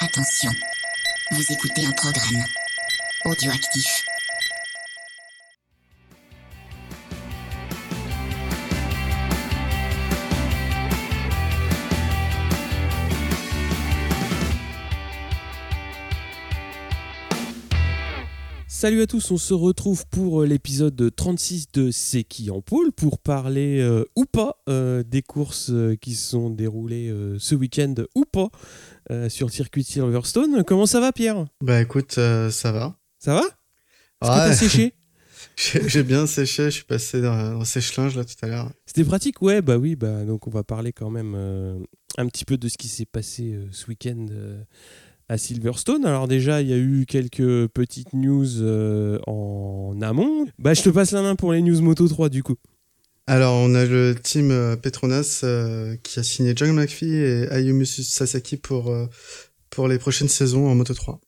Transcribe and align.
Attention, 0.00 0.52
vous 1.32 1.52
écoutez 1.52 1.84
un 1.84 1.90
programme 1.90 2.44
audioactif. 3.24 4.04
Salut 18.80 19.02
à 19.02 19.08
tous, 19.08 19.32
on 19.32 19.38
se 19.38 19.54
retrouve 19.54 20.06
pour 20.06 20.42
euh, 20.42 20.46
l'épisode 20.46 21.10
36 21.16 21.72
de 21.72 21.90
C'est 21.90 22.22
qui 22.22 22.48
en 22.48 22.60
poule 22.60 22.92
pour 22.92 23.18
parler 23.18 23.80
euh, 23.80 24.04
ou 24.14 24.24
pas 24.24 24.62
euh, 24.68 25.02
des 25.02 25.20
courses 25.20 25.72
qui 26.00 26.14
se 26.14 26.30
sont 26.30 26.48
déroulées 26.48 27.12
ce 27.40 27.56
week-end 27.56 27.94
ou 28.14 28.24
pas 28.24 28.50
euh, 29.10 29.28
sur 29.28 29.46
le 29.46 29.52
circuit 29.52 29.82
de 29.82 29.86
Silverstone. 29.86 30.64
Comment 30.64 30.86
ça 30.86 31.00
va 31.00 31.12
Pierre? 31.12 31.46
Bah 31.62 31.80
écoute, 31.80 32.16
euh, 32.18 32.50
ça 32.50 32.72
va. 32.72 32.96
Ça 33.18 33.34
va? 33.34 33.40
Est-ce 33.40 34.30
que 34.30 34.48
t'as 34.48 34.54
séché? 34.54 34.94
J'ai 35.56 36.02
bien 36.02 36.26
séché, 36.26 36.64
je 36.64 36.70
suis 36.70 36.84
passé 36.84 37.20
dans, 37.20 37.54
dans 37.54 37.64
sèche-linge 37.64 38.16
là 38.16 38.24
tout 38.24 38.34
à 38.42 38.46
l'heure. 38.48 38.70
C'était 38.86 39.04
pratique? 39.04 39.40
Ouais, 39.42 39.62
bah 39.62 39.76
oui, 39.76 39.96
bah 39.96 40.24
donc 40.24 40.46
on 40.46 40.50
va 40.50 40.62
parler 40.62 40.92
quand 40.92 41.10
même 41.10 41.34
euh, 41.36 41.78
un 42.16 42.26
petit 42.26 42.44
peu 42.44 42.56
de 42.56 42.68
ce 42.68 42.76
qui 42.76 42.88
s'est 42.88 43.06
passé 43.06 43.58
ce 43.70 43.86
week-end 43.86 44.26
à 45.28 45.38
Silverstone. 45.38 46.04
Alors 46.04 46.28
déjà, 46.28 46.62
il 46.62 46.68
y 46.68 46.72
a 46.72 46.78
eu 46.78 47.06
quelques 47.06 47.66
petites 47.68 48.12
news 48.12 48.62
en 49.26 49.98
amont. 50.00 50.46
Bah 50.58 50.74
je 50.74 50.82
te 50.82 50.90
passe 50.90 51.12
la 51.12 51.22
main 51.22 51.34
pour 51.34 51.52
les 51.52 51.62
news 51.62 51.80
Moto 51.80 52.06
3 52.06 52.28
du 52.28 52.42
coup. 52.42 52.56
Alors 53.30 53.56
on 53.56 53.74
a 53.74 53.84
le 53.84 54.14
team 54.14 54.50
euh, 54.50 54.74
Petronas 54.74 55.42
euh, 55.44 55.96
qui 56.02 56.18
a 56.18 56.22
signé 56.22 56.54
John 56.56 56.72
McPhee 56.72 57.14
et 57.14 57.46
Ayumu 57.50 57.84
Sasaki 57.84 58.56
pour, 58.56 58.88
euh, 58.88 59.04
pour 59.68 59.86
les 59.86 59.98
prochaines 59.98 60.30
saisons 60.30 60.66
en 60.66 60.74
Moto 60.74 60.94
3. 60.94 61.20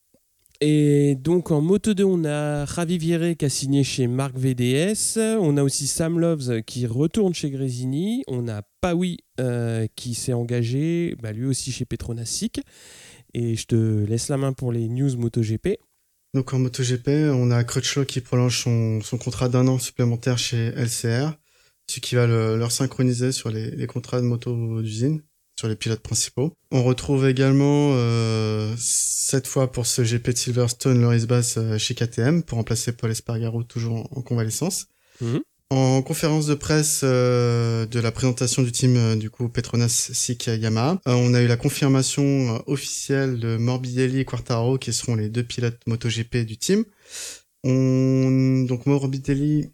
Et 0.63 1.15
donc 1.15 1.51
en 1.51 1.61
Moto 1.61 1.93
2, 1.93 2.03
on 2.05 2.25
a 2.25 2.65
Ravi 2.65 2.97
Vieré 2.97 3.37
qui 3.37 3.45
a 3.45 3.51
signé 3.51 3.85
chez 3.85 4.07
Marc 4.07 4.35
VDS. 4.35 5.19
On 5.19 5.59
a 5.59 5.63
aussi 5.63 5.87
Sam 5.87 6.19
Loves 6.19 6.63
qui 6.63 6.87
retourne 6.87 7.35
chez 7.35 7.51
Grésini. 7.51 8.25
On 8.29 8.49
a 8.49 8.63
Pawi 8.81 9.19
euh, 9.39 9.87
qui 9.95 10.15
s'est 10.15 10.33
engagé, 10.33 11.15
bah, 11.23 11.33
lui 11.33 11.45
aussi 11.45 11.71
chez 11.71 11.85
Petronas 11.85 12.25
SIC. 12.25 12.63
Et 13.35 13.57
je 13.57 13.67
te 13.67 13.75
laisse 14.07 14.31
la 14.31 14.39
main 14.39 14.55
pour 14.55 14.73
les 14.73 14.89
news 14.89 15.15
MotoGP. 15.19 15.77
Donc 16.33 16.55
en 16.55 16.61
MotoGP, 16.61 17.09
on 17.35 17.51
a 17.51 17.63
Crutchlow 17.63 18.07
qui 18.07 18.23
prolonge 18.23 18.63
son, 18.63 19.03
son 19.03 19.19
contrat 19.19 19.51
d'un 19.51 19.69
an 19.69 19.79
supplémentaire 19.79 20.39
chez 20.39 20.73
LCR, 20.77 21.33
ce 21.91 22.01
qui 22.01 22.15
va 22.15 22.27
le- 22.27 22.57
leur 22.57 22.73
synchroniser 22.73 23.33
sur 23.33 23.51
les, 23.51 23.71
les 23.71 23.87
contrats 23.87 24.21
de 24.21 24.27
moto 24.27 24.81
d'usine, 24.83 25.23
sur 25.59 25.69
les 25.69 25.77
pilotes 25.77 26.01
principaux. 26.01 26.53
On 26.71 26.83
retrouve 26.83 27.29
également, 27.29 27.91
euh, 27.95 28.75
cette 28.79 29.47
fois 29.47 29.71
pour 29.73 29.87
ce 29.87 30.03
GP 30.03 30.31
de 30.31 30.37
Silverstone, 30.37 31.01
Loris 31.03 31.27
Bass 31.27 31.57
euh, 31.59 31.77
chez 31.79 31.95
KTM 31.95 32.43
pour 32.43 32.57
remplacer 32.59 32.93
Paul 32.93 33.11
Espargaro 33.11 33.63
toujours 33.65 33.97
en, 33.97 34.19
en 34.19 34.23
convalescence. 34.23 34.87
Mhm. 35.21 35.41
En 35.73 36.03
conférence 36.03 36.47
de 36.47 36.55
presse 36.55 37.03
euh, 37.05 37.87
de 37.87 38.01
la 38.01 38.11
présentation 38.11 38.63
du 38.63 38.73
team 38.73 38.97
euh, 38.97 39.15
du 39.15 39.31
coup 39.31 39.49
Petronas 39.49 40.11
SIC 40.13 40.47
Yamaha, 40.49 41.01
euh, 41.07 41.13
on 41.13 41.33
a 41.33 41.43
eu 41.43 41.47
la 41.47 41.57
confirmation 41.57 42.61
officielle 42.67 43.39
de 43.39 43.57
Morbidelli 43.57 44.19
et 44.19 44.25
Quartaro 44.25 44.79
qui 44.79 44.93
seront 44.93 45.15
les 45.15 45.29
deux 45.29 45.45
pilotes 45.45 45.79
MotoGP 45.87 46.39
du 46.39 46.57
team. 46.57 46.85
On 47.63 48.63
donc 48.67 48.87
Morbidelli 48.87 49.69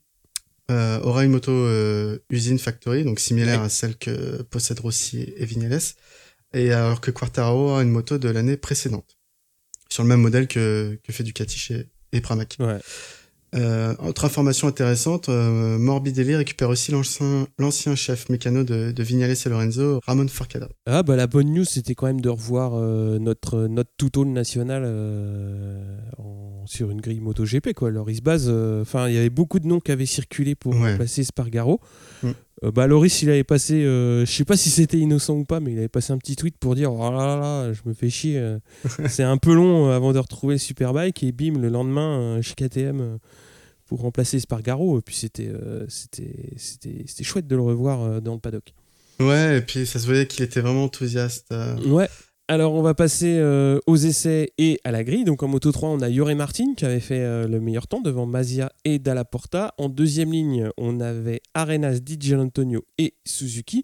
euh, 0.71 1.01
aura 1.01 1.25
une 1.25 1.31
moto 1.31 1.53
euh, 1.53 2.19
usine 2.31 2.59
factory 2.59 3.05
donc 3.05 3.21
similaire 3.21 3.63
à 3.63 3.69
celle 3.69 3.97
que 3.97 4.43
possèdent 4.43 4.81
Rossi 4.81 5.33
et 5.37 5.45
Vignales 5.45 5.81
et 6.55 6.73
alors 6.73 7.01
que 7.01 7.11
Quartaro 7.11 7.75
a 7.75 7.83
une 7.83 7.91
moto 7.91 8.19
de 8.19 8.29
l'année 8.29 8.57
précédente 8.57 9.17
sur 9.89 10.03
le 10.03 10.09
même 10.09 10.21
modèle 10.21 10.49
que 10.49 10.99
que 11.05 11.13
fait 11.13 11.23
Ducati 11.23 11.59
chez 11.59 11.89
et 12.13 12.21
Pramac. 12.21 12.57
Ouais. 12.61 12.79
Euh, 13.55 13.95
autre 14.01 14.25
information 14.25 14.67
intéressante, 14.69 15.29
euh, 15.29 15.79
Morbidelli 15.79 16.35
récupère 16.35 16.69
aussi 16.69 16.91
l'ancien, 16.91 17.47
l'ancien 17.59 17.95
chef 17.95 18.29
mécano 18.29 18.65
de, 18.65 18.91
de 18.91 19.03
Vignales 19.03 19.31
et 19.45 19.49
Lorenzo, 19.49 20.01
Ramon 20.05 20.27
Forcada. 20.29 20.69
Ah 20.87 21.03
bah 21.05 21.15
la 21.17 21.27
bonne 21.29 21.53
news 21.55 21.65
c'était 21.65 21.95
quand 21.95 22.07
même 22.07 22.21
de 22.21 22.29
revoir 22.29 22.73
euh, 22.75 23.19
notre 23.19 23.67
notre 23.69 23.91
tout-all 23.97 24.29
national 24.29 24.83
euh, 24.85 25.97
en- 26.19 26.36
sur 26.67 26.91
une 26.91 27.01
grille 27.01 27.21
MotoGP 27.21 27.73
quoi. 27.75 27.91
Loris 27.91 28.21
Baz, 28.23 28.47
euh, 28.49 28.83
enfin 28.83 29.09
il 29.09 29.15
y 29.15 29.19
avait 29.19 29.31
beaucoup 29.31 29.59
de 29.59 29.67
noms 29.67 29.81
qui 29.81 29.93
avaient 29.93 30.07
circulé 30.07 30.55
pour 30.55 30.75
Ouais. 30.75 30.93
remplacer 30.93 31.25
Spargaro. 31.25 31.81
Mm. 32.23 32.31
Euh, 32.65 32.71
bah 32.71 32.87
Loris 32.87 33.23
il 33.23 33.29
avait 33.31 33.45
passé, 33.45 33.85
euh, 33.85 34.25
je 34.25 34.31
sais 34.33 34.45
pas 34.45 34.57
si 34.57 34.71
c'était 34.71 34.99
innocent 34.99 35.35
ou 35.35 35.45
pas, 35.45 35.61
mais 35.61 35.73
il 35.73 35.79
avait 35.79 35.89
passé 35.89 36.13
un 36.13 36.19
petit 36.19 36.37
tweet 36.37 36.57
pour 36.59 36.75
dire 36.75 36.93
oh 36.93 37.11
là 37.11 37.27
là, 37.27 37.37
là 37.41 37.73
je 37.73 37.81
me 37.85 37.93
fais 37.95 38.09
chier, 38.11 38.39
euh, 38.39 38.59
c'est 39.09 39.23
un 39.25 39.37
peu 39.37 39.55
long 39.55 39.91
avant 39.91 40.13
de 40.13 40.19
retrouver 40.19 40.55
le 40.55 40.59
Superbike 40.59 41.23
et 41.23 41.33
bim 41.33 41.59
le 41.59 41.69
lendemain 41.69 42.41
chez 42.43 42.55
KTM 42.55 43.19
pour 43.87 44.01
remplacer 44.01 44.41
Spargaro. 44.41 44.99
Et 44.99 45.03
puis 45.03 45.15
c'était 45.15 45.49
euh, 45.49 45.85
c'était 45.89 46.51
c'était 46.57 47.05
c'était 47.07 47.25
chouette 47.25 47.47
de 47.47 47.57
le 47.57 47.63
revoir 47.63 48.03
euh, 48.03 48.21
dans 48.21 48.33
le 48.35 48.41
paddock. 48.41 48.73
Ouais, 49.21 49.59
et 49.59 49.61
puis 49.63 49.87
ça 49.87 49.99
se 49.99 50.07
voyait 50.07 50.27
qu'il 50.27 50.45
était 50.45 50.61
vraiment 50.61 50.85
enthousiaste. 50.85 51.47
euh. 51.53 51.77
Ouais. 51.89 52.09
Alors 52.49 52.75
on 52.75 52.83
va 52.83 52.95
passer 52.95 53.39
euh, 53.39 53.81
aux 53.89 53.97
essais 53.97 54.53
et 54.57 54.79
à 54.85 54.93
la 54.93 55.03
grille. 55.03 55.25
Donc 55.25 55.43
en 55.43 55.49
moto 55.49 55.73
3, 55.73 55.89
on 55.89 56.01
a 56.01 56.09
Yoré 56.09 56.37
Martin 56.37 56.75
qui 56.77 56.85
avait 56.85 57.01
fait 57.01 57.21
euh, 57.21 57.49
le 57.49 57.61
meilleur 57.61 57.89
temps 57.89 58.01
devant 58.01 58.25
Mazia 58.25 58.71
et 58.85 59.01
Dalla 59.01 59.25
Porta. 59.25 59.75
En 59.79 59.89
deuxième 59.89 60.31
ligne, 60.31 60.71
on 60.77 61.01
avait 61.01 61.41
Arenas, 61.55 61.99
Di 61.99 62.35
Antonio 62.37 62.85
et 62.99 63.15
Suzuki. 63.25 63.83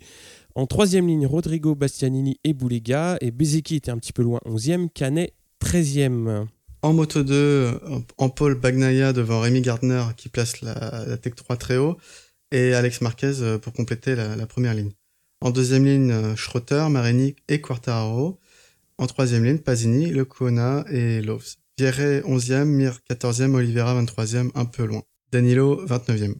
En 0.55 0.67
troisième 0.67 1.09
ligne, 1.09 1.27
Rodrigo 1.27 1.75
Bastianini 1.75 2.39
et 2.45 2.53
Boulega. 2.53 3.17
Et 3.21 3.33
Bezeki 3.33 3.77
était 3.77 3.91
un 3.91 3.99
petit 3.99 4.13
peu 4.13 4.23
loin, 4.23 4.39
11e. 4.47 4.89
Canet, 4.95 5.35
13e. 5.65 6.47
En 6.83 6.93
moto 6.93 7.25
2, 7.25 7.35
euh, 7.35 7.73
en 8.19 8.29
pôle 8.29 8.55
Bagnaia 8.55 9.13
devant 9.13 9.41
Rémi 9.41 9.61
Gardner 9.61 10.05
qui 10.17 10.29
place 10.29 10.61
la, 10.61 11.17
Tech 11.17 11.35
3 11.35 11.57
très 11.57 11.79
haut 11.79 11.97
et 12.53 12.75
Alex 12.75 13.01
Marquez 13.01 13.41
euh, 13.41 13.59
pour 13.59 13.73
compléter 13.73 14.15
la, 14.15 14.47
première 14.47 14.75
ligne. 14.75 14.93
En 15.41 15.51
deuxième 15.51 15.85
ligne, 15.85 16.37
Schroeter, 16.37 16.87
Marini 16.91 17.35
et 17.49 17.61
Quartararo. 17.61 18.39
En 19.03 19.07
troisième 19.09 19.45
ligne, 19.45 19.59
Pasini, 19.59 20.13
Lecona 20.13 20.85
et 20.89 21.23
Loves. 21.23 21.57
Vierre 21.77 22.23
11e, 22.25 22.63
Mir 22.67 23.01
14e, 23.11 23.53
Oliveira 23.53 24.01
23e, 24.01 24.51
un 24.55 24.65
peu 24.65 24.85
loin. 24.85 25.03
Danilo 25.33 25.85
29e. 25.85 26.37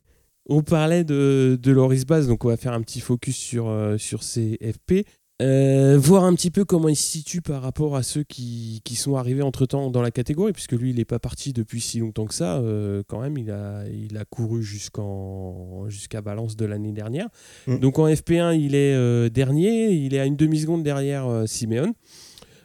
On 0.49 0.63
parlait 0.63 1.03
de, 1.03 1.59
de 1.61 1.73
Loris 1.73 2.07
Baz, 2.07 2.29
donc 2.29 2.45
on 2.45 2.49
va 2.51 2.57
faire 2.57 2.73
un 2.73 2.81
petit 2.81 3.01
focus 3.01 3.37
sur, 3.37 3.69
euh, 3.69 3.99
sur 3.99 4.23
ces 4.23 4.61
FP. 4.63 5.05
Euh, 5.43 5.99
voir 5.99 6.23
un 6.23 6.35
petit 6.37 6.53
peu 6.53 6.65
comment 6.65 6.89
il 6.89 6.95
se 6.95 7.03
situe 7.03 7.43
par 7.43 7.63
rapport 7.63 7.97
à 7.97 8.05
ceux 8.05 8.23
qui, 8.23 8.81
qui 8.85 8.95
sont 8.95 9.17
arrivés 9.17 9.43
entre 9.43 9.67
temps 9.67 9.91
dans 9.91 10.03
la 10.03 10.13
catégorie, 10.13 10.53
puisque 10.53 10.75
lui 10.75 10.91
il 10.91 10.97
n'est 10.99 11.05
pas 11.05 11.19
parti 11.19 11.53
depuis 11.53 11.81
si 11.81 11.99
longtemps 11.99 12.27
que 12.27 12.35
ça. 12.35 12.59
euh, 12.59 13.03
quand 13.09 13.21
même, 13.21 13.37
il 13.39 13.51
a, 13.51 13.83
il 13.89 14.17
a 14.17 14.25
couru 14.25 14.63
jusqu'en, 14.63 15.89
jusqu'à 15.89 16.21
Valence 16.21 16.55
de 16.55 16.65
l'année 16.65 16.93
dernière. 16.93 17.27
Mm. 17.67 17.79
Donc 17.79 17.99
en 17.99 18.07
FP1, 18.07 18.57
il 18.57 18.77
est 18.77 18.95
euh, 18.95 19.31
dernier, 19.31 19.91
il 19.91 20.15
est 20.15 20.21
à 20.21 20.27
une 20.27 20.37
demi-seconde 20.37 20.85
derrière 20.85 21.27
Simeone. 21.47 21.93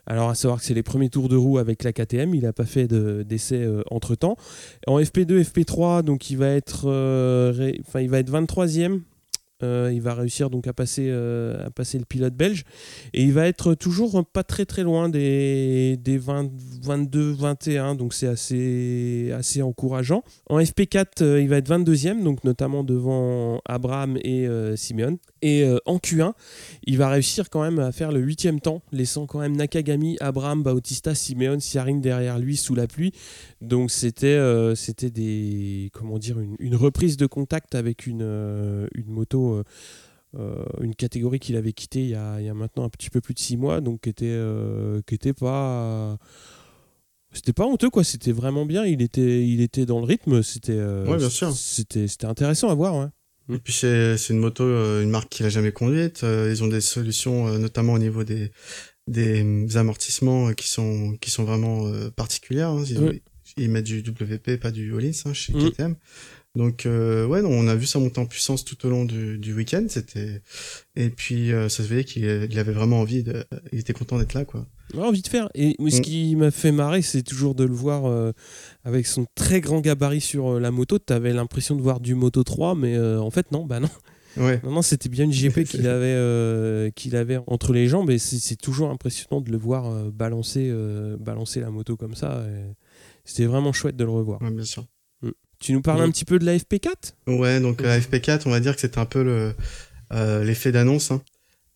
Alors 0.10 0.30
à 0.30 0.36
savoir 0.36 0.60
que 0.60 0.66
c'est 0.66 0.74
les 0.74 0.84
premiers 0.84 1.10
tours 1.10 1.28
de 1.28 1.36
roue 1.36 1.58
avec 1.58 1.84
la 1.84 1.92
KTM, 1.92 2.34
il 2.34 2.44
n'a 2.44 2.54
pas 2.54 2.66
fait 2.66 2.88
de- 2.88 3.24
d'essai 3.28 3.62
euh, 3.62 3.82
entre 3.92 4.16
temps. 4.16 4.38
En 4.88 5.00
FP2, 5.00 5.44
FP3, 5.44 6.02
donc 6.02 6.30
il 6.30 6.38
va 6.38 6.48
être, 6.48 6.86
euh, 6.86 7.74
enfin 7.86 8.00
il 8.00 8.10
va 8.10 8.20
être 8.20 8.30
23e. 8.32 9.02
Euh, 9.64 9.92
il 9.92 10.02
va 10.02 10.14
réussir 10.14 10.52
donc 10.52 10.68
à 10.68 10.74
passer, 10.74 11.08
euh, 11.10 11.66
à 11.66 11.72
passer 11.72 11.98
le 11.98 12.06
pilote 12.06 12.36
belge. 12.36 12.64
Et 13.14 13.24
il 13.24 13.34
va 13.34 13.48
être 13.48 13.74
toujours 13.74 14.24
pas 14.26 14.44
très 14.44 14.66
très 14.66 14.84
loin 14.84 15.10
des, 15.10 15.98
des 15.98 16.20
20, 16.20 16.52
22, 16.84 17.32
21 17.32 17.96
donc 17.96 18.14
c'est 18.14 18.28
assez, 18.28 19.62
encourageant. 19.62 20.24
En 20.48 20.60
FP4 20.60 21.24
euh, 21.24 21.42
il 21.42 21.50
va 21.50 21.58
être 21.58 21.70
22e 21.70 22.24
donc 22.24 22.44
notamment 22.44 22.84
devant 22.84 23.60
Abraham 23.66 24.18
et 24.24 24.48
Simeone. 24.76 25.18
Et 25.42 25.66
en 25.86 25.98
Q1 25.98 26.34
il 26.86 26.98
va 26.98 27.10
réussir 27.10 27.50
quand 27.50 27.62
même 27.62 27.80
à 27.80 27.92
faire 27.92 28.12
le 28.12 28.24
8e 28.24 28.60
temps 28.60 28.82
laissant 28.92 29.26
quand 29.26 29.40
même 29.40 29.56
Nakagami, 29.56 30.18
Abraham, 30.20 30.62
Bautista, 30.62 31.16
Simeone, 31.16 31.60
Siarin 31.60 31.98
derrière 31.98 32.38
lui 32.38 32.58
sous 32.58 32.76
la 32.76 32.88
pluie. 32.88 33.12
Donc 33.62 33.90
c'était 33.90 34.40
des 35.10 35.90
comment 35.94 36.20
dire 36.20 36.38
une, 36.60 36.76
reprise 36.76 37.18
de 37.18 37.26
contact 37.26 37.74
avec 37.74 38.06
une, 38.06 38.22
une 38.94 39.08
moto 39.08 39.47
euh, 39.56 39.64
euh, 40.38 40.64
une 40.82 40.94
catégorie 40.96 41.40
qu'il 41.40 41.56
avait 41.56 41.74
quittée 41.74 42.02
il 42.04 42.10
y, 42.10 42.16
a, 42.16 42.40
il 42.40 42.46
y 42.46 42.50
a 42.50 42.54
maintenant 42.54 42.84
un 42.84 42.90
petit 42.90 43.10
peu 43.10 43.22
plus 43.22 43.34
de 43.34 43.40
six 43.40 43.56
mois 43.58 43.80
donc 43.82 44.02
qui 44.02 44.10
était 44.10 44.26
euh, 44.28 45.02
qui 45.08 45.16
était 45.16 45.34
pas 45.34 46.18
c'était 47.32 47.54
pas 47.54 47.66
honteux 47.66 47.90
quoi 47.90 48.04
c'était 48.04 48.32
vraiment 48.32 48.66
bien 48.66 48.86
il 48.86 49.02
était 49.02 49.46
il 49.48 49.62
était 49.62 49.86
dans 49.86 50.00
le 50.00 50.06
rythme 50.06 50.44
c'était 50.44 50.74
Ouais, 51.08 51.18
bien 51.18 51.30
sûr. 51.30 51.52
c'était 51.54 52.08
c'était 52.08 52.26
intéressant 52.26 52.70
à 52.70 52.76
voir 52.76 52.96
ouais. 52.96 53.08
Et 53.56 53.60
puis 53.60 53.72
c'est 53.72 54.18
une 54.30 54.40
moto, 54.40 54.66
une 55.02 55.10
marque 55.10 55.30
qu'il 55.30 55.46
a 55.46 55.50
jamais 55.50 55.72
conduite. 55.72 56.24
Ils 56.24 56.62
ont 56.66 56.68
des 56.68 56.82
solutions, 56.82 57.58
notamment 57.58 57.94
au 57.94 57.98
niveau 58.00 58.26
des 58.26 58.52
des 59.08 59.42
euh, 59.42 59.78
amortissements 59.80 60.52
qui 60.52 60.68
sont 60.68 61.16
qui 61.22 61.30
sont 61.32 61.46
vraiment 61.46 61.90
particulières. 62.18 62.72
hein. 62.72 62.84
Ils, 62.90 63.00
Ouais. 63.02 63.22
ils 63.56 63.70
mettent 63.72 63.86
du 63.86 64.00
WP, 64.00 64.58
pas 64.60 64.72
du 64.72 64.92
Hollins 64.92 65.12
hein, 65.26 65.32
chez 65.34 65.54
Mm. 65.54 65.70
KTM. 65.72 65.96
Donc 66.58 66.86
euh, 66.88 67.26
ouais, 67.28 67.42
non, 67.44 67.50
on 67.52 67.68
a 67.68 67.76
vu 67.76 67.86
ça 67.86 68.00
monter 68.00 68.20
en 68.20 68.26
puissance 68.26 68.66
tout 68.66 68.84
au 68.86 68.90
long 68.90 69.06
du, 69.06 69.38
du 69.38 69.54
week-end. 69.54 69.86
C'était 69.90 70.42
et 70.96 71.10
puis 71.10 71.52
euh, 71.52 71.70
ça 71.70 71.84
se 71.84 71.88
voyait 71.88 72.04
qu'il 72.04 72.24
il 72.50 72.60
avait 72.60 72.72
vraiment 72.72 73.00
envie. 73.00 73.22
De... 73.24 73.46
Il 73.72 73.80
était 73.80 73.94
content 73.94 74.18
d'être 74.18 74.34
là, 74.34 74.44
quoi. 74.44 74.66
Ouais, 74.96 75.04
envie 75.04 75.22
de 75.22 75.28
faire. 75.28 75.50
Et 75.54 75.76
ce 75.80 75.98
Mm. 75.98 76.02
qui 76.02 76.36
m'a 76.36 76.50
fait 76.52 76.72
marrer, 76.72 77.02
c'est 77.04 77.22
toujours 77.22 77.54
de 77.54 77.64
le 77.64 77.74
voir 77.76 78.06
euh, 78.06 78.32
avec 78.84 79.06
son 79.06 79.26
très 79.36 79.62
grand 79.62 79.82
gabarit 79.82 80.20
sur 80.22 80.56
euh, 80.56 80.60
la 80.60 80.72
moto. 80.72 80.98
T'avais 80.98 81.32
l'impression 81.32 81.76
de 81.76 81.82
voir 81.82 82.00
du 82.00 82.16
Moto 82.16 82.44
3, 82.44 82.74
mais 82.76 82.96
euh, 82.96 83.20
en 83.22 83.30
fait 83.30 83.52
non, 83.52 83.66
bah 83.66 83.80
non. 83.80 83.90
Ouais. 84.38 84.60
Non, 84.64 84.72
non, 84.72 84.82
c'était 84.82 85.10
bien 85.10 85.26
une 85.26 85.32
GP 85.34 85.64
qu'il 85.70 85.88
avait, 85.88 86.06
euh, 86.16 86.90
qu'il 86.92 87.16
avait 87.16 87.40
entre 87.48 87.74
les 87.74 87.88
jambes 87.88 88.10
et 88.12 88.18
c'est 88.20 88.38
c'est 88.40 88.56
toujours 88.56 88.90
impressionnant 88.92 89.42
de 89.42 89.52
le 89.52 89.58
voir 89.58 89.88
euh, 89.88 90.10
balancer, 90.12 90.70
euh, 90.72 91.18
balancer 91.20 91.60
la 91.60 91.70
moto 91.70 91.96
comme 91.98 92.16
ça. 92.16 92.44
C'était 93.26 93.46
vraiment 93.46 93.74
chouette 93.74 93.96
de 93.98 94.04
le 94.04 94.12
revoir. 94.12 94.42
ouais, 94.42 94.52
bien 94.52 94.64
sûr. 94.64 94.86
Tu 95.60 95.74
nous 95.74 95.82
parles 95.82 96.02
un 96.02 96.12
petit 96.12 96.26
peu 96.26 96.40
de 96.40 96.46
la 96.46 96.56
FP4 96.58 97.14
Ouais, 97.28 97.60
donc 97.60 97.82
la 97.82 98.00
FP4, 98.00 98.44
on 98.46 98.52
va 98.52 98.60
dire 98.60 98.76
que 98.76 98.82
c'était 98.82 99.00
un 99.00 99.06
peu 99.06 99.24
le 99.24 99.54
euh, 100.14 100.44
l'effet 100.44 100.72
d'annonce 100.72 101.12
hein, 101.12 101.22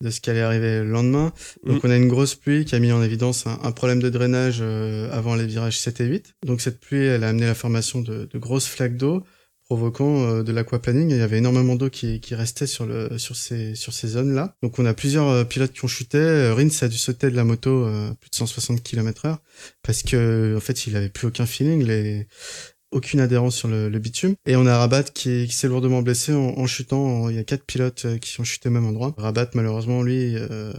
de 0.00 0.10
ce 0.10 0.20
qui 0.20 0.30
allait 0.30 0.40
arriver 0.40 0.78
le 0.78 0.88
lendemain. 0.90 1.32
Donc 1.66 1.82
Mm. 1.82 1.86
on 1.86 1.90
a 1.90 1.96
une 1.96 2.08
grosse 2.08 2.34
pluie 2.34 2.64
qui 2.64 2.74
a 2.74 2.78
mis 2.78 2.92
en 2.92 3.02
évidence 3.02 3.46
un, 3.46 3.58
un 3.62 3.72
problème 3.72 4.00
de 4.00 4.08
drainage 4.08 4.58
euh, 4.60 5.10
avant 5.12 5.34
les 5.34 5.46
virages 5.46 5.78
7 5.78 6.00
et 6.00 6.06
8. 6.06 6.34
Donc 6.46 6.60
cette 6.60 6.80
pluie, 6.80 7.04
elle 7.04 7.24
a 7.24 7.28
amené 7.28 7.46
la 7.46 7.54
formation 7.54 8.00
de, 8.00 8.28
de 8.32 8.38
grosses 8.38 8.66
flaques 8.66 8.96
d'eau 8.96 9.22
provoquant 9.66 10.22
euh, 10.28 10.42
de 10.42 10.52
l'aquaplaning. 10.52 11.10
Il 11.10 11.16
y 11.16 11.20
avait 11.20 11.38
énormément 11.38 11.76
d'eau 11.76 11.88
qui, 11.88 12.20
qui 12.20 12.34
restait 12.34 12.66
sur 12.66 12.84
le 12.84 13.16
sur 13.18 13.36
ces 13.36 13.74
sur 13.74 13.92
ces 13.92 14.08
zones-là. 14.08 14.56
Donc 14.62 14.78
on 14.78 14.86
a 14.86 14.92
plusieurs 14.94 15.28
euh, 15.28 15.44
pilotes 15.44 15.72
qui 15.72 15.84
ont 15.84 15.88
chuté. 15.88 16.18
Euh, 16.18 16.54
Rins 16.54 16.68
a 16.82 16.88
dû 16.88 16.98
sauter 16.98 17.30
de 17.30 17.36
la 17.36 17.44
moto 17.44 17.84
euh, 17.86 18.12
plus 18.20 18.30
de 18.30 18.34
160 18.36 18.82
km/h 18.82 19.38
parce 19.82 20.02
que 20.02 20.54
en 20.56 20.60
fait 20.60 20.86
il 20.86 20.96
avait 20.96 21.08
plus 21.10 21.26
aucun 21.28 21.46
feeling. 21.46 21.84
Les 21.84 22.26
aucune 22.92 23.20
adhérence 23.20 23.56
sur 23.56 23.68
le, 23.68 23.88
le 23.88 23.98
bitume. 23.98 24.34
Et 24.46 24.56
on 24.56 24.66
a 24.66 24.78
Rabat 24.78 25.04
qui, 25.04 25.46
qui 25.46 25.54
s'est 25.54 25.68
lourdement 25.68 26.02
blessé 26.02 26.32
en, 26.32 26.58
en 26.58 26.66
chutant. 26.66 27.28
Il 27.28 27.36
y 27.36 27.38
a 27.38 27.44
quatre 27.44 27.64
pilotes 27.64 28.04
euh, 28.04 28.18
qui 28.18 28.40
ont 28.40 28.44
chuté 28.44 28.68
au 28.68 28.72
même 28.72 28.86
endroit. 28.86 29.14
Rabat, 29.16 29.50
malheureusement, 29.54 30.02
lui, 30.02 30.36
euh, 30.36 30.72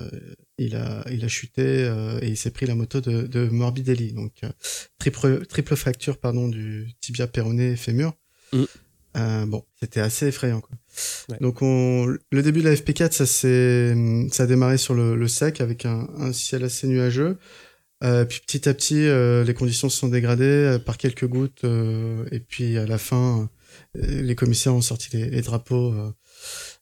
il 0.58 0.76
a, 0.76 1.04
il 1.12 1.24
a 1.26 1.28
chuté 1.28 1.64
euh, 1.66 2.20
et 2.22 2.28
il 2.30 2.38
s'est 2.38 2.52
pris 2.52 2.66
la 2.66 2.76
moto 2.76 3.02
de, 3.02 3.24
de 3.24 3.48
Morbidelli. 3.50 4.14
Donc, 4.14 4.32
euh, 4.44 4.50
triple, 5.00 5.46
triple 5.48 5.76
fracture, 5.76 6.18
pardon, 6.18 6.48
du 6.48 6.94
tibia 7.02 7.28
péroné 7.28 7.72
et 7.72 7.76
fémur. 7.76 8.14
Mm. 8.54 8.64
Euh, 9.16 9.46
bon, 9.46 9.64
c'était 9.80 10.00
assez 10.00 10.28
effrayant, 10.28 10.62
quoi. 10.62 10.76
Ouais. 11.30 11.38
Donc, 11.40 11.62
on, 11.62 12.06
le 12.32 12.42
début 12.42 12.62
de 12.62 12.70
la 12.70 12.76
FP4, 12.76 13.12
ça 13.12 13.26
s'est, 13.26 13.96
ça 14.32 14.44
a 14.44 14.46
démarré 14.46 14.78
sur 14.78 14.94
le, 14.94 15.16
le 15.16 15.28
sec 15.28 15.62
avec 15.62 15.86
un, 15.86 16.08
un 16.18 16.34
ciel 16.34 16.64
assez 16.64 16.88
nuageux. 16.88 17.38
Euh, 18.04 18.26
puis 18.26 18.42
petit 18.46 18.68
à 18.68 18.74
petit, 18.74 19.06
euh, 19.08 19.44
les 19.46 19.54
conditions 19.54 19.88
se 19.90 19.98
sont 19.98 20.10
dégradées 20.10 20.44
euh, 20.44 20.80
par 20.80 20.98
quelques 20.98 21.26
gouttes. 21.28 21.64
euh, 21.64 22.26
et 22.32 22.40
puis 22.40 22.78
à 22.78 22.86
la 22.86 22.98
fin, 22.98 23.50
les 23.96 24.36
commissaires 24.36 24.76
ont 24.76 24.82
sorti 24.82 25.10
les, 25.16 25.30
les 25.30 25.42
drapeaux. 25.42 25.94
euh, 25.94 26.12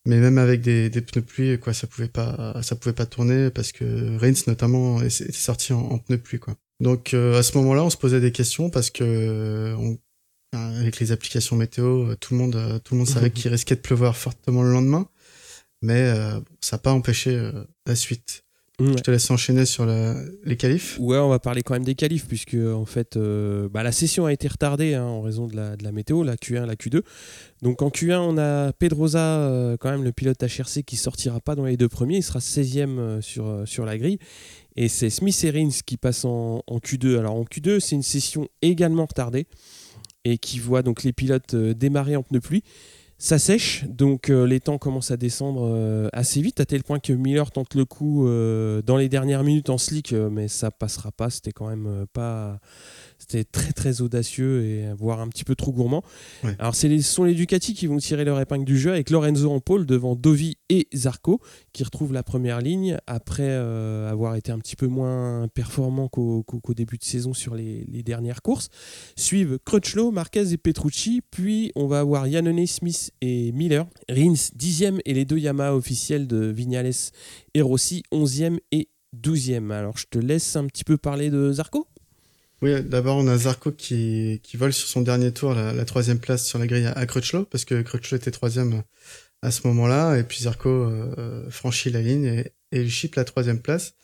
mais 0.06 0.18
même 0.18 0.39
avec 0.39 0.62
des, 0.62 0.89
des 0.89 1.01
pneus 1.01 1.21
pluie, 1.23 1.59
quoi, 1.59 1.73
ça 1.73 1.85
pouvait 1.85 2.07
pas, 2.07 2.59
ça 2.63 2.75
pouvait 2.75 2.94
pas 2.95 3.06
tourner 3.06 3.51
parce 3.51 3.71
que 3.71 4.18
Reigns 4.18 4.33
notamment 4.47 5.00
était 5.01 5.31
sorti 5.31 5.73
en, 5.73 5.79
en 5.81 5.97
pneus 6.00 6.18
pluie, 6.18 6.39
quoi. 6.39 6.56
Donc 6.79 7.13
euh, 7.13 7.38
à 7.38 7.44
ce 7.44 7.56
moment-là, 7.59 7.83
on 7.83 7.91
se 7.91 7.97
posait 7.97 8.19
des 8.19 8.31
questions 8.31 8.71
parce 8.71 8.89
que 8.89 9.03
euh, 9.03 9.75
on- 9.77 10.00
avec 10.53 11.00
les 11.00 11.12
applications 11.13 11.56
météo, 11.56 12.15
tout 12.15 12.33
le 12.33 12.39
monde, 12.39 12.81
tout 12.83 12.95
le 12.95 12.97
monde 13.00 13.07
savait 13.07 13.29
qu'il 13.31 13.51
risquait 13.51 13.75
de 13.75 13.81
pleuvoir 13.81 14.18
fortement 14.18 14.63
le 14.63 14.71
lendemain. 14.73 15.07
Mais 15.83 16.01
euh, 16.01 16.39
ça 16.62 16.75
n'a 16.75 16.79
pas 16.79 16.91
empêché 16.91 17.35
euh, 17.35 17.63
la 17.85 17.95
suite. 17.95 18.44
Je 18.98 19.01
te 19.01 19.12
laisse 19.12 19.30
enchaîner 19.31 19.66
sur 19.66 19.86
la- 19.86 20.16
les 20.44 20.57
qualifs. 20.57 20.98
Ouais, 21.00 21.18
on 21.18 21.30
va 21.30 21.39
parler 21.39 21.62
quand 21.62 21.74
même 21.74 21.83
des 21.83 21.95
qualifs, 21.95 22.28
puisque 22.28 22.56
en 22.56 22.86
fait, 22.86 23.16
euh, 23.18 23.69
bah, 23.69 23.83
la 23.83 23.92
session 23.92 24.25
a 24.25 24.33
été 24.33 24.48
retardée 24.48 24.94
hein, 24.95 25.04
en 25.06 25.22
raison 25.22 25.48
de 25.48 25.56
la, 25.56 25.75
de 25.75 25.83
la 25.83 25.92
météo, 25.92 26.24
la 26.24 26.36
Q1, 26.36 26.66
la 26.66 26.75
Q2. 26.75 27.01
Donc 27.62 27.81
en 27.81 27.89
Q1, 27.89 28.18
on 28.19 28.38
a 28.38 28.74
Pedrosa, 28.74 29.39
euh, 29.39 29.78
quand 29.78 29.92
même 29.92 30.04
le 30.04 30.12
pilote 30.12 30.42
HRC, 30.42 30.83
qui 30.83 30.95
sortira 30.95 31.39
pas 31.39 31.56
dans 31.56 31.66
les 31.66 31.78
deux 31.78 31.89
premiers, 31.89 32.18
il 32.18 32.24
sera 32.24 32.39
16e 32.39 32.98
euh, 33.00 33.22
sur, 33.22 33.63
sur 33.66 33.86
la 33.86 33.98
grille. 33.98 34.18
Et 34.75 34.88
c'est 34.88 35.10
Smith 35.10 35.39
et 35.44 35.51
Rins 35.51 35.69
qui 35.86 35.98
passent 35.98 36.25
en, 36.25 36.63
en 36.66 36.78
Q2. 36.80 37.18
Alors 37.19 37.36
en 37.36 37.44
Q2, 37.44 37.80
c'est 37.80 37.95
une 37.95 38.04
session 38.04 38.48
également 38.62 39.06
retardée 39.06 39.48
et 40.24 40.38
qui 40.38 40.60
voit 40.60 40.81
donc 40.83 41.04
les 41.04 41.13
pilotes 41.13 41.56
démarrer 41.56 42.16
en 42.16 42.24
pneus 42.24 42.39
pluie. 42.42 42.63
Ça 43.23 43.38
sèche, 43.38 43.85
donc 43.88 44.31
euh, 44.31 44.47
les 44.47 44.59
temps 44.59 44.79
commencent 44.79 45.12
à 45.12 45.15
descendre 45.15 45.69
euh, 45.71 46.09
assez 46.12 46.41
vite, 46.41 46.59
à 46.59 46.65
tel 46.65 46.83
point 46.83 46.97
que 46.97 47.13
Miller 47.13 47.51
tente 47.51 47.75
le 47.75 47.85
coup 47.85 48.25
euh, 48.25 48.81
dans 48.81 48.97
les 48.97 49.09
dernières 49.09 49.44
minutes 49.44 49.69
en 49.69 49.77
slick, 49.77 50.12
mais 50.12 50.47
ça 50.47 50.71
passera 50.71 51.12
pas. 51.12 51.29
C'était 51.29 51.51
quand 51.51 51.68
même 51.68 52.07
pas. 52.13 52.59
C'était 53.21 53.44
très 53.44 53.71
très 53.71 54.01
audacieux 54.01 54.63
et 54.65 54.85
euh, 54.88 54.95
voire 54.97 55.19
un 55.19 55.27
petit 55.27 55.44
peu 55.44 55.56
trop 55.56 55.71
gourmand. 55.71 56.03
Ouais. 56.44 56.56
Alors, 56.57 56.73
c'est 56.73 56.88
les, 56.88 57.01
ce 57.01 57.13
sont 57.13 57.23
les 57.23 57.35
Ducati 57.35 57.75
qui 57.75 57.85
vont 57.85 57.97
tirer 57.97 58.25
leur 58.25 58.39
épingle 58.39 58.65
du 58.65 58.79
jeu 58.79 58.91
avec 58.91 59.12
Lorenzo 59.12 59.51
en 59.51 59.59
pôle 59.59 59.85
devant 59.85 60.15
Dovi 60.15 60.57
et 60.69 60.88
Zarco 60.95 61.39
qui 61.71 61.83
retrouvent 61.83 62.13
la 62.13 62.23
première 62.23 62.62
ligne 62.62 62.97
après 63.06 63.44
euh, 63.47 64.09
avoir 64.09 64.35
été 64.35 64.51
un 64.51 64.57
petit 64.57 64.75
peu 64.75 64.88
moins 64.88 65.47
performant 65.53 66.07
qu'au 66.07 66.44
début 66.75 66.97
de 66.97 67.03
saison 67.03 67.33
sur 67.33 67.53
les, 67.53 67.85
les 67.88 68.01
dernières 68.01 68.41
courses. 68.41 68.69
Suivent 69.15 69.59
Crutchlow, 69.65 70.12
Marquez 70.12 70.51
et 70.51 70.57
Petrucci, 70.57 71.21
puis 71.29 71.71
on 71.75 71.88
va 71.88 72.00
avoir 72.00 72.27
Yannone, 72.27 72.65
Smith 72.65 73.12
et 73.21 73.51
Miller. 73.51 73.85
Rins 74.09 74.33
10e 74.57 75.00
et 75.06 75.13
les 75.13 75.25
deux 75.25 75.38
Yamaha 75.38 75.75
officiels 75.75 76.27
de 76.27 76.47
Vignales 76.47 76.91
et 77.53 77.62
Rossi 77.62 78.03
11e 78.12 78.57
et 78.71 78.89
12e. 79.15 79.71
Alors 79.71 79.97
je 79.97 80.06
te 80.09 80.19
laisse 80.19 80.56
un 80.56 80.65
petit 80.65 80.83
peu 80.83 80.97
parler 80.97 81.29
de 81.29 81.51
Zarco. 81.51 81.88
Oui, 82.61 82.83
d'abord 82.83 83.17
on 83.17 83.27
a 83.27 83.37
Zarco 83.37 83.71
qui, 83.71 84.39
qui 84.43 84.57
vole 84.57 84.73
sur 84.73 84.87
son 84.87 85.01
dernier 85.01 85.31
tour 85.31 85.53
la, 85.53 85.73
la 85.73 85.85
troisième 85.85 86.19
place 86.19 86.45
sur 86.45 86.59
la 86.59 86.67
grille 86.67 86.85
à, 86.85 86.91
à 86.91 87.05
Crutchlow, 87.05 87.45
parce 87.45 87.65
que 87.65 87.81
Crutchlow 87.81 88.17
était 88.17 88.31
troisième 88.31 88.83
à 89.41 89.49
ce 89.49 89.65
moment-là, 89.67 90.17
et 90.17 90.23
puis 90.23 90.43
Zarco 90.43 90.69
euh, 90.69 91.49
franchit 91.49 91.89
la 91.89 92.01
ligne 92.01 92.25
et, 92.25 92.51
et 92.71 92.81
il 92.81 92.89
chip 92.91 93.15
la 93.15 93.23
troisième 93.23 93.59
place. 93.59 93.95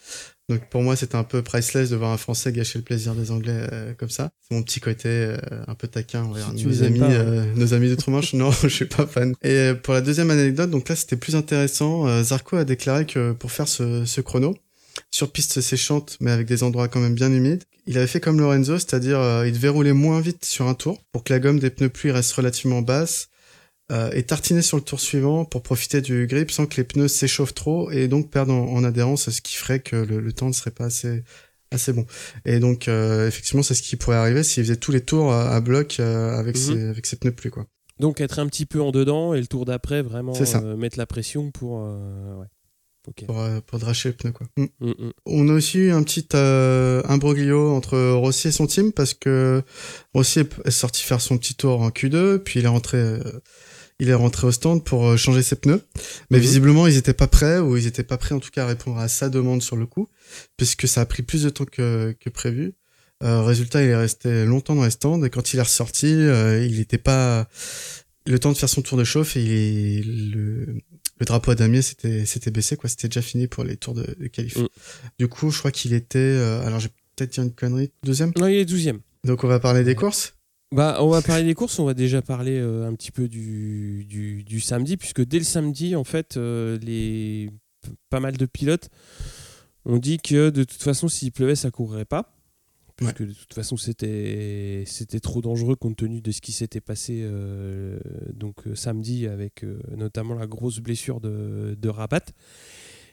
Donc 0.50 0.70
pour 0.70 0.82
moi 0.82 0.96
c'était 0.96 1.18
un 1.18 1.26
peu 1.26 1.42
priceless 1.42 1.90
de 1.90 1.96
voir 1.98 2.12
un 2.12 2.18
Français 2.18 2.54
gâcher 2.54 2.80
le 2.80 2.84
plaisir 2.84 3.14
des 3.14 3.32
Anglais 3.32 3.68
euh, 3.74 3.94
comme 3.94 4.10
ça. 4.10 4.30
C'est 4.42 4.56
mon 4.56 4.64
petit 4.64 4.80
côté 4.80 5.10
euh, 5.10 5.38
un 5.68 5.76
peu 5.76 5.88
taquin 5.90 6.24
envers 6.24 6.50
Si 6.52 6.56
tu 6.56 6.68
nos 6.68 6.84
amis, 6.84 7.00
pas, 7.00 7.12
euh, 7.12 7.54
nos 7.56 7.74
amis 7.74 7.90
d'outre-Manche. 7.90 8.34
non, 8.34 8.52
je 8.64 8.68
suis 8.70 8.86
pas 8.86 9.06
fan. 9.06 9.36
Et 9.44 9.50
euh, 9.50 9.74
pour 9.76 9.94
la 9.94 10.02
deuxième 10.02 10.32
anecdote, 10.32 10.70
donc 10.70 10.88
là 10.88 10.96
c'était 10.96 11.18
plus 11.18 11.36
intéressant. 11.36 12.08
Euh, 12.08 12.24
Zarco 12.24 12.56
a 12.56 12.64
déclaré 12.64 13.06
que 13.06 13.34
pour 13.34 13.52
faire 13.52 13.68
ce, 13.68 14.06
ce 14.06 14.22
chrono, 14.22 14.56
sur 15.12 15.32
piste 15.32 15.62
séchante, 15.62 16.18
mais 16.20 16.32
avec 16.32 16.48
des 16.48 16.64
endroits 16.64 16.88
quand 16.88 17.00
même 17.00 17.16
bien 17.16 17.32
humides. 17.32 17.64
Il 17.88 17.98
avait 17.98 18.08
fait 18.08 18.20
comme 18.20 18.40
Lorenzo, 18.40 18.78
c'est-à-dire 18.78 19.20
euh, 19.20 19.48
il 19.48 19.54
devait 19.54 19.70
rouler 19.70 19.94
moins 19.94 20.20
vite 20.20 20.44
sur 20.46 20.68
un 20.68 20.74
tour 20.74 21.02
pour 21.12 21.24
que 21.24 21.34
la 21.34 21.40
gomme 21.40 21.60
des 21.60 21.70
pneus 21.70 21.90
pluie 21.90 22.12
reste 22.12 22.34
relativement 22.34 22.82
basse 22.82 23.30
euh, 23.92 24.12
et 24.12 24.24
tartiner 24.24 24.62
sur 24.62 24.76
le 24.78 24.84
tour 24.84 25.00
suivant 25.00 25.46
pour 25.46 25.64
profiter 25.64 26.02
du 26.02 26.28
grip 26.28 26.52
sans 26.52 26.66
que 26.66 26.76
les 26.76 26.84
pneus 26.84 27.08
s'échauffent 27.08 27.54
trop 27.54 27.90
et 27.90 28.10
donc 28.10 28.30
perdre 28.30 28.54
en, 28.54 28.74
en 28.74 28.84
adhérence, 28.84 29.30
ce 29.30 29.42
qui 29.42 29.56
ferait 29.56 29.80
que 29.80 29.96
le, 29.96 30.20
le 30.20 30.34
temps 30.34 30.48
ne 30.48 30.54
serait 30.54 30.72
pas 30.72 30.86
assez 30.86 31.24
assez 31.72 31.94
bon. 31.94 32.06
Et 32.46 32.60
donc 32.60 32.88
euh, 32.88 33.28
effectivement, 33.28 33.64
c'est 33.64 33.74
ce 33.76 33.82
qui 33.82 33.96
pourrait 33.96 34.18
arriver 34.18 34.44
s'il 34.44 34.64
faisait 34.64 34.76
tous 34.78 34.92
les 34.92 35.02
tours 35.02 35.32
à, 35.32 35.54
à 35.56 35.60
bloc 35.62 35.98
euh, 36.00 36.38
avec 36.38 36.58
Mhm. 36.58 36.62
ses 36.62 36.84
avec 36.90 37.06
ses 37.06 37.16
pneus 37.16 37.32
pluie 37.32 37.50
quoi. 37.50 37.66
Donc 38.00 38.20
être 38.22 38.40
un 38.40 38.48
petit 38.48 38.66
peu 38.66 38.82
en 38.82 38.92
dedans 38.92 39.34
et 39.34 39.40
le 39.40 39.48
tour 39.48 39.64
d'après 39.66 40.02
vraiment 40.02 40.34
ça. 40.34 40.60
euh, 40.60 40.76
mettre 40.76 40.98
la 41.00 41.06
pression 41.06 41.50
pour. 41.52 41.80
euh, 41.82 42.36
ouais. 42.36 42.46
Pour, 43.26 43.40
euh, 43.42 43.60
pour 43.66 43.80
dracher 43.80 44.10
le 44.10 44.16
pneu 44.16 44.32
quoi. 44.32 44.48
Mm. 44.58 44.64
Mm, 44.82 44.90
mm. 44.90 45.12
On 45.26 45.50
a 45.50 45.54
aussi 45.54 45.78
eu 45.80 45.92
un 45.92 46.04
petit 46.04 46.28
euh, 46.36 47.02
imbroglio 47.06 47.72
entre 47.76 47.98
Rossi 48.14 48.50
et 48.50 48.52
son 48.52 48.68
team 48.68 48.92
parce 48.92 49.14
que 49.14 49.62
Rossi 50.14 50.40
est 50.40 50.50
est 50.66 50.72
sorti 50.72 51.04
faire 51.04 51.22
son 51.22 51.38
petit 51.38 51.56
tour 51.56 51.82
en 51.82 51.90
Q2, 51.90 52.40
puis 52.40 52.60
il 52.60 52.66
est 52.66 52.70
rentré, 52.70 52.98
euh, 52.98 53.20
il 54.00 54.10
est 54.10 54.14
rentré 54.14 54.46
au 54.48 54.52
stand 54.52 54.84
pour 54.84 55.08
euh, 55.08 55.18
changer 55.18 55.42
ses 55.44 55.56
pneus. 55.56 55.82
Mais 56.30 56.38
Mhm. 56.38 56.44
visiblement, 56.44 56.88
ils 56.88 56.98
étaient 56.98 57.14
pas 57.14 57.28
prêts 57.28 57.60
ou 57.60 57.78
ils 57.78 57.88
étaient 57.88 58.04
pas 58.04 58.18
prêts 58.18 58.36
en 58.36 58.40
tout 58.40 58.52
cas 58.52 58.64
à 58.64 58.68
répondre 58.68 58.98
à 59.00 59.08
sa 59.08 59.30
demande 59.30 59.62
sur 59.62 59.76
le 59.76 59.86
coup, 59.86 60.08
puisque 60.58 60.88
ça 60.88 61.02
a 61.02 61.06
pris 61.06 61.24
plus 61.24 61.44
de 61.44 61.50
temps 61.50 61.66
que, 61.66 62.16
que 62.20 62.30
prévu. 62.30 62.74
Euh, 63.24 63.42
résultat, 63.42 63.82
il 63.84 63.90
est 63.90 63.96
resté 63.96 64.46
longtemps 64.46 64.76
dans 64.76 64.84
les 64.84 64.92
stands 64.92 65.24
et 65.24 65.30
quand 65.32 65.54
il 65.54 65.58
est 65.58 65.64
ressorti, 65.64 66.06
euh, 66.08 66.64
il 66.64 66.78
n'était 66.78 67.00
pas 67.00 67.48
le 68.28 68.38
temps 68.40 68.52
de 68.52 68.58
faire 68.58 68.70
son 68.70 68.82
tour 68.82 68.98
de 68.98 69.04
chauffe 69.04 69.38
et 69.38 69.42
il- 69.44 70.32
le, 70.32 70.76
le 71.20 71.26
drapeau 71.26 71.52
à 71.52 71.56
damier 71.56 71.82
s'était 71.82 72.26
s'était 72.26 72.52
baissé 72.52 72.78
quoi, 72.78 72.90
c'était 72.90 73.08
déjà 73.08 73.22
fini 73.22 73.48
pour 73.48 73.64
les 73.64 73.78
tours 73.78 73.94
de, 73.94 74.16
de 74.20 74.28
qualif. 74.28 74.58
Mm. 74.58 74.68
Du 75.20 75.28
coup, 75.28 75.52
je 75.52 75.60
crois 75.60 75.72
qu'il 75.72 75.94
était 75.94 76.18
euh, 76.18 76.66
alors 76.66 76.80
j'ai 76.80 76.90
peut-être 77.16 77.32
dit 77.32 77.40
une 77.40 77.52
connerie, 77.52 77.92
deuxième? 78.04 78.32
Non, 78.38 78.48
il 78.48 78.58
est 78.58 78.70
12e. 78.70 79.00
Donc 79.24 79.44
on 79.44 79.48
va 79.48 79.60
parler 79.60 79.84
des 79.84 79.96
courses? 79.96 80.34
Bah, 80.74 80.98
on 81.00 81.08
va 81.08 81.22
parler 81.22 81.46
des 81.46 81.54
courses, 81.54 81.80
on 81.80 81.86
va 81.86 81.94
déjà 81.94 82.22
parler 82.22 82.60
euh, 82.60 82.88
un 82.88 82.94
petit 82.94 83.12
peu 83.12 83.30
du, 83.30 84.06
du, 84.06 84.44
du 84.44 84.60
samedi, 84.60 84.98
puisque 84.98 85.24
dès 85.24 85.38
le 85.38 85.46
samedi, 85.46 85.96
en 85.96 86.04
fait, 86.04 86.36
euh, 86.36 86.78
les, 86.82 87.50
pas 88.10 88.20
mal 88.20 88.36
de 88.36 88.46
pilotes 88.46 88.90
ont 89.86 89.98
dit 89.98 90.18
que 90.18 90.50
de 90.50 90.66
toute 90.66 90.84
façon, 90.84 91.08
s'il 91.08 91.32
pleuvait, 91.32 91.56
ça 91.56 91.72
courrait 91.72 92.06
pas. 92.06 92.37
Puisque 92.98 93.22
de 93.22 93.32
toute 93.32 93.54
façon, 93.54 93.78
c'était 93.78 94.84
c'était 94.88 95.20
trop 95.20 95.42
dangereux 95.42 95.76
compte 95.76 95.98
tenu 95.98 96.20
de 96.20 96.32
ce 96.32 96.42
qui 96.42 96.52
s'était 96.52 96.82
passé 96.82 97.22
euh, 97.24 98.00
donc 98.34 98.66
euh, 98.66 98.74
samedi 98.74 99.28
avec 99.28 99.64
euh, 99.64 99.80
notamment 99.96 100.34
la 100.34 100.48
grosse 100.48 100.80
blessure 100.80 101.22
de, 101.22 101.78
de 101.80 101.90
Rabat. 101.90 102.26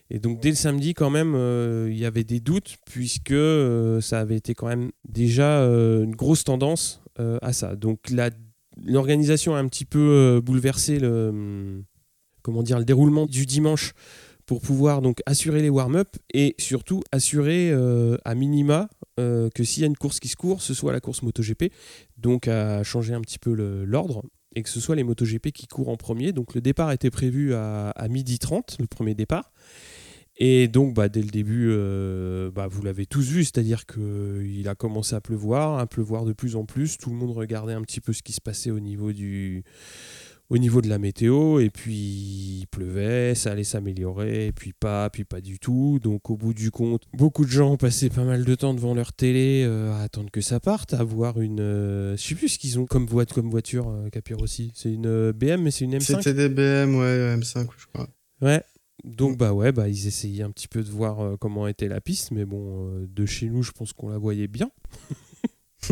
Et 0.09 0.21
donc 0.21 0.41
dès 0.41 0.49
le 0.49 0.55
samedi, 0.55 0.95
quand 0.95 1.11
même, 1.11 1.35
euh, 1.35 1.89
il 1.91 1.99
y 1.99 2.07
avait 2.07 2.25
des 2.25 2.41
doutes 2.41 2.79
puisque 2.87 3.35
ça 4.01 4.21
avait 4.21 4.37
été 4.37 4.55
quand 4.55 4.69
même 4.69 4.91
déjà 5.07 5.61
une 5.61 6.17
grosse 6.17 6.45
tendance 6.45 7.03
à 7.19 7.53
ça. 7.53 7.77
Donc 7.77 8.11
l'organisation 8.83 9.55
a 9.55 9.59
un 9.59 9.69
petit 9.69 9.85
peu 9.85 10.41
bouleversé 10.43 10.99
le, 10.99 11.85
comment 12.43 12.63
dire, 12.63 12.79
le 12.79 12.85
déroulement 12.87 13.27
du 13.27 13.45
dimanche 13.45 13.93
pour 14.47 14.61
pouvoir 14.61 15.03
donc 15.03 15.21
assurer 15.27 15.63
les 15.63 15.71
warm-up 15.71 16.09
et 16.33 16.55
surtout 16.59 17.03
assurer 17.13 17.73
à 18.25 18.35
minima 18.35 18.89
que 19.17 19.65
s'il 19.65 19.83
y 19.83 19.85
a 19.85 19.87
une 19.87 19.97
course 19.97 20.21
qui 20.21 20.29
se 20.29 20.37
court, 20.37 20.63
ce 20.63 20.75
soit 20.75 20.93
la 20.93 21.01
course 21.01 21.23
MotoGP, 21.23 21.73
donc 22.19 22.49
à 22.49 22.83
changer 22.83 23.15
un 23.15 23.21
petit 23.21 23.39
peu 23.39 23.53
l'ordre 23.85 24.23
et 24.55 24.63
que 24.63 24.69
ce 24.69 24.81
soit 24.81 24.97
les 24.97 25.05
MotoGP 25.05 25.51
qui 25.51 25.67
courent 25.67 25.89
en 25.89 25.97
premier. 25.97 26.33
Donc 26.33 26.55
le 26.55 26.61
départ 26.61 26.93
était 26.93 27.11
prévu 27.11 27.55
à, 27.55 27.91
à 27.91 28.09
midi 28.09 28.39
30, 28.39 28.77
le 28.81 28.87
premier 28.87 29.15
départ. 29.15 29.51
Et 30.37 30.67
donc, 30.67 30.95
bah, 30.95 31.09
dès 31.09 31.23
le 31.23 31.29
début, 31.29 31.69
euh, 31.71 32.51
bah, 32.51 32.67
vous 32.67 32.83
l'avez 32.83 33.07
tous 33.07 33.29
vu, 33.29 33.45
c'est-à-dire 33.45 33.87
qu'il 33.87 34.69
a 34.69 34.75
commencé 34.75 35.15
à 35.15 35.21
pleuvoir, 35.21 35.79
à 35.79 35.87
pleuvoir 35.87 36.25
de 36.25 36.33
plus 36.33 36.57
en 36.57 36.65
plus. 36.65 36.99
Tout 36.99 37.11
le 37.11 37.17
monde 37.17 37.31
regardait 37.31 37.73
un 37.73 37.83
petit 37.83 38.01
peu 38.01 38.13
ce 38.13 38.23
qui 38.23 38.33
se 38.33 38.41
passait 38.41 38.73
au 38.73 38.81
niveau, 38.81 39.13
du, 39.13 39.63
au 40.51 40.59
niveau 40.59 40.81
de 40.81 40.89
la 40.89 40.99
météo. 40.99 41.61
Et 41.61 41.71
puis, 41.71 41.95
il 42.61 42.67
pleuvait, 42.71 43.35
ça 43.35 43.53
allait 43.53 43.65
s'améliorer, 43.65 44.47
et 44.47 44.53
puis 44.53 44.73
pas, 44.73 45.09
puis 45.11 45.25
pas 45.25 45.41
du 45.41 45.59
tout. 45.59 45.99
Donc, 46.03 46.31
au 46.31 46.37
bout 46.37 46.55
du 46.55 46.71
compte, 46.71 47.05
beaucoup 47.13 47.45
de 47.45 47.51
gens 47.51 47.77
passaient 47.77 48.11
pas 48.11 48.25
mal 48.25 48.45
de 48.45 48.55
temps 48.55 48.75
devant 48.75 48.95
leur 48.95 49.13
télé 49.13 49.65
euh, 49.67 49.93
à 49.95 50.03
attendre 50.03 50.31
que 50.31 50.41
ça 50.41 50.61
parte, 50.61 50.95
à 50.95 51.05
voir 51.05 51.41
une. 51.41 51.61
Euh, 51.61 52.17
je 52.17 52.23
sais 52.23 52.35
plus 52.35 52.49
ce 52.49 52.59
qu'ils 52.59 52.79
ont 52.79 52.87
comme, 52.87 53.07
voie, 53.07 53.27
comme 53.27 53.51
voiture, 53.51 53.93
Capir 54.13 54.41
aussi. 54.41 54.73
C'est 54.75 54.93
une 54.93 55.33
BM, 55.33 55.63
mais 55.63 55.71
c'est 55.71 55.85
une 55.85 55.97
M5 55.97 56.23
C'était 56.23 56.35
des 56.35 56.49
BM, 56.49 56.97
ouais, 56.97 57.37
M5, 57.37 57.67
je 57.79 57.87
crois. 57.87 58.09
Ouais, 58.43 58.63
donc 59.05 59.37
bah 59.37 59.53
ouais, 59.53 59.71
bah 59.71 59.89
ils 59.89 60.07
essayaient 60.07 60.43
un 60.43 60.51
petit 60.51 60.69
peu 60.69 60.83
de 60.83 60.91
voir 60.91 61.21
euh, 61.21 61.37
comment 61.37 61.67
était 61.67 61.89
la 61.89 62.01
piste, 62.01 62.31
mais 62.31 62.47
bon, 62.47 62.89
euh, 62.89 63.07
de 63.07 63.27
chez 63.27 63.51
nous, 63.51 63.63
je 63.63 63.73
pense 63.73 63.93
qu'on 63.93 64.09
la 64.09 64.19
voyait 64.19 64.49
bien. 64.49 64.71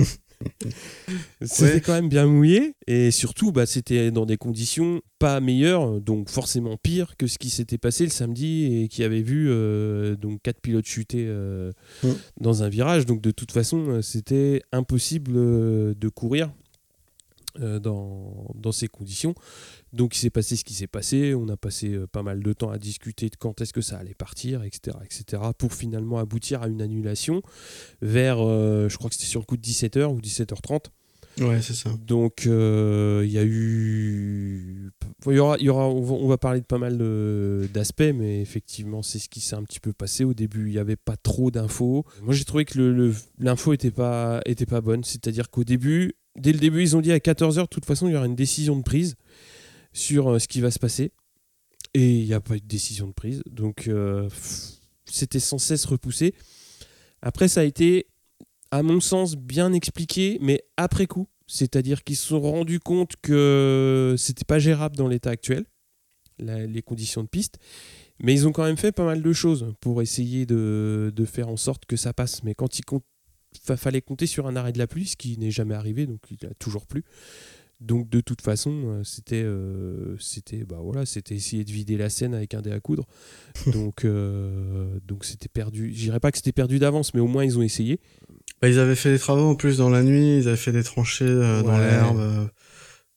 c'était 1.42 1.80
quand 1.80 1.94
même 1.94 2.08
bien 2.08 2.26
mouillé 2.26 2.74
et 2.86 3.10
surtout 3.10 3.52
bah, 3.52 3.66
c'était 3.66 4.10
dans 4.10 4.26
des 4.26 4.36
conditions 4.36 5.00
pas 5.18 5.40
meilleures 5.40 6.00
donc 6.00 6.28
forcément 6.28 6.76
pire 6.76 7.16
que 7.16 7.26
ce 7.26 7.38
qui 7.38 7.50
s'était 7.50 7.78
passé 7.78 8.04
le 8.04 8.10
samedi 8.10 8.82
et 8.82 8.88
qui 8.88 9.04
avait 9.04 9.22
vu 9.22 9.48
euh, 9.48 10.16
donc 10.16 10.40
quatre 10.42 10.60
pilotes 10.60 10.86
chuter 10.86 11.26
mm. 11.26 12.08
dans 12.40 12.62
un 12.62 12.68
virage. 12.68 13.06
Donc 13.06 13.20
de 13.20 13.30
toute 13.30 13.52
façon 13.52 14.00
c'était 14.02 14.62
impossible 14.72 15.32
de 15.32 16.08
courir 16.08 16.50
dans, 17.58 18.50
dans, 18.54 18.72
ces 18.72 18.88
conditions 18.88 19.34
donc 19.92 20.16
il 20.16 20.18
s'est 20.18 20.30
passé 20.30 20.56
ce 20.56 20.64
qui 20.64 20.74
s'est 20.74 20.86
passé, 20.86 21.34
on 21.34 21.48
a 21.48 21.56
passé 21.56 21.92
euh, 21.92 22.06
pas 22.06 22.22
mal 22.22 22.42
de 22.42 22.52
temps 22.52 22.70
à 22.70 22.78
discuter 22.78 23.28
de 23.28 23.36
quand 23.36 23.60
est-ce 23.60 23.72
que 23.72 23.82
ça 23.82 23.98
allait 23.98 24.14
partir, 24.14 24.62
etc., 24.64 24.96
etc., 25.04 25.42
pour 25.56 25.74
finalement 25.74 26.18
aboutir 26.18 26.62
à 26.62 26.68
une 26.68 26.80
annulation 26.80 27.42
vers, 28.00 28.38
euh, 28.40 28.88
je 28.88 28.96
crois 28.96 29.10
que 29.10 29.16
c'était 29.16 29.28
sur 29.28 29.40
le 29.40 29.46
coup 29.46 29.56
de 29.56 29.62
17h 29.62 30.06
ou 30.06 30.20
17h30. 30.20 30.86
Ouais, 31.40 31.62
c'est 31.62 31.72
ça. 31.72 31.90
Donc 32.06 32.46
euh, 32.46 33.22
il 33.24 33.32
y 33.32 33.38
a 33.38 33.44
eu, 33.44 34.90
il 35.26 35.32
y 35.32 35.38
aura, 35.38 35.56
il 35.58 35.64
y 35.64 35.70
aura, 35.70 35.88
on 35.88 36.28
va, 36.28 36.36
parler 36.36 36.60
de 36.60 36.66
pas 36.66 36.76
mal 36.76 36.98
d'aspects, 37.72 38.12
mais 38.14 38.42
effectivement 38.42 39.02
c'est 39.02 39.18
ce 39.18 39.30
qui 39.30 39.40
s'est 39.40 39.56
un 39.56 39.62
petit 39.62 39.80
peu 39.80 39.94
passé. 39.94 40.24
Au 40.24 40.34
début 40.34 40.66
il 40.66 40.72
n'y 40.72 40.78
avait 40.78 40.96
pas 40.96 41.16
trop 41.16 41.50
d'infos. 41.50 42.04
Moi 42.22 42.34
j'ai 42.34 42.44
trouvé 42.44 42.66
que 42.66 42.78
l'info 43.38 43.70
le, 43.70 43.74
était 43.74 43.90
pas, 43.90 44.42
était 44.44 44.66
pas 44.66 44.82
bonne, 44.82 45.04
c'est-à-dire 45.04 45.48
qu'au 45.48 45.64
début, 45.64 46.12
dès 46.36 46.52
le 46.52 46.58
début 46.58 46.82
ils 46.82 46.96
ont 46.96 47.00
dit 47.00 47.12
à 47.12 47.18
14h 47.18 47.62
de 47.62 47.66
toute 47.66 47.84
façon 47.84 48.08
il 48.08 48.12
y 48.12 48.16
aura 48.16 48.26
une 48.26 48.36
décision 48.36 48.76
de 48.76 48.82
prise 48.82 49.16
sur 49.92 50.28
euh, 50.28 50.38
ce 50.38 50.48
qui 50.48 50.60
va 50.60 50.70
se 50.70 50.78
passer. 50.78 51.12
Et 51.94 52.20
il 52.20 52.26
n'y 52.26 52.34
a 52.34 52.40
pas 52.40 52.56
eu 52.56 52.60
de 52.60 52.66
décision 52.66 53.06
de 53.06 53.12
prise. 53.12 53.42
Donc 53.46 53.88
euh, 53.88 54.28
c'était 55.04 55.40
sans 55.40 55.58
cesse 55.58 55.84
repoussé. 55.84 56.34
Après, 57.20 57.48
ça 57.48 57.60
a 57.60 57.64
été, 57.64 58.06
à 58.70 58.82
mon 58.82 59.00
sens, 59.00 59.36
bien 59.36 59.72
expliqué, 59.72 60.38
mais 60.40 60.62
après 60.76 61.06
coup. 61.06 61.28
C'est-à-dire 61.46 62.02
qu'ils 62.02 62.16
se 62.16 62.28
sont 62.28 62.40
rendus 62.40 62.80
compte 62.80 63.14
que 63.20 64.14
c'était 64.16 64.44
pas 64.44 64.58
gérable 64.58 64.96
dans 64.96 65.06
l'état 65.06 65.30
actuel, 65.30 65.66
les 66.38 66.82
conditions 66.82 67.22
de 67.22 67.28
piste. 67.28 67.58
Mais 68.20 68.32
ils 68.32 68.48
ont 68.48 68.52
quand 68.52 68.64
même 68.64 68.78
fait 68.78 68.92
pas 68.92 69.04
mal 69.04 69.20
de 69.20 69.32
choses 69.32 69.74
pour 69.80 70.00
essayer 70.00 70.46
de, 70.46 71.12
de 71.14 71.24
faire 71.26 71.48
en 71.48 71.58
sorte 71.58 71.84
que 71.84 71.96
ça 71.96 72.14
passe. 72.14 72.42
Mais 72.42 72.54
quand 72.54 72.78
il 72.78 72.84
fallait 73.76 74.00
compter 74.00 74.26
sur 74.26 74.46
un 74.46 74.56
arrêt 74.56 74.72
de 74.72 74.78
la 74.78 74.86
pluie, 74.86 75.06
ce 75.06 75.16
qui 75.16 75.38
n'est 75.38 75.50
jamais 75.50 75.74
arrivé, 75.74 76.06
donc 76.06 76.20
il 76.30 76.46
a 76.46 76.54
toujours 76.54 76.86
plu. 76.86 77.04
Donc 77.82 78.08
de 78.08 78.20
toute 78.20 78.42
façon, 78.42 78.70
euh, 78.70 79.04
c'était 79.04 79.42
euh, 79.42 80.16
c'était 80.20 80.64
bah 80.64 80.78
voilà, 80.80 81.04
c'était 81.04 81.34
essayer 81.34 81.64
de 81.64 81.72
vider 81.72 81.96
la 81.96 82.10
scène 82.10 82.32
avec 82.32 82.54
un 82.54 82.62
dé 82.62 82.70
à 82.70 82.78
coudre. 82.78 83.06
donc 83.66 84.04
euh, 84.04 84.86
donc 85.04 85.24
c'était 85.24 85.48
perdu. 85.48 85.92
Je 85.92 86.04
dirais 86.04 86.20
pas 86.20 86.30
que 86.30 86.38
c'était 86.38 86.52
perdu 86.52 86.78
d'avance, 86.78 87.12
mais 87.12 87.20
au 87.20 87.26
moins 87.26 87.44
ils 87.44 87.58
ont 87.58 87.62
essayé. 87.62 87.98
Bah, 88.60 88.68
ils 88.68 88.78
avaient 88.78 88.94
fait 88.94 89.10
des 89.10 89.18
travaux 89.18 89.42
en 89.42 89.56
plus 89.56 89.78
dans 89.78 89.90
la 89.90 90.04
nuit, 90.04 90.38
ils 90.38 90.48
avaient 90.48 90.56
fait 90.56 90.70
des 90.70 90.84
tranchées 90.84 91.26
dans 91.26 91.76
l'herbe 91.76 92.48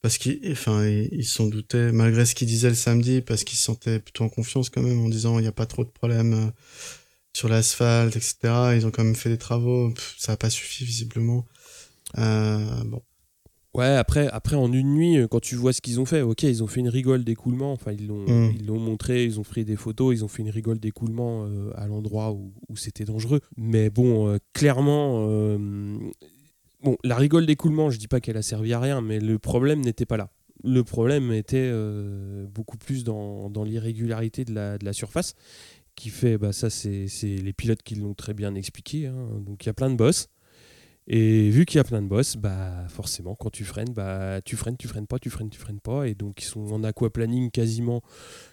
parce 0.01 0.17
qu'ils 0.17 0.39
enfin 0.51 0.85
ils 0.85 1.25
s'en 1.25 1.47
doutaient 1.47 1.91
malgré 1.91 2.25
ce 2.25 2.33
qu'ils 2.33 2.47
disaient 2.47 2.69
le 2.69 2.75
samedi 2.75 3.21
parce 3.21 3.43
qu'ils 3.43 3.57
se 3.57 3.65
sentaient 3.65 3.99
plutôt 3.99 4.23
en 4.23 4.29
confiance 4.29 4.69
quand 4.69 4.81
même 4.81 4.99
en 4.99 5.09
disant 5.09 5.37
il 5.37 5.43
n'y 5.43 5.47
a 5.47 5.51
pas 5.51 5.65
trop 5.67 5.83
de 5.83 5.89
problèmes 5.89 6.51
sur 7.35 7.49
l'asphalte 7.49 8.15
etc. 8.15 8.35
Ils 8.75 8.85
ont 8.87 8.91
quand 8.91 9.03
même 9.03 9.15
fait 9.15 9.29
des 9.29 9.37
travaux, 9.37 9.93
ça 10.17 10.33
n'a 10.33 10.37
pas 10.37 10.49
suffi 10.49 10.85
visiblement. 10.85 11.45
bon 12.15 13.01
Ouais, 13.75 13.87
après, 13.87 14.29
après 14.29 14.55
en 14.55 14.71
une 14.71 14.93
nuit, 14.93 15.17
euh, 15.17 15.27
quand 15.27 15.41
tu 15.41 15.55
vois 15.55 15.73
ce 15.73 15.81
qu'ils 15.81 15.99
ont 15.99 16.05
fait, 16.05 16.21
ok, 16.21 16.43
ils 16.43 16.63
ont 16.63 16.67
fait 16.67 16.79
une 16.79 16.87
rigole 16.87 17.25
d'écoulement, 17.25 17.73
enfin 17.73 17.91
ils 17.91 18.07
l'ont, 18.07 18.25
mm. 18.25 18.53
ils 18.57 18.65
l'ont 18.65 18.79
montré, 18.79 19.25
ils 19.25 19.37
ont 19.37 19.43
pris 19.43 19.65
des 19.65 19.75
photos, 19.75 20.15
ils 20.15 20.23
ont 20.23 20.29
fait 20.29 20.43
une 20.43 20.49
rigole 20.49 20.79
d'écoulement 20.79 21.43
euh, 21.45 21.71
à 21.75 21.85
l'endroit 21.85 22.31
où, 22.31 22.53
où 22.69 22.77
c'était 22.77 23.03
dangereux. 23.03 23.41
Mais 23.57 23.89
bon, 23.89 24.29
euh, 24.29 24.37
clairement, 24.53 25.27
bon, 26.81 26.95
la 27.03 27.17
rigole 27.17 27.45
d'écoulement, 27.45 27.89
je 27.89 27.99
dis 27.99 28.07
pas 28.07 28.21
qu'elle 28.21 28.37
a 28.37 28.41
servi 28.41 28.71
à 28.71 28.79
rien, 28.79 29.01
mais 29.01 29.19
le 29.19 29.39
problème 29.39 29.81
n'était 29.81 30.05
pas 30.05 30.15
là. 30.15 30.29
Le 30.63 30.85
problème 30.85 31.33
était 31.33 31.69
beaucoup 32.49 32.77
plus 32.77 33.03
dans, 33.03 33.49
dans 33.49 33.65
l'irrégularité 33.65 34.45
de 34.45 34.53
la, 34.53 34.77
de 34.77 34.85
la 34.85 34.93
surface, 34.93 35.35
qui 35.95 36.09
fait, 36.09 36.37
bah 36.37 36.53
ça 36.53 36.69
c'est, 36.69 37.07
les 37.23 37.53
pilotes 37.53 37.83
qui 37.83 37.95
l'ont 37.95 38.13
très 38.13 38.33
bien 38.33 38.55
expliqué, 38.55 39.07
hein. 39.07 39.27
donc 39.39 39.63
il 39.63 39.67
y 39.67 39.69
a 39.69 39.73
plein 39.73 39.89
de 39.89 39.95
boss. 39.95 40.29
Et 41.07 41.51
vu 41.51 41.65
qu'il 41.65 41.77
y 41.77 41.79
a 41.79 41.83
plein 41.83 42.01
de 42.01 42.07
boss, 42.07 42.35
bah 42.35 42.87
forcément 42.89 43.35
quand 43.35 43.51
tu 43.51 43.63
freines, 43.63 43.93
bah 43.93 44.41
tu 44.43 44.55
freines, 44.55 44.75
tu 44.75 44.87
freines 44.87 45.05
pas, 45.05 45.19
tu 45.19 45.29
freines, 45.29 45.49
tu 45.49 45.59
freines 45.59 45.79
pas. 45.79 46.07
Et 46.07 46.15
donc 46.15 46.41
ils 46.41 46.45
sont 46.45 46.65
en 46.71 46.83
aquaplaning 46.83 47.51
quasiment 47.51 48.01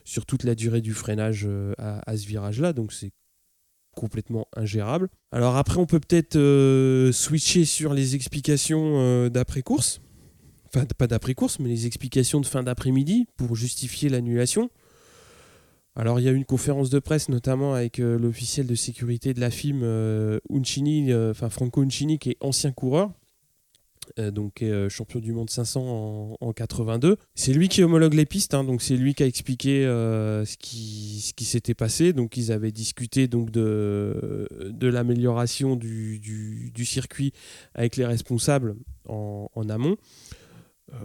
sur 0.04 0.26
toute 0.26 0.44
la 0.44 0.54
durée 0.54 0.82
du 0.82 0.92
freinage 0.92 1.44
euh, 1.46 1.72
à, 1.78 2.16
ce 2.16 2.26
virage-là. 2.26 2.74
Donc 2.74 2.92
c'est 2.92 3.10
complètement 3.96 4.48
ingérable. 4.54 5.08
Alors 5.32 5.56
après 5.56 5.78
on 5.78 5.86
peut 5.86 6.00
peut-être 6.00 6.36
euh, 6.36 7.10
switcher 7.10 7.64
sur 7.64 7.94
les 7.94 8.14
explications 8.16 8.98
euh, 8.98 9.30
d'après-course. 9.30 10.02
Enfin 10.66 10.84
pas 10.98 11.06
d'après-course, 11.06 11.58
mais 11.58 11.70
les 11.70 11.86
explications 11.86 12.40
de 12.40 12.46
fin 12.46 12.62
d'après-midi 12.62 13.28
pour 13.36 13.56
justifier 13.56 14.10
l'annulation. 14.10 14.70
Alors 15.94 16.18
il 16.18 16.24
y 16.24 16.28
a 16.28 16.32
eu 16.32 16.36
une 16.36 16.46
conférence 16.46 16.88
de 16.88 16.98
presse 16.98 17.28
notamment 17.28 17.74
avec 17.74 17.98
euh, 17.98 18.18
l'officiel 18.18 18.66
de 18.66 18.74
sécurité 18.74 19.34
de 19.34 19.40
la 19.40 19.50
FIM, 19.50 19.82
euh, 19.82 20.40
Uncini, 20.50 21.12
euh, 21.12 21.32
enfin 21.32 21.50
Franco 21.50 21.82
Uncini, 21.82 22.18
qui 22.18 22.30
est 22.30 22.36
ancien 22.40 22.72
coureur, 22.72 23.10
donc 24.18 24.64
champion 24.90 25.20
du 25.20 25.32
monde 25.32 25.48
500 25.48 26.36
en, 26.38 26.52
82. 26.52 27.16
C'est 27.34 27.52
lui 27.52 27.68
qui 27.68 27.82
homologue 27.82 28.14
les 28.14 28.26
pistes, 28.26 28.52
hein, 28.52 28.64
donc 28.64 28.82
c'est 28.82 28.96
lui 28.96 29.14
qui 29.14 29.22
a 29.22 29.26
expliqué 29.26 29.84
ce 29.84 30.56
qui, 30.58 31.44
s'était 31.44 31.72
passé. 31.72 32.12
Donc 32.12 32.36
ils 32.36 32.52
avaient 32.52 32.72
discuté 32.72 33.26
de, 33.28 34.48
l'amélioration 34.82 35.76
du, 35.76 36.84
circuit 36.84 37.32
avec 37.74 37.96
les 37.96 38.04
responsables 38.04 38.74
en 39.08 39.68
amont. 39.70 39.96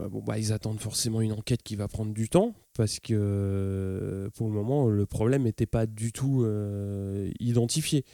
Bon, 0.10 0.22
bah, 0.22 0.38
ils 0.38 0.53
attendent 0.53 0.79
forcément 0.79 1.22
une 1.22 1.32
enquête 1.32 1.63
qui 1.63 1.75
va 1.75 1.88
prendre 1.88 2.13
du 2.13 2.29
temps 2.29 2.53
parce 2.77 3.00
que 3.00 4.29
pour 4.36 4.48
le 4.48 4.53
moment, 4.53 4.88
le 4.88 5.06
problème 5.06 5.44
n'était 5.44 5.65
pas 5.65 5.86
du 5.88 6.12
tout 6.12 6.44
euh, 6.44 7.29
identifié. 7.39 8.06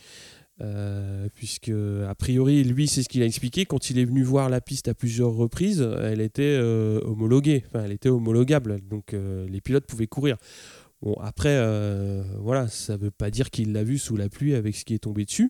Euh, 0.61 1.29
puisque 1.33 1.71
a 2.07 2.13
priori 2.13 2.63
lui 2.63 2.87
c'est 2.87 3.01
ce 3.01 3.09
qu'il 3.09 3.23
a 3.23 3.25
expliqué 3.25 3.65
quand 3.65 3.89
il 3.89 3.97
est 3.97 4.05
venu 4.05 4.21
voir 4.21 4.49
la 4.49 4.61
piste 4.61 4.87
à 4.87 4.93
plusieurs 4.93 5.31
reprises 5.31 5.81
elle 5.81 6.21
était 6.21 6.43
euh, 6.43 7.01
homologuée. 7.05 7.63
Enfin 7.65 7.83
elle 7.83 7.91
était 7.91 8.09
homologable 8.09 8.79
donc 8.87 9.13
les 9.13 9.61
pilotes 9.61 9.87
pouvaient 9.87 10.05
courir. 10.05 10.37
Bon 11.01 11.15
après 11.15 11.57
voilà 12.37 12.67
ça 12.67 12.97
veut 12.97 13.09
pas 13.09 13.31
dire 13.31 13.49
qu'il 13.49 13.73
l'a 13.73 13.83
vu 13.83 13.97
sous 13.97 14.15
la 14.15 14.29
pluie 14.29 14.53
avec 14.53 14.75
ce 14.75 14.85
qui 14.85 14.93
est 14.93 14.99
tombé 14.99 15.25
dessus 15.25 15.49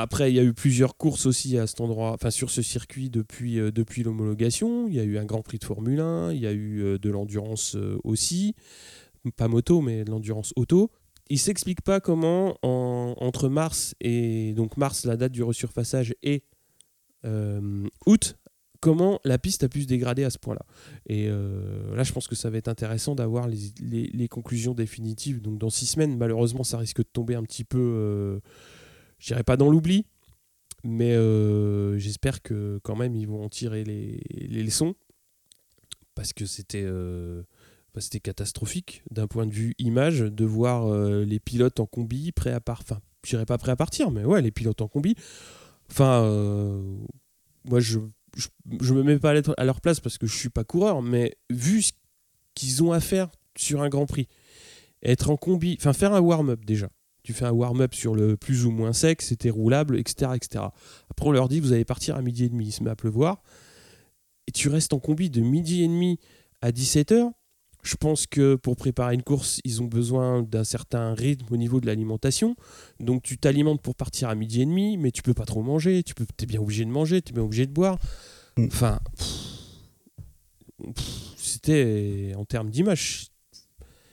après, 0.00 0.30
il 0.30 0.36
y 0.36 0.38
a 0.38 0.44
eu 0.44 0.54
plusieurs 0.54 0.96
courses 0.96 1.26
aussi 1.26 1.58
à 1.58 1.66
cet 1.66 1.80
endroit, 1.80 2.12
enfin 2.12 2.30
sur 2.30 2.50
ce 2.50 2.62
circuit 2.62 3.10
depuis, 3.10 3.58
euh, 3.58 3.70
depuis 3.72 4.02
l'homologation. 4.02 4.86
Il 4.86 4.94
y 4.94 5.00
a 5.00 5.02
eu 5.02 5.18
un 5.18 5.24
Grand 5.24 5.42
Prix 5.42 5.58
de 5.58 5.64
Formule 5.64 6.00
1, 6.00 6.32
il 6.32 6.40
y 6.40 6.46
a 6.46 6.52
eu 6.52 6.82
euh, 6.82 6.98
de 6.98 7.10
l'endurance 7.10 7.74
euh, 7.74 7.98
aussi, 8.04 8.54
pas 9.36 9.48
moto, 9.48 9.80
mais 9.80 10.04
de 10.04 10.10
l'endurance 10.10 10.52
auto. 10.56 10.90
Il 11.30 11.38
s'explique 11.38 11.82
pas 11.82 12.00
comment 12.00 12.56
entre 12.62 13.48
mars 13.48 13.94
et 14.00 14.54
donc 14.54 14.78
mars, 14.78 15.04
la 15.04 15.16
date 15.16 15.32
du 15.32 15.42
resurfaçage, 15.42 16.14
et 16.22 16.42
août, 18.06 18.36
comment 18.80 19.20
la 19.24 19.36
piste 19.36 19.62
a 19.62 19.68
pu 19.68 19.82
se 19.82 19.86
dégrader 19.86 20.24
à 20.24 20.30
ce 20.30 20.38
point-là. 20.38 20.64
Et 21.04 21.28
là, 21.28 22.02
je 22.02 22.12
pense 22.14 22.28
que 22.28 22.34
ça 22.34 22.48
va 22.48 22.56
être 22.56 22.68
intéressant 22.68 23.14
d'avoir 23.14 23.46
les, 23.46 24.28
conclusions 24.30 24.72
définitives. 24.72 25.42
Donc 25.42 25.58
dans 25.58 25.68
six 25.68 25.84
semaines, 25.84 26.16
malheureusement, 26.16 26.64
ça 26.64 26.78
risque 26.78 26.98
de 26.98 27.10
tomber 27.12 27.34
un 27.34 27.42
petit 27.42 27.64
peu 27.64 28.40
je 29.18 29.28
dirais 29.28 29.44
pas 29.44 29.56
dans 29.56 29.70
l'oubli, 29.70 30.06
mais 30.84 31.12
euh, 31.12 31.98
j'espère 31.98 32.42
que 32.42 32.80
quand 32.82 32.96
même 32.96 33.14
ils 33.14 33.26
vont 33.26 33.44
en 33.44 33.48
tirer 33.48 33.84
les, 33.84 34.20
leçons 34.62 34.94
parce 36.14 36.32
que 36.32 36.46
c'était 36.46 36.84
bah, 36.84 38.00
c'était 38.00 38.20
catastrophique 38.20 39.02
d'un 39.10 39.26
point 39.26 39.46
de 39.46 39.52
vue 39.52 39.74
image 39.78 40.20
de 40.20 40.44
voir 40.44 40.92
les 41.24 41.40
pilotes 41.40 41.80
en 41.80 41.86
combi 41.86 42.32
prêts 42.32 42.52
à 42.52 42.60
partir. 42.60 42.96
Enfin, 42.96 43.02
je 43.24 43.30
dirais 43.30 43.46
pas 43.46 43.58
prêts 43.58 43.72
à 43.72 43.76
partir, 43.76 44.10
mais 44.10 44.24
ouais, 44.24 44.42
les 44.42 44.50
pilotes 44.50 44.80
en 44.80 44.88
combi. 44.88 45.14
Enfin, 45.90 46.22
moi, 47.64 47.80
je, 47.80 48.00
je, 48.80 48.94
me 48.94 49.02
mets 49.02 49.18
pas 49.18 49.34
à 49.56 49.64
leur 49.64 49.80
place 49.80 50.00
parce 50.00 50.18
que 50.18 50.26
je 50.26 50.36
suis 50.36 50.48
pas 50.48 50.64
coureur, 50.64 51.02
mais 51.02 51.36
vu 51.50 51.82
ce 51.82 51.92
qu'ils 52.54 52.82
ont 52.82 52.92
à 52.92 53.00
faire 53.00 53.28
sur 53.56 53.82
un 53.82 53.88
Grand 53.88 54.06
Prix, 54.06 54.28
être 55.02 55.30
en 55.30 55.36
combi, 55.36 55.76
enfin 55.78 55.92
faire 55.92 56.12
un 56.12 56.20
warm-up 56.20 56.64
déjà. 56.64 56.88
Tu 57.28 57.34
fais 57.34 57.44
un 57.44 57.52
warm-up 57.52 57.92
sur 57.92 58.14
le 58.14 58.38
plus 58.38 58.64
ou 58.64 58.70
moins 58.70 58.94
sec, 58.94 59.20
c'était 59.20 59.50
roulable, 59.50 59.98
etc., 59.98 60.32
etc. 60.34 60.64
Après, 61.10 61.26
on 61.26 61.30
leur 61.30 61.50
dit, 61.50 61.60
vous 61.60 61.74
allez 61.74 61.84
partir 61.84 62.16
à 62.16 62.22
midi 62.22 62.44
et 62.44 62.48
demi, 62.48 62.68
il 62.68 62.72
se 62.72 62.82
met 62.82 62.88
à 62.88 62.96
pleuvoir. 62.96 63.42
Et 64.46 64.50
tu 64.50 64.70
restes 64.70 64.94
en 64.94 64.98
combi 64.98 65.28
de 65.28 65.42
midi 65.42 65.82
et 65.82 65.88
demi 65.88 66.18
à 66.62 66.70
17h. 66.70 67.32
Je 67.82 67.96
pense 67.96 68.26
que 68.26 68.54
pour 68.54 68.76
préparer 68.76 69.12
une 69.12 69.22
course, 69.22 69.60
ils 69.64 69.82
ont 69.82 69.84
besoin 69.84 70.42
d'un 70.42 70.64
certain 70.64 71.12
rythme 71.12 71.52
au 71.52 71.58
niveau 71.58 71.82
de 71.82 71.86
l'alimentation. 71.86 72.56
Donc 72.98 73.22
tu 73.22 73.36
t'alimentes 73.36 73.82
pour 73.82 73.94
partir 73.94 74.30
à 74.30 74.34
midi 74.34 74.62
et 74.62 74.64
demi, 74.64 74.96
mais 74.96 75.10
tu 75.10 75.20
peux 75.20 75.34
pas 75.34 75.44
trop 75.44 75.62
manger. 75.62 76.02
Tu 76.04 76.14
peux, 76.14 76.24
es 76.40 76.46
bien 76.46 76.62
obligé 76.62 76.86
de 76.86 76.90
manger, 76.90 77.20
tu 77.20 77.32
es 77.32 77.34
bien 77.34 77.42
obligé 77.42 77.66
de 77.66 77.72
boire. 77.72 77.98
Mm. 78.56 78.68
Enfin, 78.68 79.00
c'était 81.36 82.32
en 82.38 82.46
termes 82.46 82.70
d'image. 82.70 83.26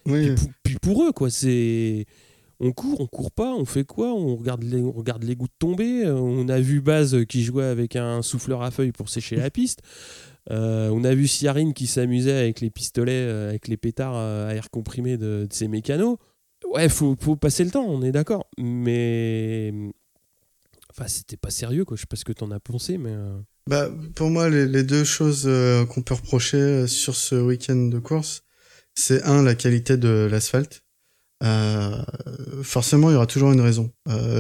Puis, 0.03 0.75
pour 0.81 1.01
eux, 1.05 1.13
quoi, 1.13 1.29
c'est 1.29 2.07
on 2.60 2.72
court, 2.72 3.02
on 3.02 3.08
court 3.08 3.32
pas, 3.32 3.54
on 3.54 3.66
fait 3.66 3.84
quoi 3.84 4.14
on 4.14 4.36
regarde, 4.36 4.64
les, 4.64 5.36
gouttes 5.36 5.52
tomber. 5.60 6.06
On 6.08 6.48
a 6.48 6.60
vu 6.60 6.82
Baz 6.82 7.26
qui 7.28 7.44
jouait 7.44 7.66
avec 7.66 7.96
un 7.96 8.22
souffleur 8.22 8.62
à 8.62 8.72
feuilles 8.72 8.92
pour 8.92 9.10
sécher 9.10 9.36
la 9.36 9.50
piste. 9.50 9.82
Euh, 10.52 10.90
on 10.90 11.04
a 11.04 11.14
vu 11.16 11.28
Siarine 11.28 11.74
qui 11.74 11.88
s'amusait 11.88 12.38
avec 12.38 12.62
les 12.62 12.70
pistolets, 12.70 13.14
euh, 13.14 13.50
avec 13.50 13.68
les 13.68 13.78
pétards 13.78 14.16
euh, 14.16 14.50
à 14.50 14.54
air 14.54 14.70
comprimé 14.70 15.18
de, 15.18 15.48
ses 15.50 15.68
mécanos. 15.68 16.18
Ouais, 16.70 16.90
faut, 16.90 17.16
faut 17.20 17.36
passer 17.36 17.64
le 17.64 17.72
temps, 17.72 17.86
on 17.86 18.02
est 18.02 18.12
d'accord. 18.12 18.48
Mais. 18.58 19.74
Enfin, 20.92 21.08
c'était 21.08 21.38
pas 21.38 21.50
sérieux, 21.50 21.84
quoi. 21.84 21.98
Je 21.98 22.02
sais 22.02 22.08
pas 22.08 22.16
ce 22.16 22.26
que 22.26 22.34
t'en 22.34 22.52
as 22.52 22.60
pensé, 22.60 22.98
mais. 22.98 23.16
Bah, 23.68 23.90
pour 24.16 24.30
moi, 24.30 24.50
les, 24.50 24.84
deux 24.84 25.04
choses 25.04 25.50
qu'on 25.90 26.02
peut 26.02 26.14
reprocher 26.14 26.88
sur 26.88 27.16
ce 27.16 27.36
week-end 27.36 27.76
de 27.76 28.00
course, 28.00 28.44
c'est 28.94 29.24
un, 29.24 29.42
la 29.42 29.56
qualité 29.56 29.98
de 29.98 30.28
l'asphalte. 30.32 30.85
Forcément, 32.63 33.10
il 33.10 33.13
y 33.13 33.15
aura 33.15 33.27
toujours 33.27 33.51
une 33.51 33.62
raison 33.62 33.92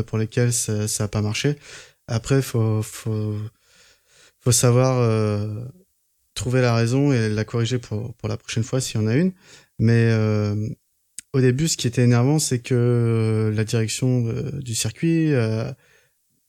pour 0.07 0.17
laquelle 0.17 0.53
ça 0.53 0.85
n'a 0.99 1.07
pas 1.07 1.21
marché. 1.21 1.57
Après, 2.07 2.41
faut, 2.41 2.81
faut, 2.81 3.35
faut 4.41 4.51
savoir 4.51 4.99
trouver 6.35 6.61
la 6.61 6.75
raison 6.75 7.11
et 7.11 7.29
la 7.29 7.45
corriger 7.45 7.79
pour, 7.79 8.13
pour 8.15 8.29
la 8.29 8.37
prochaine 8.37 8.63
fois 8.63 8.79
s'il 8.79 9.01
y 9.01 9.03
en 9.03 9.07
a 9.07 9.15
une. 9.15 9.31
Mais 9.79 10.09
euh, 10.11 10.69
au 11.33 11.41
début, 11.41 11.67
ce 11.67 11.77
qui 11.77 11.87
était 11.87 12.03
énervant, 12.03 12.39
c'est 12.39 12.59
que 12.59 12.75
euh, 12.75 13.51
la 13.55 13.63
direction 13.63 14.27
euh, 14.27 14.51
du 14.61 14.75
circuit 14.75 15.31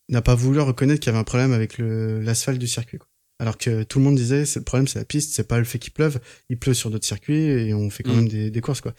n'a 0.08 0.22
pas 0.22 0.34
voulu 0.34 0.60
reconnaître 0.60 1.00
qu'il 1.00 1.08
y 1.08 1.10
avait 1.10 1.20
un 1.20 1.24
problème 1.24 1.52
avec 1.52 1.78
l'asphalte 1.78 2.58
du 2.58 2.68
circuit. 2.68 2.98
Quoi. 2.98 3.08
Alors 3.38 3.58
que 3.58 3.82
tout 3.82 3.98
le 3.98 4.04
monde 4.04 4.16
disait, 4.16 4.46
c'est 4.46 4.60
le 4.60 4.64
problème, 4.64 4.88
c'est 4.88 4.98
la 4.98 5.04
piste, 5.04 5.34
c'est 5.34 5.46
pas 5.46 5.58
le 5.58 5.64
fait 5.64 5.78
qu'il 5.78 5.92
pleuve. 5.92 6.20
Il 6.48 6.58
pleut 6.58 6.72
sur 6.72 6.90
d'autres 6.90 7.06
circuits 7.06 7.44
et 7.44 7.74
on 7.74 7.90
fait 7.90 8.02
quand 8.02 8.12
mm. 8.12 8.16
même 8.16 8.28
des, 8.28 8.50
des, 8.50 8.60
courses, 8.62 8.80
quoi. 8.80 8.94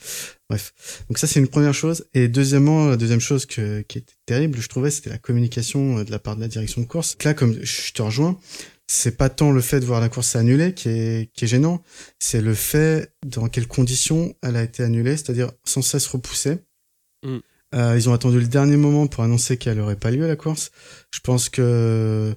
Bref. 0.49 0.73
Donc 1.09 1.17
ça, 1.17 1.25
c'est 1.25 1.39
une 1.39 1.47
première 1.47 1.73
chose. 1.73 2.05
Et 2.13 2.27
deuxièmement, 2.27 2.87
la 2.87 2.97
deuxième 2.97 3.19
chose 3.19 3.45
que, 3.47 3.81
qui 3.81 3.97
était 3.97 4.13
terrible, 4.25 4.59
je 4.59 4.69
trouvais, 4.69 4.91
c'était 4.91 5.09
la 5.09 5.17
communication 5.17 6.03
de 6.03 6.11
la 6.11 6.19
part 6.19 6.35
de 6.35 6.41
la 6.41 6.47
direction 6.47 6.81
de 6.81 6.85
course. 6.85 7.17
Là, 7.23 7.33
comme 7.33 7.57
je 7.63 7.91
te 7.91 8.01
rejoins, 8.03 8.37
c'est 8.87 9.17
pas 9.17 9.29
tant 9.29 9.51
le 9.51 9.61
fait 9.61 9.79
de 9.79 9.85
voir 9.85 9.99
la 9.99 10.09
course 10.09 10.35
annulée 10.35 10.73
qui 10.73 10.89
est, 10.89 11.31
qui 11.33 11.45
est 11.45 11.47
gênant, 11.47 11.83
c'est 12.19 12.41
le 12.41 12.53
fait 12.53 13.11
dans 13.25 13.49
quelles 13.49 13.67
conditions 13.67 14.33
elle 14.41 14.55
a 14.55 14.63
été 14.63 14.83
annulée, 14.83 15.17
c'est-à-dire 15.17 15.51
sans 15.65 15.81
cesse 15.81 16.07
repoussée. 16.07 16.59
Mm. 17.23 17.37
Euh, 17.75 17.95
ils 17.97 18.07
ont 18.07 18.13
attendu 18.13 18.39
le 18.39 18.47
dernier 18.47 18.77
moment 18.77 19.07
pour 19.07 19.23
annoncer 19.23 19.57
qu'elle 19.57 19.81
aurait 19.81 19.97
pas 19.97 20.09
lieu 20.09 20.25
la 20.25 20.37
course. 20.37 20.71
Je 21.11 21.19
pense 21.19 21.49
que 21.49 22.33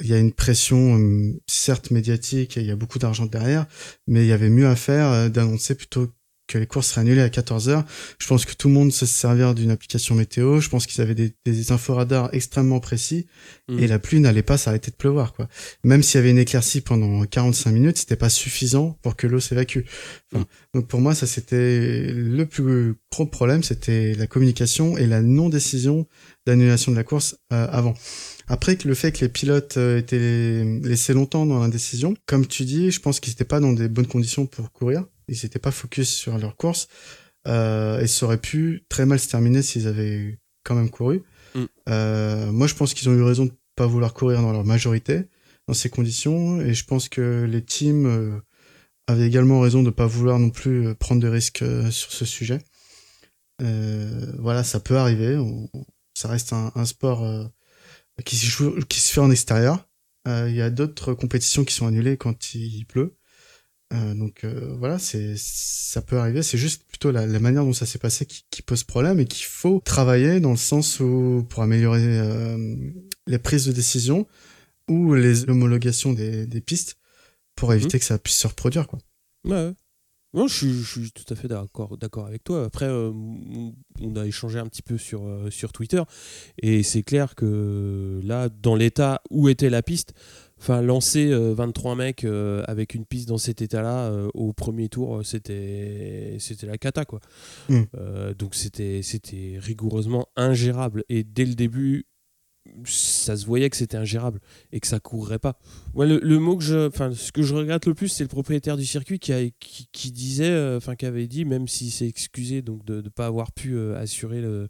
il 0.00 0.06
y 0.06 0.14
a 0.14 0.18
une 0.18 0.32
pression 0.32 0.98
euh, 0.98 1.40
certes 1.46 1.90
médiatique 1.90 2.56
et 2.56 2.60
il 2.60 2.66
y 2.66 2.70
a 2.70 2.76
beaucoup 2.76 2.98
d'argent 2.98 3.26
derrière, 3.26 3.66
mais 4.06 4.24
il 4.24 4.28
y 4.28 4.32
avait 4.32 4.50
mieux 4.50 4.66
à 4.66 4.76
faire 4.76 5.08
euh, 5.08 5.28
d'annoncer 5.28 5.74
plutôt 5.74 6.08
que 6.52 6.58
les 6.58 6.66
courses 6.66 6.88
seraient 6.88 7.00
annulées 7.02 7.22
à 7.22 7.28
14h. 7.28 7.84
Je 8.18 8.26
pense 8.26 8.44
que 8.44 8.52
tout 8.52 8.68
le 8.68 8.74
monde 8.74 8.92
se 8.92 9.06
servir 9.06 9.54
d'une 9.54 9.70
application 9.70 10.14
météo. 10.14 10.60
Je 10.60 10.68
pense 10.68 10.86
qu'ils 10.86 11.00
avaient 11.00 11.14
des, 11.14 11.34
des 11.46 11.62
radars 11.88 12.28
extrêmement 12.32 12.80
précis 12.80 13.26
mm. 13.68 13.78
et 13.78 13.86
la 13.86 13.98
pluie 13.98 14.20
n'allait 14.20 14.42
pas 14.42 14.58
s'arrêter 14.58 14.90
de 14.90 14.96
pleuvoir, 14.96 15.32
quoi. 15.32 15.48
Même 15.84 16.02
s'il 16.02 16.18
y 16.18 16.20
avait 16.20 16.30
une 16.30 16.38
éclaircie 16.38 16.80
pendant 16.80 17.24
45 17.24 17.70
minutes, 17.70 17.98
c'était 17.98 18.16
pas 18.16 18.28
suffisant 18.28 18.98
pour 19.02 19.16
que 19.16 19.26
l'eau 19.26 19.40
s'évacue. 19.40 19.86
Mm. 20.32 20.42
Donc 20.74 20.88
pour 20.88 21.00
moi, 21.00 21.14
ça 21.14 21.26
c'était 21.26 22.12
le 22.12 22.44
plus 22.44 22.94
gros 23.10 23.26
problème, 23.26 23.62
c'était 23.62 24.14
la 24.14 24.26
communication 24.26 24.98
et 24.98 25.06
la 25.06 25.22
non-décision 25.22 26.06
d'annulation 26.46 26.92
de 26.92 26.96
la 26.96 27.04
course 27.04 27.36
euh, 27.52 27.66
avant. 27.70 27.94
Après 28.48 28.76
que 28.76 28.88
le 28.88 28.94
fait 28.94 29.12
que 29.12 29.20
les 29.20 29.28
pilotes 29.28 29.76
euh, 29.76 29.98
étaient 29.98 30.64
laissés 30.82 31.14
longtemps 31.14 31.46
dans 31.46 31.60
l'indécision, 31.60 32.14
comme 32.26 32.46
tu 32.46 32.64
dis, 32.64 32.90
je 32.90 33.00
pense 33.00 33.20
qu'ils 33.20 33.32
n'étaient 33.32 33.44
pas 33.44 33.60
dans 33.60 33.72
des 33.72 33.88
bonnes 33.88 34.06
conditions 34.06 34.46
pour 34.46 34.72
courir 34.72 35.04
ils 35.28 35.38
n'étaient 35.42 35.58
pas 35.58 35.70
focus 35.70 36.08
sur 36.10 36.38
leur 36.38 36.56
course 36.56 36.88
euh, 37.48 38.00
et 38.00 38.06
ça 38.06 38.26
aurait 38.26 38.40
pu 38.40 38.84
très 38.88 39.06
mal 39.06 39.18
se 39.18 39.28
terminer 39.28 39.62
s'ils 39.62 39.88
avaient 39.88 40.38
quand 40.64 40.74
même 40.74 40.90
couru. 40.90 41.22
Mm. 41.54 41.64
Euh, 41.88 42.52
moi, 42.52 42.66
je 42.66 42.74
pense 42.74 42.94
qu'ils 42.94 43.08
ont 43.08 43.14
eu 43.14 43.22
raison 43.22 43.46
de 43.46 43.52
pas 43.74 43.86
vouloir 43.86 44.14
courir 44.14 44.42
dans 44.42 44.52
leur 44.52 44.64
majorité 44.64 45.24
dans 45.66 45.74
ces 45.74 45.90
conditions 45.90 46.60
et 46.60 46.74
je 46.74 46.84
pense 46.84 47.08
que 47.08 47.46
les 47.48 47.62
teams 47.62 48.06
euh, 48.06 48.40
avaient 49.06 49.26
également 49.26 49.60
raison 49.60 49.82
de 49.82 49.90
pas 49.90 50.06
vouloir 50.06 50.38
non 50.38 50.50
plus 50.50 50.88
euh, 50.88 50.94
prendre 50.94 51.20
de 51.20 51.28
risques 51.28 51.64
sur 51.90 52.12
ce 52.12 52.24
sujet. 52.24 52.58
voilà, 54.38 54.64
ça 54.64 54.80
peut 54.80 54.96
arriver. 54.96 55.38
Ça 56.22 56.28
reste 56.28 56.52
un, 56.52 56.72
un 56.74 56.84
sport 56.84 57.50
qui 58.24 58.36
se, 58.36 58.46
joue, 58.46 58.74
qui 58.88 59.00
se 59.00 59.12
fait 59.12 59.20
en 59.20 59.30
extérieur. 59.30 59.88
Il 60.26 60.54
y 60.54 60.62
a 60.62 60.70
d'autres 60.70 61.14
compétitions 61.14 61.64
qui 61.64 61.74
sont 61.74 61.86
annulées 61.86 62.16
quand 62.16 62.54
il 62.54 62.84
pleut. 62.86 63.16
Euh, 63.92 64.14
donc 64.14 64.44
euh, 64.44 64.74
voilà, 64.78 64.98
c'est 64.98 65.34
ça 65.36 66.00
peut 66.00 66.18
arriver. 66.18 66.42
C'est 66.42 66.58
juste 66.58 66.84
plutôt 66.84 67.10
la, 67.10 67.26
manière 67.38 67.64
dont 67.64 67.72
ça 67.72 67.86
s'est 67.86 67.98
passé 67.98 68.24
qui, 68.24 68.44
qui, 68.50 68.62
pose 68.62 68.84
problème 68.84 69.20
et 69.20 69.26
qu'il 69.26 69.44
faut 69.44 69.80
travailler 69.84 70.40
dans 70.40 70.52
le 70.52 70.56
sens 70.56 71.00
où 71.00 71.46
pour 71.48 71.62
améliorer 71.62 72.02
euh, 72.02 72.56
les 73.26 73.38
prises 73.38 73.66
de 73.66 73.72
décision 73.72 74.26
ou 74.88 75.14
les 75.14 75.48
homologations 75.48 76.12
des, 76.12 76.46
des 76.46 76.60
pistes 76.60 76.96
pour 77.54 77.74
éviter 77.74 77.98
mmh. 77.98 78.00
que 78.00 78.06
ça 78.06 78.18
puisse 78.18 78.38
se 78.38 78.46
reproduire 78.46 78.86
quoi. 78.86 78.98
Ouais. 79.44 79.72
Non, 80.34 80.46
je 80.46 80.54
suis, 80.54 80.72
je 80.72 81.00
suis, 81.00 81.12
tout 81.12 81.32
à 81.32 81.36
fait 81.36 81.48
d'accord, 81.48 81.98
d'accord 81.98 82.26
avec 82.26 82.42
toi. 82.42 82.64
Après, 82.64 82.88
on 82.88 84.16
a 84.16 84.26
échangé 84.26 84.58
un 84.58 84.66
petit 84.66 84.82
peu 84.82 84.96
sur, 84.96 85.22
sur 85.50 85.72
Twitter 85.72 86.02
et 86.58 86.82
c'est 86.82 87.02
clair 87.02 87.34
que 87.34 88.20
là, 88.24 88.48
dans 88.48 88.74
l'état 88.74 89.20
où 89.30 89.48
était 89.48 89.68
la 89.68 89.82
piste, 89.82 90.14
Enfin, 90.62 90.80
lancer 90.80 91.34
23 91.34 91.90
euh, 91.90 91.94
mecs 91.96 92.22
euh, 92.22 92.62
avec 92.68 92.94
une 92.94 93.04
piste 93.04 93.26
dans 93.28 93.36
cet 93.36 93.62
état-là 93.62 94.12
euh, 94.12 94.28
au 94.32 94.52
premier 94.52 94.88
tour, 94.88 95.22
c'était 95.24 96.36
c'était 96.38 96.68
la 96.68 96.78
cata 96.78 97.04
quoi. 97.04 97.18
Mm. 97.68 97.82
donc 98.38 98.54
c'était 98.54 99.02
c'était 99.02 99.56
rigoureusement 99.58 100.28
ingérable 100.36 101.02
et 101.08 101.24
dès 101.24 101.46
le 101.46 101.54
début 101.54 102.06
ça 102.84 103.36
se 103.36 103.44
voyait 103.44 103.68
que 103.70 103.76
c'était 103.76 103.96
ingérable 103.96 104.40
et 104.72 104.80
que 104.80 104.86
ça 104.86 105.00
courrait 105.00 105.38
pas. 105.38 105.58
Ouais, 105.94 106.06
le, 106.06 106.38
mot 106.38 106.56
que 106.56 106.62
je, 106.62 106.86
enfin, 106.86 107.12
ce 107.12 107.32
que 107.32 107.42
je 107.42 107.54
regrette 107.54 107.86
le 107.86 107.94
plus, 107.94 108.08
c'est 108.08 108.24
le 108.24 108.28
propriétaire 108.28 108.76
du 108.76 108.86
circuit 108.86 109.18
qui, 109.18 109.32
a, 109.32 109.40
qui, 109.58 110.12
disait, 110.12 110.74
enfin, 110.76 110.94
qui 110.94 111.06
avait 111.06 111.26
dit, 111.26 111.44
même 111.44 111.66
s'il 111.68 111.90
s'est 111.90 112.06
excusé 112.06 112.62
donc 112.62 112.84
de 112.84 113.02
ne 113.02 113.08
pas 113.08 113.26
avoir 113.26 113.52
pu 113.52 113.78
assurer 113.94 114.40
le, 114.40 114.68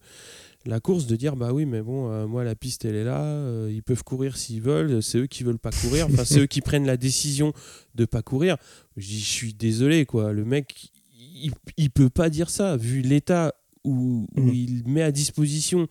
la 0.65 0.81
course 0.81 1.07
de 1.07 1.17
dire 1.17 1.37
bah 1.37 1.53
oui 1.53 1.67
mais 1.67 1.83
bon 1.83 2.11
euh, 2.11 2.27
moi 2.27 2.45
la 2.45 2.55
piste 2.55 2.85
elle 2.85 2.95
est 2.95 3.05
là 3.05 3.23
euh, 3.23 3.71
ils 3.73 3.83
peuvent 3.83 4.05
courir 4.05 4.37
s'ils 4.37 4.61
veulent 4.61 5.03
c'est 5.03 5.19
eux 5.19 5.27
qui 5.27 5.43
veulent 5.43 5.59
pas 5.59 5.71
courir 5.71 6.07
enfin 6.07 6.25
c'est 6.25 6.41
eux 6.41 6.47
qui 6.47 6.61
prennent 6.61 6.87
la 6.87 6.97
décision 6.97 7.53
de 7.95 8.05
pas 8.05 8.23
courir 8.23 8.57
je 8.97 9.07
dis 9.07 9.21
je 9.21 9.29
suis 9.29 9.55
désolé 9.55 10.07
quoi 10.07 10.33
le 10.33 10.45
mec 10.45 10.93
il, 11.35 11.53
il 11.77 11.91
peut 11.91 12.11
pas 12.11 12.31
dire 12.31 12.51
ça 12.51 12.77
vu 12.77 13.01
l'état 13.01 13.55
où, 13.85 14.29
mm. 14.37 14.49
il 14.49 14.83
met 14.87 15.03
à 15.03 15.11
disposition 15.11 15.89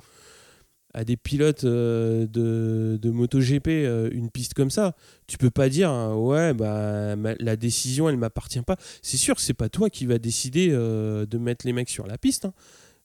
à 0.94 1.04
des 1.04 1.18
pilotes 1.18 1.64
euh, 1.64 2.28
de, 2.28 2.98
de 3.02 3.10
MotoGP 3.12 3.68
une 4.12 4.30
piste 4.30 4.54
comme 4.54 4.72
ça, 4.72 4.96
tu 5.28 5.38
peux 5.38 5.50
pas 5.50 5.70
dire 5.70 5.90
hein, 5.90 6.16
ouais 6.16 6.54
bah 6.54 7.16
la 7.16 7.56
décision 7.56 8.10
elle 8.10 8.18
m'appartient 8.18 8.62
pas. 8.62 8.78
C'est 9.02 9.18
sûr 9.18 9.36
que 9.36 9.42
c'est 9.42 9.54
pas 9.54 9.70
toi 9.70 9.90
qui 9.90 10.06
va 10.06 10.18
décider 10.18 10.70
de 10.70 11.38
mettre 11.38 11.66
les 11.66 11.74
mecs 11.74 11.90
sur 11.90 12.08
la 12.08 12.18
piste. 12.18 12.46
Hein. 12.46 12.54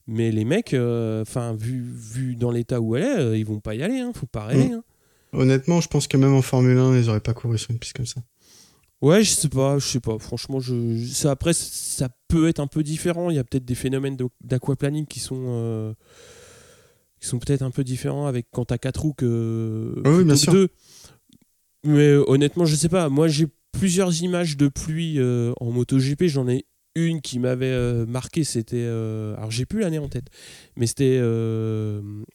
Mais 0.06 0.30
les 0.30 0.44
mecs, 0.44 0.72
euh, 0.72 1.22
enfin, 1.22 1.54
vu, 1.54 1.82
vu 1.82 2.36
dans 2.36 2.50
l'état 2.50 2.80
où 2.80 2.96
elle 2.96 3.02
est, 3.02 3.18
euh, 3.18 3.36
ils 3.36 3.44
vont 3.44 3.60
pas 3.60 3.74
y 3.74 3.82
aller, 3.82 3.98
hein, 3.98 4.12
faut 4.14 4.26
pas 4.26 4.46
rêver. 4.46 4.68
Mm. 4.68 4.74
Hein. 4.74 4.84
Honnêtement, 5.32 5.80
je 5.80 5.88
pense 5.88 6.06
que 6.06 6.16
même 6.16 6.32
en 6.32 6.42
Formule 6.42 6.78
1, 6.78 6.98
ils 6.98 7.10
auraient 7.10 7.20
pas 7.20 7.34
couru 7.34 7.58
sur 7.58 7.72
une 7.72 7.78
piste 7.78 7.96
comme 7.96 8.06
ça. 8.06 8.20
Ouais, 9.02 9.22
je 9.22 9.30
sais 9.30 9.48
pas, 9.48 9.78
je 9.78 9.86
sais 9.86 10.00
pas. 10.00 10.18
Franchement, 10.18 10.60
je, 10.60 11.04
ça, 11.06 11.32
après, 11.32 11.52
ça 11.52 12.08
peut 12.28 12.48
être 12.48 12.60
un 12.60 12.68
peu 12.68 12.82
différent. 12.82 13.30
Il 13.30 13.36
y 13.36 13.38
a 13.38 13.44
peut-être 13.44 13.64
des 13.64 13.74
phénomènes 13.74 14.16
d'aquaplaning 14.40 15.06
qui 15.06 15.20
sont, 15.20 15.44
euh, 15.48 15.92
qui 17.26 17.30
sont 17.30 17.38
peut-être 17.40 17.62
un 17.62 17.72
peu 17.72 17.82
différents 17.82 18.26
avec 18.26 18.46
quand 18.52 18.66
t'as 18.66 18.78
4 18.78 19.02
roues 19.02 19.14
que, 19.14 20.00
oui, 20.04 20.24
bien 20.24 20.36
sûr. 20.36 20.68
Mais 21.84 22.14
honnêtement, 22.14 22.64
je 22.64 22.76
sais 22.76 22.88
pas. 22.88 23.08
Moi, 23.08 23.26
j'ai 23.26 23.46
plusieurs 23.72 24.22
images 24.22 24.56
de 24.56 24.68
pluie 24.68 25.18
en 25.20 25.70
MotoGP. 25.72 26.26
J'en 26.26 26.48
ai 26.48 26.66
une 26.94 27.20
qui 27.20 27.40
m'avait 27.40 28.06
marqué, 28.06 28.44
c'était. 28.44 28.84
alors 28.86 29.50
j'ai 29.50 29.66
plus 29.66 29.80
l'année 29.80 29.98
en 29.98 30.08
tête, 30.08 30.28
mais 30.76 30.86
c'était 30.86 31.20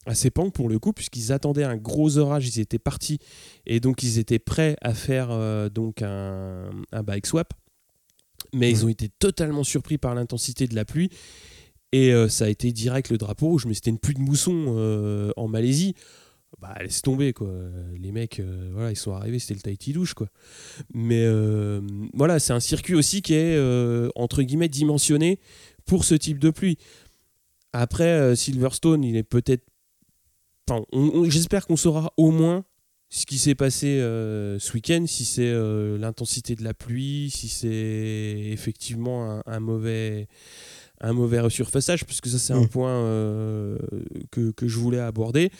à 0.05 0.13
Sepang 0.13 0.51
pour 0.51 0.67
le 0.67 0.77
coup, 0.77 0.91
puisqu'ils 0.91 1.31
attendaient 1.31 1.63
un 1.63 1.77
gros 1.77 2.17
orage, 2.17 2.47
ils 2.47 2.59
étaient 2.59 2.77
partis 2.77 3.19
et 3.65 3.79
donc 3.79 4.03
ils 4.03 4.19
étaient 4.19 4.39
prêts 4.39 4.75
à 4.81 4.93
faire 4.93 5.69
donc 5.71 6.01
un, 6.01 6.69
un 6.91 7.03
bike 7.03 7.25
swap 7.25 7.53
mais 8.53 8.69
ils 8.69 8.85
ont 8.85 8.89
été 8.89 9.09
totalement 9.09 9.63
surpris 9.63 9.97
par 9.97 10.15
l'intensité 10.15 10.67
de 10.67 10.75
la 10.75 10.85
pluie. 10.85 11.09
Et 11.91 12.13
euh, 12.13 12.29
ça 12.29 12.45
a 12.45 12.47
été 12.47 12.71
direct 12.71 13.09
le 13.09 13.17
drapeau 13.17 13.47
rouge. 13.47 13.65
Mais 13.65 13.73
c'était 13.73 13.89
une 13.89 13.99
pluie 13.99 14.13
de 14.13 14.19
mousson 14.19 14.75
euh, 14.77 15.31
en 15.35 15.47
Malaisie. 15.47 15.95
Bah, 16.59 16.75
laisse 16.81 17.01
tomber, 17.01 17.33
quoi. 17.33 17.51
Les 17.97 18.11
mecs, 18.11 18.39
euh, 18.39 18.69
voilà, 18.73 18.91
ils 18.91 18.97
sont 18.97 19.13
arrivés, 19.13 19.39
c'était 19.39 19.53
le 19.53 19.61
Tahiti 19.61 19.93
douche, 19.93 20.13
quoi. 20.13 20.27
Mais 20.93 21.25
voilà, 22.13 22.39
c'est 22.39 22.53
un 22.53 22.59
circuit 22.59 22.93
aussi 22.93 23.21
qui 23.21 23.33
est, 23.33 23.57
entre 24.15 24.43
guillemets, 24.43 24.67
dimensionné 24.67 25.39
pour 25.85 26.05
ce 26.05 26.15
type 26.15 26.39
de 26.39 26.49
pluie. 26.49 26.77
Après, 27.73 28.35
Silverstone, 28.35 29.03
il 29.03 29.15
est 29.15 29.23
peut-être. 29.23 29.63
Enfin, 30.69 30.83
j'espère 31.27 31.65
qu'on 31.65 31.77
saura 31.77 32.13
au 32.17 32.31
moins 32.31 32.65
ce 33.09 33.25
qui 33.25 33.37
s'est 33.37 33.55
passé 33.55 33.97
ce 33.97 34.73
week-end, 34.73 35.05
si 35.07 35.23
c'est 35.23 35.53
l'intensité 35.97 36.55
de 36.55 36.63
la 36.63 36.73
pluie, 36.73 37.31
si 37.31 37.47
c'est 37.47 38.51
effectivement 38.51 39.41
un, 39.45 39.59
mauvais 39.61 40.27
un 41.01 41.13
mauvais 41.13 41.39
resurfaçage, 41.39 42.05
puisque 42.05 42.27
ça 42.27 42.39
c'est 42.39 42.53
un 42.53 42.61
mm. 42.61 42.69
point 42.69 42.91
euh, 42.91 43.77
que, 44.31 44.51
que, 44.51 44.67
je 44.67 44.77
voulais 44.77 44.99
aborder, 44.99 45.51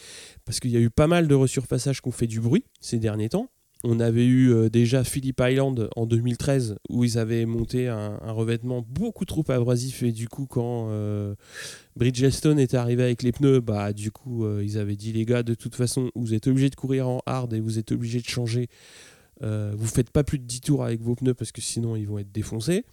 parce 0.45 0.59
qu'il 0.59 0.71
y 0.71 0.77
a 0.77 0.79
eu 0.79 0.89
pas 0.89 1.07
mal 1.07 1.27
de 1.27 1.35
resurfaçages 1.35 2.01
qui 2.01 2.07
ont 2.07 2.13
fait 2.13 2.27
du 2.27 2.39
bruit 2.39 2.65
ces 2.79 2.97
derniers 2.97 3.29
temps. 3.29 3.49
On 3.83 3.99
avait 3.99 4.25
eu 4.25 4.53
euh, 4.53 4.69
déjà 4.69 5.03
Phillip 5.03 5.41
Island 5.41 5.89
en 5.95 6.05
2013 6.05 6.75
où 6.89 7.03
ils 7.03 7.17
avaient 7.17 7.45
monté 7.45 7.87
un, 7.87 8.17
revêtement 8.31 8.85
beaucoup 8.87 9.25
trop 9.25 9.43
abrasif 9.49 10.03
et 10.03 10.11
du 10.11 10.27
coup 10.27 10.45
quand 10.45 10.87
euh, 10.89 11.33
Bridgestone 11.95 12.59
est 12.59 12.75
arrivé 12.75 13.03
avec 13.03 13.23
les 13.23 13.31
pneus, 13.31 13.59
bah 13.59 13.91
du 13.91 14.11
coup 14.11 14.45
euh, 14.45 14.63
ils 14.63 14.77
avaient 14.77 14.95
dit 14.95 15.11
les 15.13 15.25
gars 15.25 15.41
de 15.41 15.55
toute 15.55 15.75
façon 15.75 16.11
vous 16.15 16.33
êtes 16.33 16.47
obligés 16.47 16.69
de 16.69 16.75
courir 16.75 17.07
en 17.07 17.21
hard 17.25 17.53
et 17.53 17.59
vous 17.59 17.79
êtes 17.79 17.91
obligés 17.91 18.19
de 18.19 18.27
changer. 18.27 18.67
vous 19.41 19.87
faites 19.87 20.11
pas 20.11 20.23
plus 20.23 20.37
de 20.37 20.45
10 20.45 20.61
tours 20.61 20.83
avec 20.83 21.01
vos 21.01 21.15
pneus 21.15 21.33
parce 21.33 21.51
que 21.51 21.61
sinon 21.61 21.95
ils 21.95 22.07
vont 22.07 22.19
être 22.19 22.31
défoncés. 22.31 22.85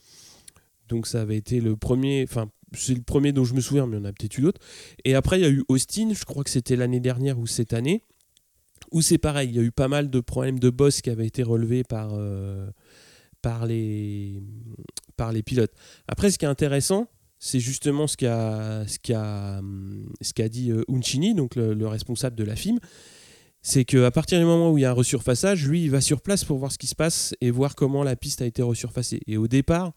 Donc 0.88 1.06
ça 1.06 1.20
avait 1.20 1.36
été 1.36 1.60
le 1.60 1.76
premier, 1.76 2.24
enfin 2.24 2.50
c'est 2.74 2.94
le 2.94 3.02
premier 3.02 3.32
dont 3.32 3.44
je 3.44 3.54
me 3.54 3.60
souviens, 3.60 3.86
mais 3.86 3.96
on 3.96 4.04
a 4.04 4.12
peut-être 4.12 4.36
eu 4.38 4.42
d'autres. 4.42 4.60
Et 5.04 5.14
après 5.14 5.38
il 5.38 5.42
y 5.42 5.46
a 5.46 5.50
eu 5.50 5.64
Austin, 5.68 6.12
je 6.14 6.24
crois 6.24 6.44
que 6.44 6.50
c'était 6.50 6.76
l'année 6.76 7.00
dernière 7.00 7.38
ou 7.38 7.46
cette 7.46 7.72
année 7.72 8.02
où 8.92 9.02
c'est 9.02 9.18
pareil, 9.18 9.50
il 9.50 9.56
y 9.56 9.58
a 9.58 9.62
eu 9.62 9.72
pas 9.72 9.88
mal 9.88 10.10
de 10.10 10.20
problèmes 10.20 10.58
de 10.58 10.70
boss 10.70 11.00
qui 11.00 11.10
avaient 11.10 11.26
été 11.26 11.42
relevés 11.42 11.84
par, 11.84 12.10
euh, 12.14 12.70
par, 13.42 13.66
les, 13.66 14.42
par 15.16 15.32
les 15.32 15.42
pilotes. 15.42 15.72
Après, 16.06 16.30
ce 16.30 16.38
qui 16.38 16.44
est 16.44 16.48
intéressant, 16.48 17.08
c'est 17.38 17.60
justement 17.60 18.06
ce 18.06 18.16
qu'a 18.16 18.84
ce 18.88 18.98
qu'a 18.98 19.60
ce 20.20 20.32
qu'a 20.32 20.48
dit 20.48 20.72
euh, 20.72 20.82
Uncini, 20.88 21.34
donc 21.34 21.54
le, 21.54 21.86
responsable 21.86 22.34
de 22.34 22.44
la 22.44 22.56
FIM, 22.56 22.78
c'est 23.62 23.84
qu'à 23.84 24.10
partir 24.10 24.40
du 24.40 24.44
moment 24.44 24.72
où 24.72 24.78
il 24.78 24.82
y 24.82 24.84
a 24.84 24.90
un 24.90 24.94
resurfaçage, 24.94 25.66
lui, 25.66 25.84
il 25.84 25.90
va 25.90 26.00
sur 26.00 26.20
place 26.20 26.44
pour 26.44 26.58
voir 26.58 26.72
ce 26.72 26.78
qui 26.78 26.86
se 26.86 26.96
passe 26.96 27.34
et 27.40 27.50
voir 27.50 27.74
comment 27.74 28.02
la 28.02 28.16
piste 28.16 28.42
a 28.42 28.46
été 28.46 28.62
resurfacée. 28.62 29.20
Et 29.26 29.36
au 29.36 29.46
départ, 29.46 29.92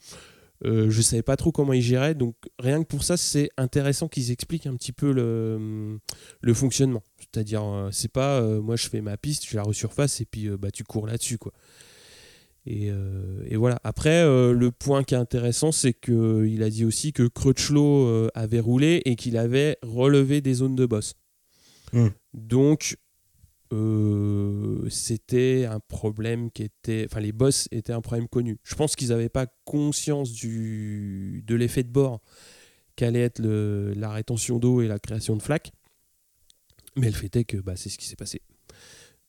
euh, 0.66 0.90
je 0.90 0.98
ne 0.98 1.04
savais 1.04 1.24
pas 1.24 1.38
trop 1.38 1.52
comment 1.52 1.74
ils 1.74 1.82
géraient, 1.82 2.14
donc 2.14 2.36
rien 2.60 2.82
que 2.82 2.88
pour 2.88 3.04
ça, 3.04 3.18
c'est 3.18 3.50
intéressant 3.58 4.08
qu'ils 4.08 4.32
expliquent 4.32 4.68
un 4.68 4.76
petit 4.76 4.92
peu 4.92 5.12
le, 5.12 6.00
le 6.42 6.54
fonctionnement. 6.54 7.02
C'est-à-dire, 7.20 7.64
euh, 7.64 7.90
c'est 7.92 8.12
pas 8.12 8.40
euh, 8.42 8.62
moi 8.62 8.76
je 8.76 8.88
fais 8.88 9.02
ma 9.02 9.18
piste, 9.18 9.48
je 9.48 9.56
la 9.56 9.64
resurface 9.64 10.22
et 10.22 10.26
puis 10.26 10.50
bah, 10.50 10.70
tu 10.72 10.84
cours 10.84 11.08
là-dessus. 11.08 11.38
quoi. 11.38 11.52
Et, 12.68 12.92
et, 13.48 13.56
voilà. 13.56 13.80
Après, 13.84 14.24
le 14.24 14.70
point 14.70 15.04
qui 15.04 15.16
est 15.16 15.18
intéressant, 15.18 15.72
c'est 15.72 15.94
qu'il 15.94 16.62
a 16.62 16.70
dit 16.70 16.86
aussi 16.86 17.12
que 17.12 17.28
Crutchlow 17.28 18.30
avait 18.36 18.60
roulé 18.60 19.02
et 19.06 19.16
qu'il 19.16 19.36
avait 19.38 19.78
relevé 19.82 20.42
des 20.42 20.54
zones 20.54 20.76
de 20.76 20.86
boss. 20.86 21.16
Hmm. 21.92 22.10
Donc, 22.36 22.98
euh, 23.74 24.90
c'était 24.90 25.66
un 25.66 25.80
problème 25.80 26.52
qui 26.52 26.64
était. 26.64 27.06
Enfin, 27.10 27.22
les 27.22 27.32
boss 27.32 27.68
étaient 27.72 27.94
un 27.94 28.02
problème 28.02 28.28
connu. 28.28 28.58
Je 28.64 28.76
pense 28.76 28.96
qu'ils 28.96 29.10
n'avaient 29.10 29.30
pas 29.30 29.48
conscience 29.64 30.32
du, 30.32 31.44
de 31.48 31.56
l'effet 31.56 31.84
de 31.84 31.90
bord 31.90 32.22
qu'allait 32.96 33.22
être 33.22 33.40
le, 33.40 33.94
la 33.96 34.12
rétention 34.12 34.60
d'eau 34.60 34.82
et 34.82 34.88
la 34.88 35.00
création 35.00 35.36
de 35.38 35.42
flaques. 35.42 35.72
Mais 36.98 37.08
le 37.08 37.14
fait 37.14 37.34
est 37.38 37.46
que 37.46 37.58
bah, 37.58 37.78
c'est 37.78 37.90
ce 37.90 37.98
qui 37.98 38.06
s'est 38.06 38.18
passé. 38.18 38.42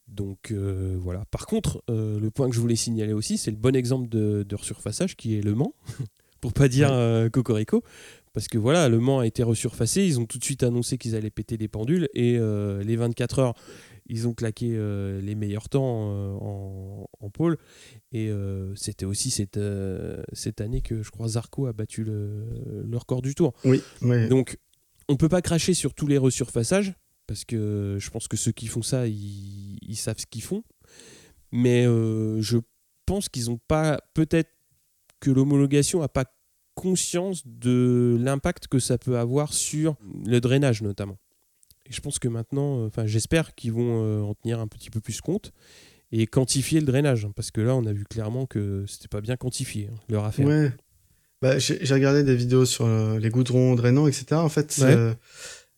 Donc 0.08 0.50
euh, 0.50 0.96
voilà. 0.98 1.24
Par 1.26 1.46
contre, 1.46 1.82
euh, 1.88 2.18
le 2.18 2.30
point 2.30 2.48
que 2.48 2.56
je 2.56 2.60
voulais 2.60 2.76
signaler 2.76 3.12
aussi, 3.12 3.38
c'est 3.38 3.52
le 3.52 3.56
bon 3.56 3.76
exemple 3.76 4.08
de, 4.08 4.42
de 4.42 4.56
resurfaçage 4.56 5.16
qui 5.16 5.38
est 5.38 5.42
Le 5.42 5.54
Mans, 5.54 5.74
pour 6.40 6.52
pas 6.52 6.66
dire 6.68 6.90
Cocorico. 7.32 7.84
Parce 8.32 8.48
que 8.48 8.58
voilà, 8.58 8.88
Le 8.88 8.98
Mans 8.98 9.20
a 9.20 9.26
été 9.26 9.44
resurfacé, 9.44 10.04
ils 10.04 10.18
ont 10.18 10.26
tout 10.26 10.38
de 10.38 10.44
suite 10.44 10.64
annoncé 10.64 10.98
qu'ils 10.98 11.14
allaient 11.14 11.30
péter 11.30 11.56
les 11.56 11.68
pendules 11.68 12.08
et 12.14 12.38
les 12.38 12.96
24 12.96 13.38
heures 13.38 13.54
ils 14.06 14.28
ont 14.28 14.34
claqué 14.34 14.72
euh, 14.72 15.20
les 15.20 15.34
meilleurs 15.34 15.68
temps 15.68 16.10
euh, 16.12 16.34
en, 17.20 17.30
pôle. 17.30 17.58
Et 18.12 18.28
euh, 18.28 18.74
c'était 18.74 19.04
aussi 19.04 19.30
cette, 19.30 19.60
cette 20.32 20.60
année 20.60 20.82
que 20.82 21.02
je 21.02 21.10
crois 21.10 21.28
Zarco 21.28 21.66
a 21.66 21.72
battu 21.72 22.04
le, 22.04 22.44
record 22.92 23.22
du 23.22 23.34
tour. 23.34 23.54
Oui, 23.64 23.82
Donc, 24.28 24.58
on 25.08 25.16
peut 25.16 25.28
pas 25.28 25.42
cracher 25.42 25.74
sur 25.74 25.94
tous 25.94 26.06
les 26.06 26.18
resurfaçages, 26.18 26.94
parce 27.26 27.44
que 27.44 27.96
je 27.98 28.10
pense 28.10 28.28
que 28.28 28.36
ceux 28.36 28.52
qui 28.52 28.66
font 28.66 28.82
ça, 28.82 29.06
ils, 29.06 29.78
ils 29.82 29.96
savent 29.96 30.18
ce 30.18 30.26
qu'ils 30.26 30.42
font. 30.42 30.62
Mais 31.52 31.84
je 31.84 32.58
pense 33.06 33.28
qu'ils 33.28 33.46
n'ont 33.46 33.60
pas, 33.68 34.00
peut-être 34.14 34.50
que 35.20 35.30
l'homologation 35.30 36.00
n'a 36.00 36.08
pas 36.08 36.24
conscience 36.74 37.42
de 37.46 38.16
l'impact 38.20 38.66
que 38.66 38.78
ça 38.78 38.98
peut 38.98 39.18
avoir 39.18 39.52
sur 39.52 39.96
le 40.26 40.40
drainage 40.40 40.82
notamment. 40.82 41.18
Et 41.88 41.92
je 41.92 42.00
pense 42.00 42.18
que 42.18 42.28
maintenant, 42.28 42.80
euh, 42.80 42.86
enfin, 42.86 43.06
j'espère 43.06 43.54
qu'ils 43.54 43.72
vont 43.72 44.04
euh, 44.04 44.20
en 44.20 44.34
tenir 44.34 44.60
un 44.60 44.66
petit 44.66 44.90
peu 44.90 45.00
plus 45.00 45.20
compte 45.20 45.52
et 46.12 46.26
quantifier 46.26 46.80
le 46.80 46.86
drainage, 46.86 47.24
hein, 47.24 47.32
parce 47.34 47.50
que 47.50 47.60
là, 47.60 47.74
on 47.74 47.86
a 47.86 47.92
vu 47.92 48.04
clairement 48.04 48.46
que 48.46 48.84
c'était 48.86 49.08
pas 49.08 49.20
bien 49.20 49.36
quantifié 49.36 49.88
hein, 49.92 49.96
leur 50.08 50.24
affaire. 50.24 50.46
Ouais. 50.46 50.72
Bah, 51.40 51.58
j'ai 51.58 51.92
regardé 51.92 52.22
des 52.22 52.36
vidéos 52.36 52.64
sur 52.64 52.84
euh, 52.86 53.18
les 53.18 53.30
goudrons 53.30 53.74
drainants, 53.74 54.06
etc. 54.06 54.26
En 54.34 54.48
fait, 54.48 54.80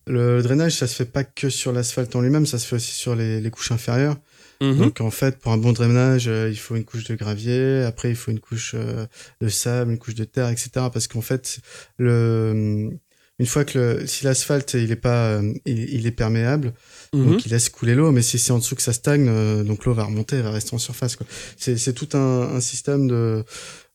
le 0.06 0.42
drainage, 0.42 0.74
ça 0.74 0.86
se 0.86 0.94
fait 0.94 1.06
pas 1.06 1.24
que 1.24 1.48
sur 1.48 1.72
l'asphalte 1.72 2.14
en 2.14 2.20
lui-même, 2.20 2.44
ça 2.44 2.58
se 2.58 2.66
fait 2.66 2.76
aussi 2.76 2.92
sur 2.92 3.16
les, 3.16 3.40
les 3.40 3.50
couches 3.50 3.72
inférieures. 3.72 4.18
Mhm. 4.60 4.76
Donc 4.76 5.00
en 5.00 5.10
fait, 5.10 5.38
pour 5.38 5.52
un 5.52 5.56
bon 5.56 5.72
drainage, 5.72 6.26
il 6.26 6.58
faut 6.58 6.76
une 6.76 6.84
couche 6.84 7.04
de 7.04 7.14
gravier, 7.14 7.82
après 7.84 8.10
il 8.10 8.16
faut 8.16 8.30
une 8.30 8.40
couche 8.40 8.74
de 8.74 9.48
sable, 9.48 9.92
une 9.92 9.98
couche 9.98 10.14
de 10.14 10.24
terre, 10.24 10.50
etc. 10.50 10.70
Parce 10.92 11.08
qu'en 11.08 11.22
fait, 11.22 11.60
le 11.96 12.90
une 13.38 13.46
fois 13.46 13.64
que 13.64 13.78
le, 13.78 14.06
si 14.06 14.24
l'asphalte 14.24 14.74
il 14.74 14.90
est 14.92 14.96
pas 14.96 15.32
euh, 15.32 15.52
il, 15.66 16.06
est 16.06 16.12
perméable 16.12 16.72
mhm. 17.12 17.26
donc 17.26 17.46
il 17.46 17.50
laisse 17.50 17.68
couler 17.68 17.94
l'eau 17.94 18.12
mais 18.12 18.22
si 18.22 18.38
c'est 18.38 18.52
en 18.52 18.58
dessous 18.58 18.76
que 18.76 18.82
ça 18.82 18.92
stagne 18.92 19.26
euh, 19.28 19.64
donc 19.64 19.84
l'eau 19.84 19.94
va 19.94 20.04
remonter 20.04 20.36
elle 20.36 20.42
va 20.42 20.50
rester 20.50 20.74
en 20.74 20.78
surface 20.78 21.16
quoi. 21.16 21.26
C'est 21.56 21.76
c'est 21.76 21.92
tout 21.92 22.08
un, 22.16 22.54
un 22.54 22.60
système 22.60 23.08
de 23.08 23.44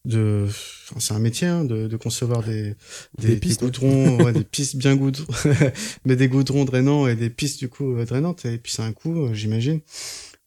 de 0.05 0.47
c'est 0.97 1.13
un 1.13 1.19
métier 1.19 1.47
hein, 1.47 1.65
de, 1.65 1.87
de 1.87 1.97
concevoir 1.97 2.43
des 2.43 2.75
des, 3.17 3.35
pistes, 3.35 3.61
goudrons 3.61 4.17
ouais, 4.23 4.33
des 4.33 4.43
pistes 4.43 4.75
bien 4.75 4.95
goudrons 4.95 5.33
mais 6.05 6.15
des 6.15 6.27
goudrons 6.27 6.65
drainants 6.65 7.07
et 7.07 7.15
des 7.15 7.29
pistes 7.29 7.59
du 7.59 7.69
coup 7.69 7.95
euh, 7.95 8.05
drainantes 8.05 8.45
et 8.45 8.57
puis 8.57 8.71
c'est 8.73 8.81
un 8.81 8.93
coût 8.93 9.33
j'imagine. 9.33 9.81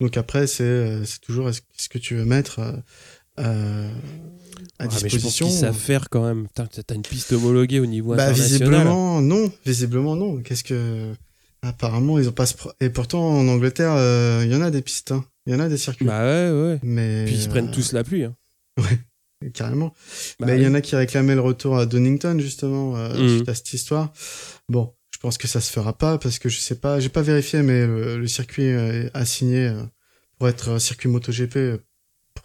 Donc 0.00 0.16
après 0.16 0.46
c'est 0.46 1.04
c'est 1.04 1.20
toujours 1.20 1.48
est-ce 1.48 1.88
que 1.88 1.98
tu 1.98 2.16
veux 2.16 2.24
mettre 2.24 2.60
euh, 3.38 3.90
à 4.78 4.86
disposition. 4.86 5.46
Mais 5.46 5.52
je 5.52 5.58
savent 5.58 5.76
faire 5.76 6.08
quand 6.10 6.24
même. 6.24 6.46
T'as 6.54 6.64
as 6.64 6.94
une 6.94 7.02
piste 7.02 7.32
homologuée 7.32 7.80
au 7.80 7.86
niveau 7.86 8.14
bah, 8.14 8.24
international. 8.24 8.68
Visiblement 8.68 9.20
non, 9.20 9.52
visiblement 9.64 10.16
non. 10.16 10.42
Qu'est-ce 10.42 10.64
que 10.64 11.12
apparemment 11.62 12.18
ils 12.18 12.28
ont 12.28 12.32
pas 12.32 12.46
et 12.80 12.90
pourtant 12.90 13.38
en 13.38 13.46
Angleterre 13.48 13.92
il 13.92 14.00
euh, 14.00 14.46
y 14.46 14.54
en 14.54 14.62
a 14.62 14.70
des 14.70 14.82
pistes, 14.82 15.12
hein. 15.12 15.24
il 15.46 15.52
y 15.52 15.56
en 15.56 15.60
a 15.60 15.68
des 15.68 15.76
circuits. 15.76 16.06
Bah 16.06 16.22
ouais 16.22 16.50
ouais. 16.50 16.78
Mais 16.82 17.24
puis 17.24 17.34
ils 17.34 17.42
se 17.42 17.48
prennent 17.48 17.68
euh, 17.68 17.72
tous 17.72 17.92
la 17.92 18.04
pluie. 18.04 18.24
Hein. 18.24 18.34
Ouais. 18.78 19.50
Carrément. 19.54 19.92
Bah 20.38 20.46
mais 20.46 20.56
il 20.56 20.62
y 20.62 20.66
en 20.66 20.74
a 20.74 20.80
qui 20.80 20.94
réclamaient 20.94 21.34
le 21.34 21.40
retour 21.40 21.76
à 21.76 21.86
Donington 21.86 22.38
justement 22.38 22.92
mmh. 22.96 23.28
suite 23.28 23.48
à 23.48 23.54
cette 23.54 23.72
histoire. 23.72 24.12
Bon, 24.68 24.94
je 25.10 25.18
pense 25.18 25.36
que 25.36 25.48
ça 25.48 25.60
se 25.60 25.72
fera 25.72 25.96
pas 25.96 26.16
parce 26.18 26.38
que 26.38 26.48
je 26.48 26.60
sais 26.60 26.76
pas, 26.76 27.00
j'ai 27.00 27.08
pas 27.08 27.22
vérifié 27.22 27.62
mais 27.62 27.86
le, 27.86 28.18
le 28.18 28.28
circuit 28.28 28.64
est 28.64 29.10
assigné 29.14 29.72
pour 30.38 30.48
être 30.48 30.78
circuit 30.78 31.08
MotoGP 31.08 31.80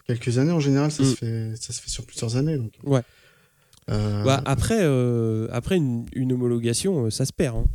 quelques 0.07 0.37
années 0.37 0.51
en 0.51 0.59
général, 0.59 0.91
ça, 0.91 1.03
se, 1.03 1.11
mm. 1.11 1.15
fait, 1.15 1.55
ça 1.55 1.73
se 1.73 1.81
fait 1.81 1.89
sur 1.89 2.05
plusieurs 2.05 2.35
années. 2.35 2.57
Donc. 2.57 2.73
Ouais. 2.83 3.01
Euh, 3.89 4.23
bah, 4.23 4.41
après, 4.45 4.79
euh, 4.81 5.47
après 5.51 5.77
une, 5.77 6.33
homologation, 6.33 7.05
euh, 7.05 7.09
ça 7.09 7.25
se 7.25 7.33
perd. 7.33 7.57
Hein. 7.57 7.65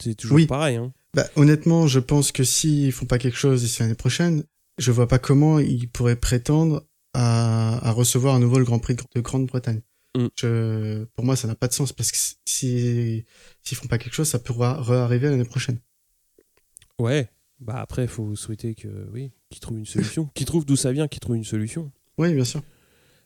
C'est 0.00 0.14
toujours 0.14 0.38
pareil. 0.46 0.76
Hein. 0.76 0.92
Bah, 1.14 1.26
honnêtement, 1.36 1.86
je 1.86 1.98
pense 1.98 2.30
que 2.32 2.44
s'ils 2.44 2.92
font 2.92 3.06
pas 3.06 3.18
quelque 3.18 3.38
chose 3.38 3.62
d'ici 3.62 3.80
l'année 3.80 3.94
prochaine, 3.94 4.44
je 4.78 4.92
vois 4.92 5.08
pas 5.08 5.18
comment 5.18 5.58
ils 5.58 5.88
pourraient 5.88 6.16
prétendre 6.16 6.84
à, 7.14 7.88
à 7.88 7.90
recevoir 7.92 8.34
à 8.34 8.38
nouveau 8.38 8.58
le 8.58 8.64
Grand 8.64 8.78
Prix 8.78 8.96
de 9.14 9.20
Grande-Bretagne. 9.20 9.80
Mm. 10.16 10.26
Je, 10.36 11.04
pour 11.14 11.24
moi, 11.24 11.34
ça 11.36 11.48
n'a 11.48 11.54
pas 11.54 11.68
de 11.68 11.72
sens 11.72 11.92
parce 11.92 12.12
que 12.12 12.18
si 12.44 13.24
s'ils 13.62 13.76
font 13.76 13.88
pas 13.88 13.98
quelque 13.98 14.14
chose, 14.14 14.28
ça 14.28 14.38
pourra 14.38 14.80
réarriver 14.82 15.30
l'année 15.30 15.44
prochaine. 15.44 15.78
Ouais. 16.98 17.28
Bah 17.60 17.76
après, 17.80 18.02
il 18.02 18.08
faut 18.08 18.34
souhaiter 18.36 18.74
que 18.74 18.88
oui, 19.12 19.32
qu'ils 19.50 19.60
trouvent 19.60 19.78
une 19.78 19.86
solution, 19.86 20.28
qu'ils 20.34 20.46
trouvent 20.46 20.66
d'où 20.66 20.76
ça 20.76 20.92
vient, 20.92 21.08
qu'ils 21.08 21.20
trouvent 21.20 21.36
une 21.36 21.44
solution. 21.44 21.90
Oui, 22.18 22.34
bien 22.34 22.44
sûr. 22.44 22.62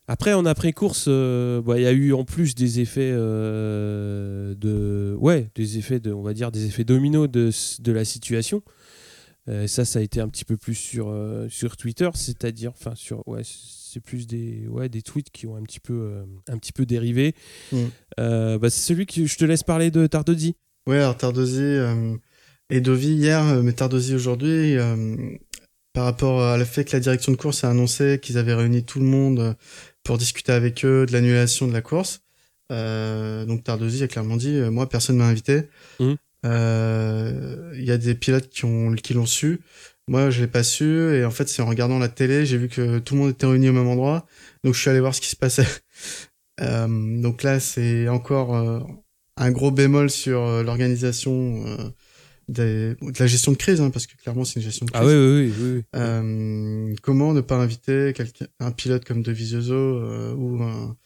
Après, 0.06 0.32
en 0.32 0.44
après-course, 0.44 1.04
euh, 1.08 1.62
bah, 1.62 1.78
il 1.78 1.82
y 1.82 1.86
a 1.86 1.92
eu 1.92 2.12
en 2.12 2.24
plus 2.24 2.54
des 2.54 2.80
effets 2.80 3.12
euh, 3.12 4.54
de. 4.56 5.16
Ouais, 5.18 5.50
des 5.54 5.78
effets 5.78 6.00
de. 6.00 6.12
On 6.12 6.22
va 6.22 6.34
dire 6.34 6.50
des 6.50 6.66
effets 6.66 6.84
dominos 6.84 7.28
de, 7.30 7.50
de 7.80 7.92
la 7.92 8.04
situation. 8.04 8.62
Euh, 9.48 9.66
ça, 9.66 9.84
ça 9.84 10.00
a 10.00 10.02
été 10.02 10.20
un 10.20 10.28
petit 10.28 10.44
peu 10.44 10.56
plus 10.56 10.74
sur, 10.74 11.08
euh, 11.08 11.48
sur 11.48 11.76
Twitter, 11.76 12.10
c'est-à-dire. 12.14 12.72
Enfin, 12.72 12.94
sur. 12.96 13.26
Ouais, 13.28 13.42
c'est 13.44 14.00
plus 14.00 14.26
des, 14.26 14.66
ouais, 14.68 14.88
des 14.88 15.02
tweets 15.02 15.30
qui 15.30 15.46
ont 15.46 15.54
un 15.56 15.62
petit 15.62 15.80
peu, 15.80 16.24
un 16.48 16.58
petit 16.58 16.72
peu 16.72 16.86
dérivé. 16.86 17.34
Mm. 17.72 17.84
Bah, 18.16 18.70
c'est 18.70 18.80
celui 18.80 19.06
que 19.06 19.26
je 19.26 19.36
te 19.36 19.44
laisse 19.44 19.62
parler 19.62 19.92
de 19.92 20.06
Tardozzi. 20.08 20.56
Ouais, 20.86 20.98
alors 20.98 21.16
Tardosi 21.16 21.60
euh, 21.60 22.16
et 22.70 22.80
Dovi 22.80 23.08
hier, 23.08 23.44
euh, 23.46 23.62
mais 23.62 23.72
Tardosi 23.72 24.14
aujourd'hui, 24.14 24.76
euh, 24.76 25.16
par 25.92 26.04
rapport 26.04 26.42
à 26.42 26.56
le 26.56 26.64
fait 26.64 26.84
que 26.84 26.92
la 26.92 27.00
direction 27.00 27.32
de 27.32 27.36
course 27.36 27.64
a 27.64 27.70
annoncé 27.70 28.18
qu'ils 28.22 28.38
avaient 28.38 28.54
réuni 28.54 28.84
tout 28.84 29.00
le 29.00 29.06
monde 29.06 29.40
euh, 29.40 29.54
pour 30.04 30.18
discuter 30.18 30.52
avec 30.52 30.84
eux 30.84 31.06
de 31.06 31.12
l'annulation 31.12 31.66
de 31.66 31.72
la 31.72 31.82
course. 31.82 32.22
Euh, 32.70 33.44
donc 33.44 33.64
Tardosi 33.64 34.02
a 34.02 34.08
clairement 34.08 34.36
dit, 34.36 34.56
euh, 34.56 34.70
moi 34.70 34.88
personne 34.88 35.16
m'a 35.16 35.26
invité. 35.26 35.64
Euh, 36.46 37.72
Il 37.76 37.84
y 37.84 37.90
a 37.90 37.98
des 37.98 38.14
pilotes 38.14 38.48
qui 38.48 38.64
ont 38.64 38.94
qui 38.94 39.14
l'ont 39.14 39.26
su. 39.26 39.60
Moi, 40.08 40.30
je 40.30 40.40
l'ai 40.40 40.48
pas 40.48 40.64
su 40.64 41.14
et 41.14 41.24
en 41.24 41.30
fait, 41.30 41.48
c'est 41.48 41.62
en 41.62 41.66
regardant 41.66 41.98
la 41.98 42.08
télé, 42.08 42.46
j'ai 42.46 42.56
vu 42.58 42.68
que 42.68 42.98
tout 42.98 43.14
le 43.14 43.20
monde 43.20 43.30
était 43.30 43.46
réuni 43.46 43.68
au 43.68 43.72
même 43.72 43.86
endroit. 43.86 44.26
Donc, 44.64 44.74
je 44.74 44.80
suis 44.80 44.90
allé 44.90 45.00
voir 45.00 45.14
ce 45.14 45.20
qui 45.20 45.28
se 45.28 45.36
passait. 45.36 45.66
Donc 46.60 47.42
là, 47.42 47.60
c'est 47.60 48.08
encore 48.08 48.54
un 49.36 49.50
gros 49.50 49.70
bémol 49.70 50.10
sur 50.10 50.62
l'organisation 50.62 51.64
des- 52.50 52.94
de 52.94 53.18
la 53.18 53.26
gestion 53.26 53.52
de 53.52 53.56
crise, 53.56 53.80
hein, 53.80 53.90
parce 53.90 54.06
que 54.06 54.16
clairement, 54.16 54.44
c'est 54.44 54.56
une 54.56 54.62
gestion 54.62 54.84
de 54.86 54.90
crise. 54.90 55.02
Ah 55.02 55.06
oui, 55.06 55.14
oui, 55.14 55.52
oui. 55.58 55.72
oui. 55.76 55.82
Euh, 55.96 56.94
comment 57.02 57.32
ne 57.32 57.40
pas 57.40 57.56
inviter 57.56 58.12
quelqu'un, 58.14 58.46
un 58.58 58.72
pilote 58.72 59.04
comme 59.04 59.22
De 59.22 59.32
Vizioso 59.32 59.74
euh, 59.74 60.34
ou 60.34 60.62
un, 60.62 60.96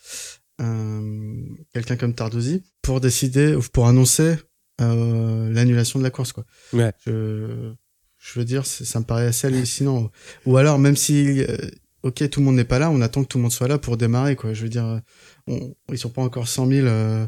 un- 0.59 1.45
quelqu'un 1.73 1.97
comme 1.97 2.15
Tardosi 2.15 2.63
pour 2.83 3.01
décider 3.01 3.55
ou 3.55 3.61
pour 3.73 3.87
annoncer 3.89 4.37
euh, 4.81 5.51
l'annulation 5.53 5.99
de 5.99 6.05
la 6.05 6.11
course 6.11 6.33
quoi. 6.33 6.45
Ouais. 6.73 6.93
Je, 7.07 7.73
je 8.19 8.39
veux 8.39 8.45
dire, 8.45 8.65
ça 8.67 8.99
me 9.01 9.05
paraît 9.05 9.27
assez 9.27 9.47
hallucinant. 9.47 10.11
Ou 10.47 10.57
alors 10.57 10.79
même 10.79 10.97
si 10.97 11.43
euh, 11.43 11.57
ok 12.03 12.29
tout 12.31 12.41
le 12.41 12.47
monde 12.47 12.57
n'est 12.57 12.65
pas 12.65 12.79
là, 12.79 12.91
on 12.91 13.01
attend 13.01 13.23
que 13.23 13.29
tout 13.29 13.39
le 13.39 13.43
monde 13.43 13.53
soit 13.53 13.69
là 13.69 13.79
pour 13.79 13.97
démarrer 13.97 14.37
quoi. 14.37 14.53
Je 14.53 14.63
veux 14.63 14.69
dire, 14.69 15.01
on, 15.47 15.75
ils 15.93 15.99
sont 15.99 16.11
pas 16.11 16.23
encore 16.23 16.49
100 16.49 16.67
000 16.69 16.87
euh, 16.87 17.27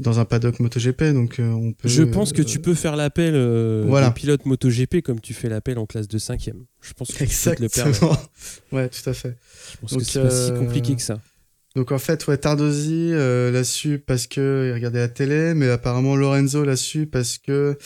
dans 0.00 0.18
un 0.18 0.24
paddock 0.24 0.58
MotoGP 0.60 1.04
donc 1.12 1.38
euh, 1.38 1.48
on 1.50 1.72
peut. 1.72 1.88
Je 1.88 2.02
pense 2.02 2.32
que 2.32 2.42
euh, 2.42 2.44
tu 2.44 2.58
peux 2.58 2.74
faire 2.74 2.96
l'appel 2.96 3.34
euh, 3.34 3.84
voilà. 3.86 4.08
des 4.08 4.14
pilotes 4.14 4.46
MotoGP 4.46 5.02
comme 5.02 5.20
tu 5.20 5.34
fais 5.34 5.48
l'appel 5.48 5.78
en 5.78 5.86
classe 5.86 6.08
de 6.08 6.18
5 6.18 6.50
Je 6.80 6.92
pense 6.94 7.08
que 7.12 7.24
tu 7.24 7.36
peux 7.50 7.54
te 7.56 7.62
le 7.62 7.68
permettre. 7.68 8.02
Exactement. 8.04 8.18
ouais, 8.72 8.88
tout 8.88 9.08
à 9.08 9.12
fait. 9.12 9.36
Je 9.72 9.76
pense 9.78 9.90
Donc, 9.92 10.00
que 10.00 10.06
c'est 10.06 10.22
pas 10.22 10.30
si 10.30 10.50
euh, 10.52 10.58
compliqué 10.58 10.96
que 10.96 11.02
ça. 11.02 11.20
Donc 11.76 11.92
en 11.92 11.98
fait, 11.98 12.26
ouais, 12.26 12.36
Tardosi 12.36 13.10
euh, 13.12 13.52
l'a 13.52 13.62
su 13.62 14.00
parce 14.00 14.26
que 14.26 14.70
il 14.70 14.74
regardait 14.74 14.98
la 14.98 15.08
télé, 15.08 15.54
mais 15.54 15.68
apparemment 15.68 16.16
Lorenzo 16.16 16.64
l'a 16.64 16.74
su 16.74 17.06
parce 17.06 17.38
que 17.38 17.78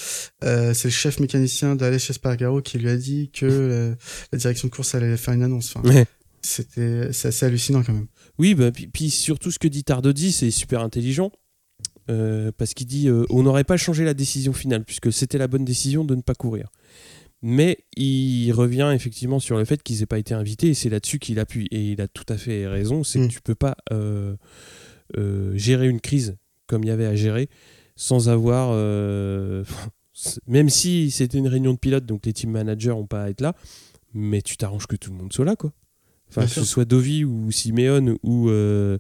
euh, 0.43 0.73
c'est 0.73 0.89
le 0.89 0.93
chef 0.93 1.21
mécanicien 1.21 1.77
d'Aleix 1.77 1.97
Espargaro 1.97 2.63
qui 2.63 2.79
lui 2.79 2.89
a 2.89 2.97
dit 2.97 3.31
que 3.31 3.45
euh, 3.45 3.95
la 4.33 4.39
direction 4.39 4.69
de 4.69 4.73
course 4.73 4.95
allait 4.95 5.17
faire 5.19 5.35
une 5.35 5.43
annonce. 5.43 5.75
Enfin, 5.77 5.87
Ouais. 5.87 6.07
c'était 6.41 7.09
assez 7.11 7.45
hallucinant 7.45 7.83
quand 7.83 7.93
même. 7.93 8.07
Oui, 8.39 8.55
bah, 8.55 8.71
puis, 8.73 8.87
puis 8.87 9.11
surtout 9.11 9.51
ce 9.51 9.59
que 9.59 9.69
dit 9.69 9.85
Tardozzi, 9.85 10.33
c'est 10.33 10.51
super 10.51 10.81
intelligent. 10.81 11.31
Euh, 12.11 12.51
parce 12.57 12.75
qu'il 12.75 12.87
dit 12.87 13.09
euh, 13.09 13.25
on 13.31 13.43
n'aurait 13.43 13.65
pas 13.65 13.77
changé 13.77 14.05
la 14.05 14.15
décision 14.15 14.53
finale, 14.53 14.85
puisque 14.85 15.13
c'était 15.13 15.39
la 15.39 15.49
bonne 15.49 15.65
décision 15.65 16.05
de 16.05 16.15
ne 16.15 16.23
pas 16.23 16.35
courir. 16.35 16.69
Mais 17.43 17.79
il 17.97 18.51
revient 18.53 18.91
effectivement 18.95 19.39
sur 19.39 19.57
le 19.59 19.65
fait 19.67 19.83
qu'ils 19.83 19.99
n'aient 20.01 20.07
pas 20.07 20.19
été 20.19 20.33
invités, 20.35 20.69
et 20.69 20.75
c'est 20.75 20.89
là-dessus 20.89 21.19
qu'il 21.19 21.39
appuie. 21.39 21.67
Et 21.71 21.93
il 21.93 22.01
a 22.01 22.09
tout 22.09 22.25
à 22.29 22.37
fait 22.39 22.67
raison, 22.67 23.05
c'est 23.05 23.19
Mm. 23.19 23.29
que 23.29 23.33
tu 23.33 23.41
peux 23.43 23.55
pas 23.55 23.77
euh, 23.93 24.35
gérer 25.55 25.89
une 25.89 26.01
crise 26.01 26.37
comme 26.67 26.83
il 26.85 26.89
y 26.89 26.91
avait 26.91 27.07
à 27.07 27.15
gérer 27.15 27.49
sans 27.97 28.29
avoir. 28.29 28.71
même 30.47 30.69
si 30.71 31.11
c'était 31.11 31.39
une 31.39 31.49
réunion 31.49 31.73
de 31.75 31.79
pilotes, 31.79 32.07
donc 32.07 32.25
les 32.27 32.33
team 32.33 32.51
managers 32.51 32.91
n'ont 32.91 33.07
pas 33.07 33.25
à 33.25 33.31
être 33.31 33.41
là, 33.41 33.55
mais 34.15 34.43
tu 34.43 34.57
t'arranges 34.57 34.87
que 34.87 34.97
tout 34.97 35.11
le 35.11 35.17
monde 35.19 35.33
soit 35.33 35.45
là, 35.45 35.57
quoi. 35.57 35.73
Enfin, 36.29 36.43
Bien 36.43 36.47
que 36.49 36.53
sûr. 36.55 36.63
ce 36.65 36.69
soit 36.69 36.85
Dovi 36.85 37.25
ou 37.25 37.51
Simeone 37.51 38.17
ou, 38.23 38.49
euh, 38.49 38.99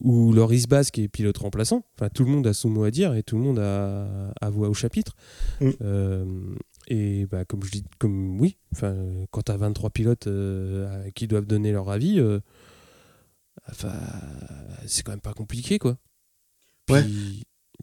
ou 0.00 0.32
Loris 0.32 0.66
Bass 0.66 0.90
qui 0.90 1.02
est 1.02 1.08
pilote 1.08 1.36
remplaçant. 1.38 1.84
Enfin, 1.96 2.08
tout 2.08 2.24
le 2.24 2.30
monde 2.30 2.46
a 2.46 2.52
son 2.54 2.70
mot 2.70 2.84
à 2.84 2.90
dire 2.90 3.14
et 3.14 3.22
tout 3.22 3.36
le 3.36 3.42
monde 3.42 3.58
a, 3.58 4.32
a 4.40 4.50
voix 4.50 4.68
au 4.68 4.74
chapitre. 4.74 5.14
Mm. 5.60 5.70
Euh, 5.82 6.24
et 6.88 7.26
bah, 7.26 7.44
comme 7.44 7.62
je 7.62 7.70
dis, 7.70 7.84
comme 7.98 8.40
oui, 8.40 8.56
enfin, 8.72 8.96
quand 9.30 9.42
tu 9.42 9.52
as 9.52 9.56
23 9.56 9.90
pilotes 9.90 10.26
euh, 10.26 11.08
qui 11.14 11.26
doivent 11.28 11.46
donner 11.46 11.72
leur 11.72 11.90
avis, 11.90 12.18
euh, 12.18 12.40
enfin, 13.70 13.92
c'est 14.86 15.02
quand 15.02 15.12
même 15.12 15.20
pas 15.20 15.34
compliqué, 15.34 15.78
quoi. 15.78 15.98
Puis, 16.86 16.94
Ouais. 16.94 17.04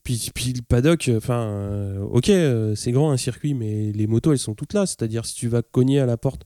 Puis, 0.04 0.32
puis 0.34 0.54
le 0.54 0.62
paddock, 0.62 1.12
enfin, 1.16 1.98
ok, 2.12 2.32
c'est 2.76 2.92
grand 2.92 3.12
un 3.12 3.18
circuit, 3.18 3.54
mais 3.54 3.92
les 3.92 4.08
motos, 4.08 4.32
elles 4.32 4.40
sont 4.40 4.54
toutes 4.54 4.74
là. 4.74 4.86
C'est-à-dire, 4.86 5.26
si 5.26 5.34
tu 5.36 5.48
vas 5.50 5.62
cogner 5.62 6.00
à 6.00 6.06
la 6.06 6.18
porte 6.18 6.44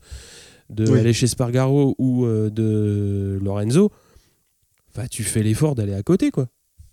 de 0.68 0.88
Oui. 0.90 0.98
aller 0.98 1.12
chez 1.12 1.26
Spargaro 1.28 1.94
ou 1.98 2.26
de 2.26 3.38
Lorenzo, 3.40 3.92
enfin, 4.94 5.06
tu 5.08 5.24
fais 5.24 5.42
l'effort 5.42 5.74
d'aller 5.74 5.94
à 5.94 6.02
côté, 6.02 6.30
quoi. 6.30 6.48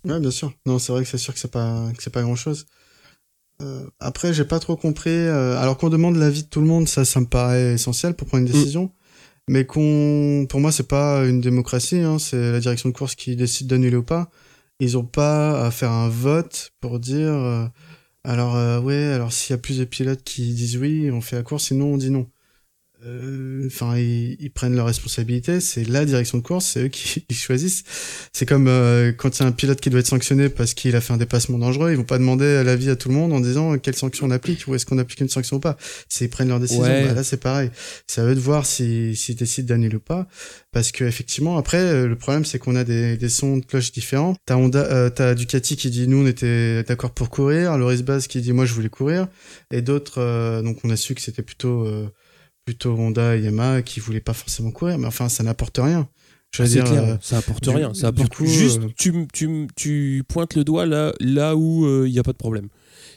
Ouais, 0.06 0.20
bien 0.20 0.32
sûr. 0.32 0.54
Non, 0.66 0.80
c'est 0.80 0.92
vrai 0.92 1.04
que 1.04 1.10
c'est 1.10 1.18
sûr 1.18 1.34
que 1.34 1.40
c'est 1.40 1.52
pas 1.52 1.90
que 1.96 2.02
c'est 2.04 2.10
pas 2.10 2.22
grand 2.22 2.36
chose. 2.36 2.66
après, 4.00 4.34
j'ai 4.34 4.46
pas 4.46 4.60
trop 4.60 4.76
compris. 4.78 5.10
euh, 5.10 5.58
alors 5.58 5.78
qu'on 5.78 5.90
demande 5.90 6.16
l'avis 6.16 6.44
de 6.44 6.48
tout 6.50 6.62
le 6.62 6.68
monde, 6.68 6.88
ça, 6.88 7.04
ça 7.06 7.20
me 7.20 7.26
paraît 7.26 7.74
essentiel 7.74 8.14
pour 8.16 8.28
prendre 8.28 8.46
une 8.46 8.52
décision. 8.52 8.92
Mais 9.50 9.66
qu'on, 9.66 10.46
pour 10.48 10.60
moi, 10.60 10.72
c'est 10.72 10.88
pas 10.88 11.26
une 11.26 11.42
démocratie. 11.42 11.98
Hein, 12.00 12.20
c'est 12.20 12.52
la 12.52 12.60
direction 12.60 12.88
de 12.90 12.94
course 12.94 13.16
qui 13.16 13.36
décide 13.36 13.68
d'annuler 13.68 13.98
ou 13.98 14.04
pas. 14.04 14.30
Ils 14.80 14.98
ont 14.98 15.06
pas 15.06 15.66
à 15.66 15.72
faire 15.72 15.92
un 15.92 16.08
vote 16.08 16.72
pour 16.80 17.00
dire. 17.00 17.34
euh, 17.34 17.66
alors 18.24 18.56
euh, 18.56 18.80
ouais, 18.80 19.06
alors 19.14 19.34
s'il 19.34 19.54
y 19.54 19.56
a 19.56 19.58
plus 19.58 19.80
de 19.80 19.86
pilotes 19.86 20.24
qui 20.24 20.54
disent 20.54 20.78
oui, 20.78 21.10
on 21.12 21.20
fait 21.22 21.36
la 21.36 21.44
course, 21.44 21.66
sinon 21.66 21.94
on 21.94 21.98
dit 21.98 22.12
non. 22.12 22.28
Euh, 23.06 23.66
Enfin, 23.68 23.98
ils, 23.98 24.36
ils 24.40 24.52
prennent 24.52 24.76
leurs 24.76 24.88
responsabilités. 24.88 25.60
C'est 25.60 25.88
la 25.88 26.06
direction 26.06 26.38
de 26.40 26.44
course, 26.44 26.66
c'est 26.66 26.86
eux 26.86 26.88
qui, 26.88 27.22
qui 27.30 27.36
choisissent. 27.36 27.84
C'est 28.34 28.46
comme 28.46 28.68
euh, 28.68 29.12
quand 29.12 29.38
il 29.38 29.44
y 29.44 29.46
a 29.46 29.48
un 29.48 29.52
pilote 29.52 29.80
qui 29.80 29.90
doit 29.90 30.00
être 30.00 30.08
sanctionné 30.08 30.50
parce 30.50 30.74
qu'il 30.74 30.96
a 30.96 31.02
fait 31.02 31.14
un 31.14 31.18
dépassement 31.18 31.60
dangereux, 31.60 31.92
ils 31.92 31.98
vont 31.98 32.04
pas 32.04 32.18
demander 32.18 32.64
l'avis 32.64 32.90
à 32.90 32.96
tout 32.96 33.10
le 33.10 33.16
monde 33.16 33.32
en 33.32 33.40
disant 33.40 33.78
quelle 33.78 33.96
sanction 33.96 34.26
on 34.26 34.32
applique 34.32 34.66
ou 34.68 34.76
est-ce 34.76 34.86
qu'on 34.86 34.98
applique 34.98 35.22
une 35.22 35.30
sanction 35.30 35.58
ou 35.58 35.60
pas. 35.60 35.78
C'est 36.08 36.26
ils 36.26 36.30
prennent 36.30 36.50
leur 36.50 36.60
décision. 36.60 36.84
Ouais. 36.84 37.06
Bah, 37.06 37.14
là, 37.14 37.24
c'est 37.24 37.38
pareil. 37.38 37.70
C'est 38.08 38.22
à 38.22 38.26
eux 38.26 38.36
de 38.36 38.40
voir 38.40 38.66
s'ils 38.66 39.16
s'ils 39.16 39.36
décident 39.36 39.68
d'annuler 39.68 39.96
ou 39.96 40.00
pas. 40.00 40.28
Parce 40.72 40.92
que 40.92 41.04
effectivement, 41.04 41.58
après, 41.58 41.78
euh, 41.78 42.08
le 42.08 42.16
problème 42.16 42.46
c'est 42.46 42.60
qu'on 42.60 42.76
a 42.76 42.84
des, 42.84 43.18
des 43.18 43.30
sons 43.30 43.58
de 43.58 43.66
cloche 43.66 43.92
différents. 43.92 44.36
T'as 44.46 44.56
Honda, 44.56 44.86
euh, 44.86 45.10
t'as 45.10 45.36
Ducati 45.36 45.76
qui 45.76 45.90
dit 45.90 46.08
nous 46.08 46.24
on 46.24 46.28
était 46.28 46.84
d'accord 46.84 47.12
pour 47.12 47.30
courir, 47.30 47.78
Loris 47.78 48.04
Baz 48.04 48.28
qui 48.28 48.42
dit 48.42 48.54
moi 48.54 48.66
je 48.66 48.74
voulais 48.74 48.90
courir, 48.90 49.28
et 49.72 49.82
d'autres 49.82 50.20
euh, 50.20 50.62
donc 50.62 50.80
on 50.84 50.90
a 50.90 50.96
su 50.96 51.16
que 51.16 51.22
c'était 51.22 51.42
plutôt 51.42 51.86
euh, 51.86 52.08
plutôt 52.70 52.94
Honda 52.94 53.36
et 53.36 53.42
Yamaha 53.42 53.82
qui 53.82 54.00
voulaient 54.00 54.20
pas 54.22 54.34
forcément 54.34 54.72
courir, 54.72 54.98
mais 55.00 55.08
enfin 55.08 55.28
ça 55.28 55.44
n'apporte 55.44 55.78
rien. 55.82 56.08
Je 56.52 56.62
veux 56.64 56.68
C'est 56.70 56.76
dire, 56.76 56.84
clair, 56.86 57.04
euh, 57.04 57.16
ça 57.22 57.38
apporte 57.40 57.64
du- 57.64 57.70
rien. 57.70 57.94
Ça 57.94 58.08
apporte 58.08 58.34
coup, 58.36 58.46
juste, 58.46 58.80
euh, 58.82 58.88
tu, 58.98 59.28
tu, 59.34 59.68
tu 59.76 60.24
pointes 60.28 60.56
le 60.56 60.64
doigt 60.64 60.86
là, 60.86 61.14
là 61.20 61.56
où 61.56 61.86
euh, 61.86 62.08
il 62.08 62.12
n'y 62.12 62.20
a 62.20 62.24
pas 62.24 62.32
de 62.32 62.38
problème. 62.38 62.70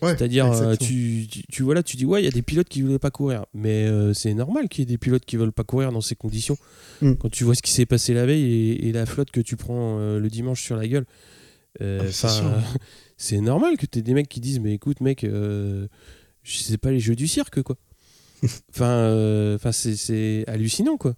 ouais, 0.03 0.15
C'est-à-dire, 0.17 0.47
tu, 0.79 1.27
tu, 1.31 1.43
tu 1.51 1.63
vois 1.63 1.75
là, 1.75 1.83
tu 1.83 1.97
dis, 1.97 2.05
ouais, 2.07 2.21
il 2.23 2.25
y 2.25 2.29
a 2.29 2.31
des 2.31 2.43
pilotes 2.43 2.69
qui 2.69 2.81
ne 2.81 2.87
voulaient 2.87 2.99
pas 2.99 3.11
courir. 3.11 3.45
Mais 3.55 3.85
euh, 3.87 4.13
c'est 4.15 4.35
normal 4.35 4.69
qu'il 4.69 4.81
y 4.81 4.85
ait 4.85 4.87
des 4.87 4.99
pilotes 4.99 5.25
qui 5.27 5.37
ne 5.37 5.43
veulent 5.43 5.53
pas 5.53 5.65
courir 5.65 5.93
dans 5.93 6.01
ces 6.03 6.15
conditions. 6.15 6.57
Mm. 7.03 7.15
Quand 7.15 7.31
tu 7.31 7.45
vois 7.45 7.55
ce 7.55 7.63
qui 7.63 7.73
s'est 7.73 7.87
passé 7.87 8.13
la 8.15 8.27
veille 8.27 8.45
et, 8.45 8.89
et 8.89 8.93
la 8.93 9.07
flotte 9.07 9.31
que 9.31 9.41
tu 9.41 9.57
prends 9.57 9.99
le 9.99 10.29
dimanche 10.29 10.63
sur 10.63 10.77
la 10.77 10.87
gueule, 10.89 11.05
euh, 11.83 12.11
Ah, 12.25 12.63
c'est 13.17 13.41
normal 13.41 13.77
que 13.79 13.87
tu 13.87 13.99
aies 13.99 14.03
des 14.03 14.13
mecs 14.15 14.29
qui 14.29 14.41
disent, 14.41 14.61
mais 14.61 14.75
écoute, 14.75 15.01
mec, 15.01 15.25
je 15.25 15.87
sais 16.45 16.77
pas 16.79 16.91
les 16.91 17.01
jeux 17.01 17.17
du 17.17 17.29
cirque, 17.29 17.63
quoi. 17.63 17.77
Enfin, 18.71 18.91
euh, 18.91 19.55
enfin 19.57 19.71
c'est- 19.73 20.45
hallucinant, 20.49 20.97
quoi. 20.97 21.15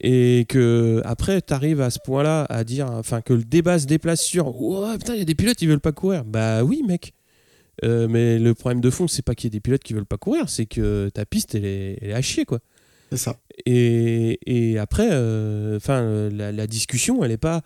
Et 0.00 0.44
que 0.48 1.00
après, 1.04 1.40
tu 1.42 1.52
arrives 1.54 1.80
à 1.80 1.90
ce 1.90 1.98
point-là 2.04 2.44
à 2.48 2.64
dire, 2.64 2.90
enfin, 2.90 3.20
que 3.20 3.32
le 3.32 3.44
débat 3.44 3.78
se 3.78 3.86
déplace 3.86 4.22
sur, 4.22 4.60
ouais, 4.60 4.98
putain, 4.98 5.14
il 5.14 5.18
y 5.18 5.22
a 5.22 5.26
des 5.26 5.34
pilotes 5.34 5.56
qui 5.56 5.66
veulent 5.66 5.80
pas 5.80 5.92
courir. 5.92 6.24
Bah 6.24 6.62
oui, 6.64 6.82
mec. 6.86 7.12
Euh, 7.84 8.06
mais 8.08 8.38
le 8.38 8.54
problème 8.54 8.80
de 8.80 8.90
fond, 8.90 9.08
c'est 9.08 9.22
pas 9.22 9.34
qu'il 9.34 9.46
y 9.46 9.48
ait 9.48 9.58
des 9.58 9.60
pilotes 9.60 9.82
qui 9.82 9.94
veulent 9.94 10.06
pas 10.06 10.16
courir, 10.18 10.48
c'est 10.48 10.66
que 10.66 11.10
ta 11.12 11.26
piste, 11.26 11.54
elle 11.54 11.64
est, 11.64 11.98
elle 12.00 12.10
est 12.10 12.14
à 12.14 12.22
chier, 12.22 12.44
quoi. 12.44 12.60
C'est 13.10 13.16
ça. 13.18 13.36
Et, 13.66 14.38
et 14.46 14.78
après, 14.78 15.08
euh, 15.10 15.76
enfin, 15.76 16.28
la, 16.30 16.50
la 16.52 16.66
discussion, 16.66 17.24
elle 17.24 17.30
est 17.32 17.36
pas, 17.36 17.62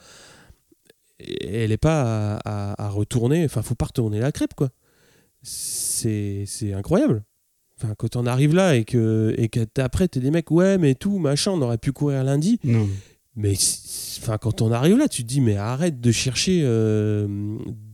elle 1.21 1.73
est 1.73 1.77
pas 1.77 2.37
à, 2.37 2.73
à- 2.73 2.85
à 2.87 2.89
retourner. 2.91 3.45
Enfin, 3.45 3.63
faut 3.63 3.75
pas 3.75 3.87
retourner 3.87 4.21
la 4.21 4.33
crêpe, 4.33 4.55
quoi. 4.55 4.71
C'est 5.43 6.47
incroyable. 6.75 7.23
Enfin, 7.81 7.95
quand 7.97 8.17
on 8.17 8.27
arrive 8.27 8.55
là 8.55 8.75
et 8.75 8.85
que, 8.85 9.35
et 9.39 9.49
que 9.49 9.61
t'es- 9.61 9.83
après 9.83 10.09
t'es 10.09 10.19
des 10.21 10.31
mecs, 10.33 10.51
ouais, 10.51 10.79
mais 10.79 10.95
tout, 10.97 11.19
machin, 11.19 11.53
on 11.53 11.63
aurait 11.63 11.79
pu 11.79 11.93
courir 11.93 12.25
lundi. 12.25 12.59
Non. 12.65 12.89
Mais 13.37 13.55
enfin, 14.21 14.37
quand 14.37 14.63
on 14.63 14.73
arrive 14.73 14.99
là, 14.99 15.07
tu 15.07 15.23
te 15.23 15.29
dis, 15.29 15.41
mais 15.41 15.57
arrête 15.57 16.01
de 16.01 16.11
chercher 16.11 16.63
euh, 16.65 17.29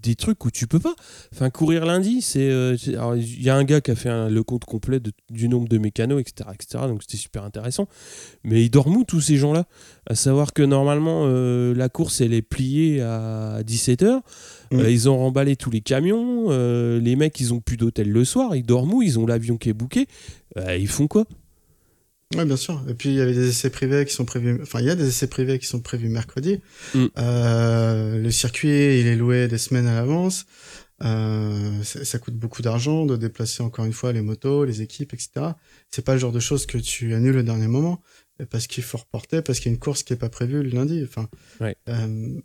des 0.04 0.14
trucs 0.14 0.44
où 0.44 0.50
tu 0.50 0.66
peux 0.66 0.78
pas. 0.78 0.94
Enfin, 1.32 1.50
courir 1.50 1.86
lundi, 1.86 2.20
c'est. 2.22 2.48
Euh, 2.50 2.76
il 3.16 3.42
y 3.42 3.50
a 3.50 3.56
un 3.56 3.64
gars 3.64 3.80
qui 3.80 3.90
a 3.90 3.96
fait 3.96 4.28
le 4.28 4.42
compte 4.42 4.64
complet 4.64 5.00
du 5.30 5.48
nombre 5.48 5.68
de 5.68 5.78
mécanos, 5.78 6.20
etc. 6.20 6.50
etc. 6.54 6.84
donc 6.86 7.02
c'était 7.02 7.16
super 7.16 7.44
intéressant. 7.44 7.88
Mais 8.44 8.62
ils 8.62 8.70
dorment 8.70 8.98
où 8.98 9.04
tous 9.04 9.20
ces 9.20 9.36
gens-là 9.36 9.64
À 10.06 10.14
savoir 10.14 10.52
que 10.52 10.62
normalement, 10.62 11.22
euh, 11.24 11.74
la 11.74 11.88
course, 11.88 12.20
elle 12.20 12.34
est 12.34 12.42
pliée 12.42 13.00
à 13.00 13.62
17h. 13.62 14.20
Mm. 14.72 14.80
ils 14.88 15.08
ont 15.08 15.18
remballé 15.18 15.56
tous 15.56 15.70
les 15.70 15.80
camions. 15.80 16.50
les 16.50 17.16
mecs, 17.16 17.38
ils 17.40 17.54
ont 17.54 17.60
plus 17.60 17.76
d'hôtel 17.76 18.10
le 18.10 18.24
soir. 18.24 18.54
Ils 18.54 18.64
dorment 18.64 18.94
où 18.94 19.02
Ils 19.02 19.18
ont 19.18 19.26
l'avion 19.26 19.56
qui 19.56 19.70
est 19.70 19.74
bouqué. 19.74 20.06
ils 20.56 20.88
font 20.88 21.08
quoi? 21.08 21.24
Oui, 22.36 22.44
bien 22.44 22.56
sûr. 22.56 22.82
Et 22.88 22.94
puis 22.94 23.10
il 23.10 23.14
y 23.16 23.20
avait 23.20 23.34
des 23.34 23.48
essais 23.48 23.70
privés 23.70 24.04
qui 24.04 24.12
sont 24.12 24.24
prévus. 24.24 24.58
Enfin, 24.62 24.80
il 24.80 24.86
y 24.86 24.90
a 24.90 24.94
des 24.94 25.08
essais 25.08 25.26
privés 25.26 25.58
qui 25.58 25.66
sont 25.66 25.80
prévus 25.80 26.08
mercredi. 26.08 26.60
Mm. 26.94 27.06
Euh, 27.18 28.18
le 28.18 28.30
circuit, 28.30 29.00
il 29.00 29.06
est 29.06 29.16
loué 29.16 29.48
des 29.48 29.58
semaines 29.58 29.86
à 29.86 29.94
l'avance. 29.94 30.46
Euh, 31.02 31.82
ça, 31.82 32.18
coûte 32.18 32.34
beaucoup 32.34 32.62
d'argent 32.62 33.04
de 33.04 33.16
déplacer 33.16 33.62
encore 33.62 33.84
une 33.84 33.92
fois 33.92 34.12
les 34.12 34.22
motos, 34.22 34.64
les 34.64 34.80
équipes, 34.80 35.12
etc. 35.12 35.52
C'est 35.90 36.04
pas 36.04 36.14
le 36.14 36.18
genre 36.18 36.32
de 36.32 36.40
choses 36.40 36.66
que 36.66 36.78
tu 36.78 37.14
annules 37.14 37.36
au 37.36 37.42
dernier 37.42 37.66
moment 37.66 38.00
parce 38.50 38.66
qu'il 38.66 38.82
faut 38.82 38.98
reporter, 38.98 39.42
parce 39.42 39.60
qu'il 39.60 39.70
y 39.70 39.72
a 39.72 39.74
une 39.74 39.80
course 39.80 40.02
qui 40.02 40.12
est 40.12 40.16
pas 40.16 40.28
prévue 40.28 40.62
le 40.62 40.70
lundi. 40.70 41.04
Enfin, 41.04 41.28
euh, 41.88 42.40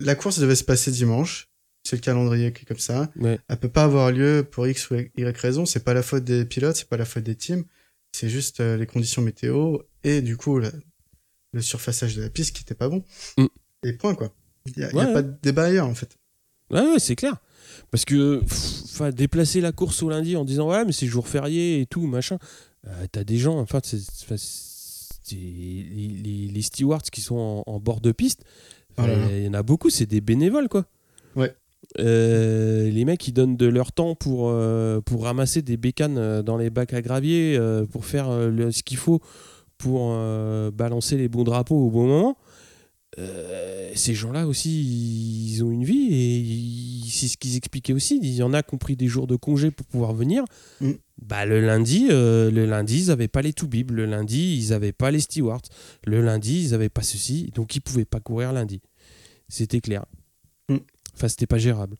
la 0.00 0.14
course 0.14 0.38
devait 0.38 0.56
se 0.56 0.64
passer 0.64 0.90
dimanche. 0.90 1.48
C'est 1.84 1.96
le 1.96 2.02
calendrier 2.02 2.52
qui 2.52 2.62
est 2.62 2.66
comme 2.66 2.78
ça. 2.78 3.10
Ouais. 3.16 3.38
Elle 3.48 3.56
peut 3.56 3.68
pas 3.68 3.84
avoir 3.84 4.10
lieu 4.10 4.46
pour 4.48 4.66
X 4.66 4.90
ou 4.90 4.96
Y 4.96 5.38
raison. 5.38 5.64
C'est 5.64 5.84
pas 5.84 5.94
la 5.94 6.02
faute 6.02 6.24
des 6.24 6.44
pilotes, 6.44 6.76
c'est 6.76 6.88
pas 6.88 6.96
la 6.96 7.04
faute 7.04 7.22
des 7.22 7.34
teams 7.34 7.64
c'est 8.12 8.28
juste 8.28 8.60
euh, 8.60 8.76
les 8.76 8.86
conditions 8.86 9.22
météo 9.22 9.78
et 10.04 10.22
du 10.22 10.36
coup 10.36 10.58
le 10.58 11.62
surfaçage 11.62 12.16
de 12.16 12.22
la 12.22 12.30
piste 12.30 12.54
qui 12.54 12.62
était 12.62 12.74
pas 12.74 12.88
bon. 12.88 13.04
Mm. 13.36 13.46
Et 13.84 13.92
point 13.92 14.14
quoi. 14.14 14.32
Il 14.66 14.72
n'y 14.76 15.00
a, 15.00 15.12
pas 15.12 15.22
de 15.22 15.34
débat 15.42 15.64
ailleurs 15.64 15.86
en 15.86 15.94
fait. 15.94 16.18
Ouais, 16.70 16.98
c'est 16.98 17.16
clair. 17.16 17.36
Parce 17.90 18.04
que 18.04 18.42
enfin 18.84 19.10
déplacer 19.10 19.60
la 19.60 19.72
course 19.72 20.02
au 20.02 20.08
lundi 20.08 20.36
en 20.36 20.44
disant 20.44 20.70
ouais 20.70 20.84
mais 20.84 20.92
c'est 20.92 21.06
jour 21.06 21.28
férié 21.28 21.80
et 21.80 21.86
tout 21.86 22.06
machin, 22.06 22.38
euh, 22.86 23.06
t'as 23.10 23.24
des 23.24 23.38
gens 23.38 23.58
enfin 23.58 23.80
c'est 23.82 25.36
les, 25.36 26.48
les, 26.52 26.62
stewards 26.62 27.02
qui 27.02 27.20
sont 27.20 27.62
en, 27.66 27.80
bord 27.80 28.00
de 28.00 28.12
piste, 28.12 28.44
oh 28.96 29.02
il 29.30 29.44
y 29.44 29.48
en 29.48 29.54
a 29.54 29.62
beaucoup, 29.62 29.90
c'est 29.90 30.06
des 30.06 30.22
bénévoles 30.22 30.68
quoi. 30.68 30.86
Ouais. 31.36 31.54
Euh, 31.98 32.90
les 32.90 33.04
mecs 33.04 33.26
ils 33.26 33.32
donnent 33.32 33.56
de 33.56 33.66
leur 33.66 33.92
temps 33.92 34.14
pour, 34.14 34.50
euh, 34.50 35.00
pour 35.00 35.24
ramasser 35.24 35.62
des 35.62 35.76
bécanes 35.76 36.18
euh, 36.18 36.42
dans 36.42 36.58
les 36.58 36.70
bacs 36.70 36.92
à 36.92 37.00
gravier, 37.00 37.58
pour 37.90 38.04
faire 38.04 38.26
ce 38.26 38.82
qu'il 38.82 38.98
faut 38.98 39.20
pour 39.78 40.12
balancer 40.72 41.16
les 41.16 41.28
bons 41.28 41.44
drapeaux 41.44 41.86
au 41.86 41.90
bon 41.90 42.06
moment. 42.06 42.36
ces 43.94 44.14
gens-là 44.14 44.46
aussi, 44.46 45.54
ils 45.54 45.64
ont 45.64 45.70
une 45.70 45.84
vie 45.84 46.08
et 46.10 47.08
c'est 47.08 47.28
ce 47.28 47.36
qu'ils 47.36 47.56
expliquaient 47.56 47.92
aussi. 47.92 48.18
Il 48.20 48.34
y 48.34 48.42
en 48.42 48.52
a 48.52 48.62
qui 48.62 48.74
ont 48.74 48.78
pris 48.78 48.96
des 48.96 49.06
jours 49.06 49.26
de 49.26 49.36
congé 49.36 49.70
pour 49.70 49.86
pouvoir 49.86 50.14
venir. 50.14 50.44
Mm. 50.80 50.92
Bah, 51.22 51.46
le 51.46 51.60
lundi, 51.60 52.08
le 52.08 52.64
lundi, 52.64 53.04
ils 53.04 53.06
n'avaient 53.08 53.28
pas 53.28 53.42
les 53.42 53.52
tout-bibles. 53.52 53.94
Le 53.94 54.06
lundi, 54.06 54.58
ils 54.58 54.70
n'avaient 54.70 54.92
pas 54.92 55.12
les 55.12 55.20
stewards. 55.20 55.62
Le 56.04 56.22
lundi, 56.22 56.64
ils 56.64 56.70
n'avaient 56.72 56.88
pas 56.88 57.02
ceci. 57.02 57.52
Donc, 57.54 57.76
ils 57.76 57.80
pouvaient 57.80 58.04
pas 58.04 58.20
courir 58.20 58.52
lundi. 58.52 58.80
C'était 59.48 59.80
clair. 59.80 60.04
Enfin, 61.18 61.28
c'était 61.28 61.46
pas 61.46 61.58
gérable. 61.58 61.96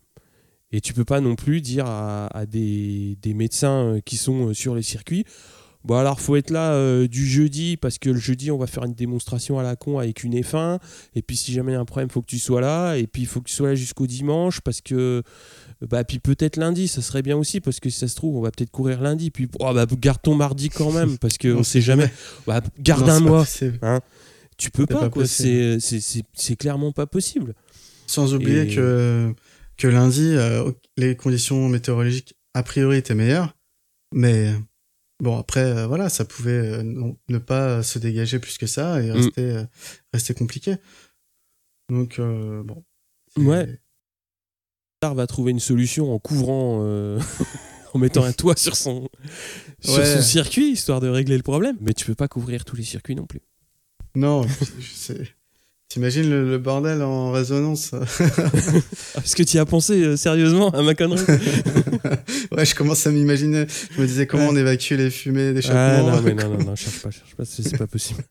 Et 0.71 0.81
tu 0.81 0.93
peux 0.93 1.05
pas 1.05 1.21
non 1.21 1.35
plus 1.35 1.61
dire 1.61 1.87
à, 1.87 2.47
des, 2.47 3.17
médecins 3.35 3.95
euh, 3.95 4.01
qui 4.05 4.17
sont 4.17 4.49
euh, 4.49 4.55
sur 4.55 4.75
les 4.75 4.83
circuits 4.83 5.25
Bon, 5.85 5.97
alors, 5.97 6.21
faut 6.21 6.37
être 6.37 6.51
là 6.51 6.73
euh, 6.73 7.07
du 7.09 7.27
jeudi 7.27 7.77
parce 7.77 7.99
que 7.99 8.11
le 8.11 8.19
jeudi, 8.19 8.51
on 8.51 8.59
va 8.59 8.67
faire 8.67 8.85
une 8.85 8.95
démonstration 8.95 9.59
à 9.59 9.63
la 9.63 9.77
con 9.77 9.99
avec 9.99 10.25
une 10.25 10.39
F1. 10.39 10.79
Et 11.15 11.23
puis, 11.23 11.37
si 11.37 11.53
jamais 11.53 11.73
il 11.73 11.75
y 11.77 11.79
a 11.79 11.81
un 11.81 11.85
problème, 11.85 12.11
faut 12.11 12.21
que 12.21 12.27
tu 12.27 12.39
sois 12.39 12.61
là. 12.61 12.97
Et 12.97 13.07
puis, 13.07 13.23
il 13.23 13.27
faut 13.27 13.41
que 13.41 13.49
tu 13.49 13.55
sois 13.55 13.69
là 13.69 13.75
jusqu'au 13.75 14.07
dimanche 14.07 14.61
parce 14.61 14.81
que. 14.81 15.23
Bah, 15.81 16.03
puis 16.03 16.19
peut-être 16.19 16.57
lundi, 16.57 16.89
ça 16.89 17.01
serait 17.01 17.23
bien 17.23 17.37
aussi 17.37 17.61
parce 17.61 17.79
que 17.79 17.89
si 17.89 17.99
ça 18.01 18.09
se 18.09 18.17
trouve, 18.17 18.37
on 18.37 18.41
va 18.41 18.51
peut-être 18.51 18.73
courir 18.73 19.01
lundi. 19.01 19.31
Puis, 19.31 19.49
oh, 19.61 19.73
bah, 19.73 19.87
garde 19.99 20.21
ton 20.21 20.35
mardi 20.35 20.69
quand 20.69 20.93
même 20.93 21.17
parce 21.19 21.39
qu'on 21.39 21.63
sait 21.63 21.81
jamais. 21.81 22.11
Bah, 22.47 22.61
garde 22.81 23.09
un 23.09 23.21
mois. 23.21 23.47
Hein. 23.81 24.01
Tu 24.59 24.71
peux 24.71 24.87
pas, 24.87 25.09
quoi. 25.09 25.27
C'est 25.27 26.57
clairement 26.59 26.93
pas 26.93 27.07
possible. 27.07 27.55
Sans 28.09 28.35
oublier 28.35 28.75
que, 28.75 29.35
que 29.77 29.87
lundi, 29.87 30.33
euh, 30.35 30.73
les 30.97 31.15
conditions 31.15 31.69
météorologiques 31.69 32.35
a 32.55 32.63
priori 32.63 32.97
étaient 32.97 33.15
meilleures. 33.15 33.55
Mais 34.15 34.53
bon, 35.21 35.39
après, 35.39 35.61
euh, 35.61 35.87
voilà, 35.87 36.09
ça 36.09 36.25
pouvait 36.25 36.81
euh, 36.81 36.83
ne 37.29 37.39
pas 37.39 37.83
se 37.83 37.99
dégager 37.99 38.39
plus 38.39 38.57
que 38.57 38.67
ça 38.67 39.03
et 39.03 39.09
mm. 39.09 39.13
rester, 39.13 39.63
rester 40.15 40.35
compliqué. 40.35 40.77
Donc, 41.91 42.19
bon. 42.19 42.85
Ouais. 43.37 43.79
va 45.03 45.27
trouver 45.27 45.53
une 45.53 45.61
solution 45.61 46.13
en 46.13 46.19
couvrant, 46.19 46.81
en 47.95 47.99
mettant 47.99 48.25
un 48.25 48.33
toit 48.33 48.57
sur 48.57 48.75
son, 48.75 49.09
sur 49.81 50.05
son 50.05 50.23
circuit, 50.23 50.71
histoire 50.73 51.01
de 51.01 51.09
régler 51.09 51.37
le 51.37 51.43
problème. 51.43 51.77
Mais 51.81 51.93
tu 51.93 52.07
peux 52.07 52.15
pas 52.15 52.29
couvrir 52.29 52.65
tous 52.65 52.77
les 52.77 52.85
circuits 52.85 53.15
non 53.15 53.27
plus. 53.27 53.43
Non, 54.15 54.47
je 54.81 54.95
sais. 54.95 55.35
T'imagines 55.89 56.29
le, 56.29 56.59
bordel 56.59 57.03
en 57.03 57.33
résonance 57.33 57.95
Est-ce 57.95 59.35
que 59.37 59.43
tu 59.43 59.57
y 59.57 59.59
as 59.59 59.65
pensé 59.65 59.95
euh, 60.03 60.17
sérieusement 60.19 60.69
à 60.73 60.83
ma 60.83 60.95
connerie 60.95 61.25
Ouais, 62.53 62.67
je 62.67 62.75
commence 62.75 63.07
à 63.07 63.11
m'imaginer. 63.11 63.65
Je 63.97 64.03
me 64.03 64.07
disais 64.07 64.27
comment 64.27 64.49
on 64.49 64.57
évacue 64.57 64.93
les 64.93 65.09
fumées 65.11 65.55
des 65.55 65.67
Ah, 65.71 66.03
non, 66.03 66.21
mais 66.25 66.35
non, 66.35 66.51
non, 66.51 66.63
non, 66.63 66.77
cherche 66.77 67.01
pas, 67.01 67.11
cherche 67.11 67.35
pas, 67.35 67.47
c'est 67.47 67.79
pas 67.79 67.87
possible. 67.87 68.23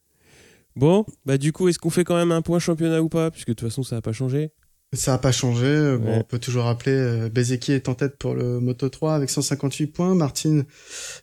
Bon, 0.76 1.04
bah 1.26 1.40
du 1.40 1.52
coup, 1.52 1.68
est-ce 1.68 1.80
qu'on 1.80 1.90
fait 1.90 2.04
quand 2.04 2.16
même 2.16 2.32
un 2.32 2.44
point 2.44 2.60
championnat 2.60 3.02
ou 3.02 3.10
pas? 3.10 3.32
Puisque 3.32 3.48
de 3.48 3.54
toute 3.54 3.70
façon, 3.70 3.82
ça 3.82 3.96
n'a 3.96 4.02
pas 4.04 4.14
changé. 4.14 4.52
Ça 4.94 5.14
n'a 5.14 5.18
pas 5.18 5.32
changé. 5.32 5.98
Bon, 6.00 6.20
on 6.20 6.24
peut 6.24 6.38
toujours 6.38 6.66
rappeler, 6.66 6.92
euh, 6.92 7.30
Bezeki 7.30 7.72
est 7.72 7.90
en 7.90 7.96
tête 7.96 8.20
pour 8.20 8.36
le 8.36 8.60
Moto 8.60 8.88
3 8.88 9.16
avec 9.16 9.32
158 9.32 9.88
points, 9.88 10.14
Martin 10.14 10.62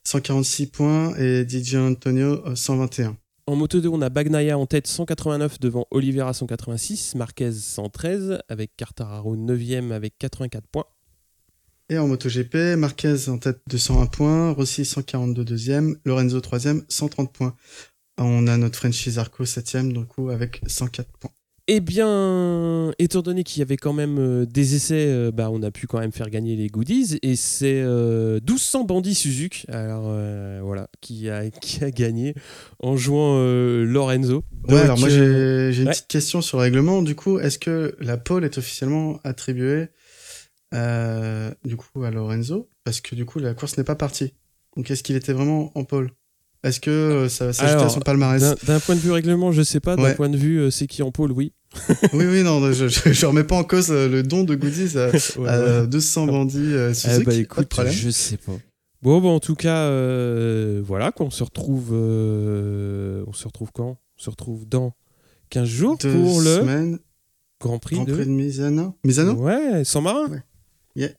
146 0.03 0.67
points 0.67 1.17
et 1.17 1.47
DJ 1.49 1.77
Antonio 1.77 2.43
121. 2.57 3.17
En 3.47 3.57
Moto 3.57 3.79
2, 3.79 3.91
on 3.91 4.01
a 4.01 4.09
Bagnaia 4.09 4.57
en 4.57 4.65
tête 4.65 4.87
189 4.87 5.61
devant 5.61 5.87
Oliveira 5.91 6.33
186, 6.33 7.15
Marquez 7.15 7.53
113 7.53 8.39
avec 8.49 8.75
Cartararo 8.75 9.37
9e 9.37 9.93
avec 9.93 10.17
84 10.17 10.67
points. 10.67 10.87
Et 11.91 11.99
en 11.99 12.09
MotoGP, 12.09 12.77
Marquez 12.79 13.29
en 13.29 13.37
tête 13.37 13.61
de 13.67 13.77
101 13.77 14.07
points, 14.07 14.53
Rossi 14.53 14.87
142 14.87 15.45
deuxième, 15.45 15.99
Lorenzo 16.07 16.41
3e 16.41 16.85
130 16.89 17.35
points. 17.35 17.55
On 18.17 18.47
a 18.47 18.57
notre 18.57 18.79
Frenchie 18.79 19.19
Arco 19.19 19.45
7e 19.45 19.93
du 19.93 20.07
coup 20.07 20.31
avec 20.31 20.63
104 20.67 21.07
points. 21.19 21.33
Eh 21.67 21.81
bien, 21.81 22.93
étant 22.99 23.23
donné 23.23 23.43
qu'il 23.43 23.61
y 23.61 23.63
avait 23.63 23.79
quand 23.79 23.95
même 23.95 24.19
euh, 24.19 24.45
des 24.45 24.75
essais, 24.75 25.07
euh, 25.09 25.31
bah, 25.31 25.49
on 25.51 25.63
a 25.63 25.71
pu 25.71 25.87
quand 25.87 25.99
même 25.99 26.13
faire 26.13 26.29
gagner 26.29 26.57
les 26.57 26.67
goodies. 26.67 27.19
Et 27.23 27.37
c'est 27.37 27.83
1200 27.83 28.81
euh, 28.81 28.85
bandits 28.85 29.15
Suzuki, 29.15 29.65
alors 29.69 30.15
voilà, 30.63 30.89
qui 31.01 31.31
a, 31.31 31.49
qui 31.63 31.83
a 31.83 31.91
gagné 31.91 32.35
en 32.81 32.97
jouant 32.97 33.39
Lorenzo. 33.83 34.45
ouais, 34.69 34.81
alors 34.81 34.99
moi 34.99 35.09
j'ai 35.09 35.81
une 35.81 35.89
petite 35.89 36.07
question 36.07 36.43
sur 36.43 36.59
le 36.59 36.65
règlement. 36.65 37.01
Du 37.01 37.15
coup, 37.15 37.39
est-ce 37.39 37.59
que 37.59 37.97
la 37.99 38.19
pole 38.19 38.45
est 38.45 38.59
officiellement 38.59 39.19
attribuée 39.25 39.89
du 40.73 41.77
coup 41.77 42.05
à 42.05 42.11
Lorenzo? 42.11 42.69
Parce 42.85 43.01
que 43.01 43.15
du 43.15 43.25
coup 43.25 43.39
la 43.39 43.55
course 43.55 43.79
n'est 43.79 43.85
pas 43.85 43.95
partie. 43.95 44.35
Donc 44.77 44.91
est-ce 44.91 45.03
qu'il 45.03 45.17
était 45.17 45.33
vraiment 45.33 45.73
en 45.79 45.85
pole? 45.85 46.11
Est-ce 46.65 46.81
que 46.81 46.91
euh, 46.91 47.29
ça 47.29 47.47
va 47.47 47.53
s'ajouter 47.53 47.85
à 47.85 47.89
son 47.91 48.01
palmarès 48.01 48.43
D'un 48.65 48.81
point 48.81 48.95
de 48.95 49.01
vue 49.01 49.13
règlement, 49.13 49.53
je 49.53 49.61
sais 49.61 49.81
pas. 49.81 49.97
D'un 49.97 50.15
point 50.15 50.31
de 50.31 50.37
vue 50.39 50.59
euh, 50.61 50.71
c'est 50.71 50.87
qui 50.87 51.03
en 51.03 51.13
pôle, 51.13 51.31
oui. 51.31 51.53
oui, 52.15 52.25
oui, 52.25 52.43
non, 52.43 52.73
je, 52.73 52.89
je, 52.89 53.27
remets 53.27 53.45
pas 53.45 53.57
en 53.57 53.65
cause 53.65 53.91
euh, 53.91 54.09
le 54.09 54.23
don 54.23 54.45
de 54.45 54.55
goodies 54.55 54.97
à, 54.97 55.87
200 55.87 56.27
bandits 56.27 56.73
Suzuki. 56.95 57.21
Eh 57.21 57.25
bah 57.25 57.35
écoute, 57.35 57.69
je 57.91 58.11
sais 58.11 58.39
pas. 58.39 58.53
Bon, 59.03 59.21
bon, 59.21 59.35
en 59.35 59.41
tout 59.41 59.57
cas, 59.57 59.91
voilà, 60.81 61.13
qu'on 61.13 61.31
se 61.31 61.45
retrouve. 61.45 61.93
on 61.93 63.33
se 63.33 63.47
retrouve 63.47 63.71
quand? 63.73 63.99
On 64.19 64.23
se 64.23 64.31
retrouve 64.31 64.67
dans 64.67 64.95
15 65.51 65.69
jours 65.69 65.99
pour 65.99 66.41
le 66.41 66.99
Grand 67.61 67.79
Prix 67.79 67.97
Grand 67.97 68.05
de, 68.05 68.15
Prix 68.15 68.25
de 68.25 68.31
Misano. 68.31 68.97
Misano? 69.05 69.35
Ouais, 69.35 69.85
sans 69.85 70.01
marin. 70.01 70.29
Ouais. 70.29 70.43
Yeah. 70.97 71.11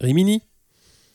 Rimini. 0.00 0.42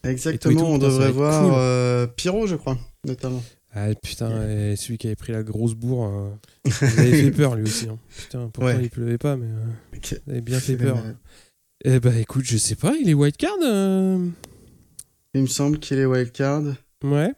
Exactement, 0.04 0.70
on 0.70 0.78
devrait 0.78 1.12
voir 1.12 2.08
Pyro, 2.16 2.48
je 2.48 2.56
crois 2.56 2.78
notamment. 3.06 3.44
Ah 3.74 3.88
putain, 4.02 4.30
celui 4.76 4.98
qui 4.98 5.08
avait 5.08 5.16
pris 5.16 5.32
la 5.32 5.44
grosse 5.44 5.76
bourre, 5.76 6.06
hein. 6.06 6.40
il 6.66 7.00
avait 7.00 7.22
fait 7.24 7.32
peur 7.32 7.56
lui 7.56 7.64
aussi. 7.64 7.88
Hein. 7.88 8.00
Putain, 8.18 8.50
pourtant 8.50 8.80
il 8.80 8.90
pleuvait 8.90 9.20
pas, 9.20 9.38
mais 9.38 9.46
euh, 9.48 10.20
il 10.26 10.32
avait 10.32 10.42
bien 10.42 10.60
fait 10.60 10.76
peur. 10.76 10.98
Eh 11.86 12.00
bah 12.00 12.16
écoute, 12.18 12.46
je 12.46 12.58
sais 12.58 12.76
pas, 12.76 12.94
il 13.00 13.10
est 13.10 13.14
wildcard 13.14 13.56
euh... 13.64 14.28
Il 15.34 15.44
me 15.44 15.48
semble 15.48 15.80
qu'il 15.80 16.00
est 16.00 16.06
wildcard. 16.06 16.64
Ouais. 17.04 17.34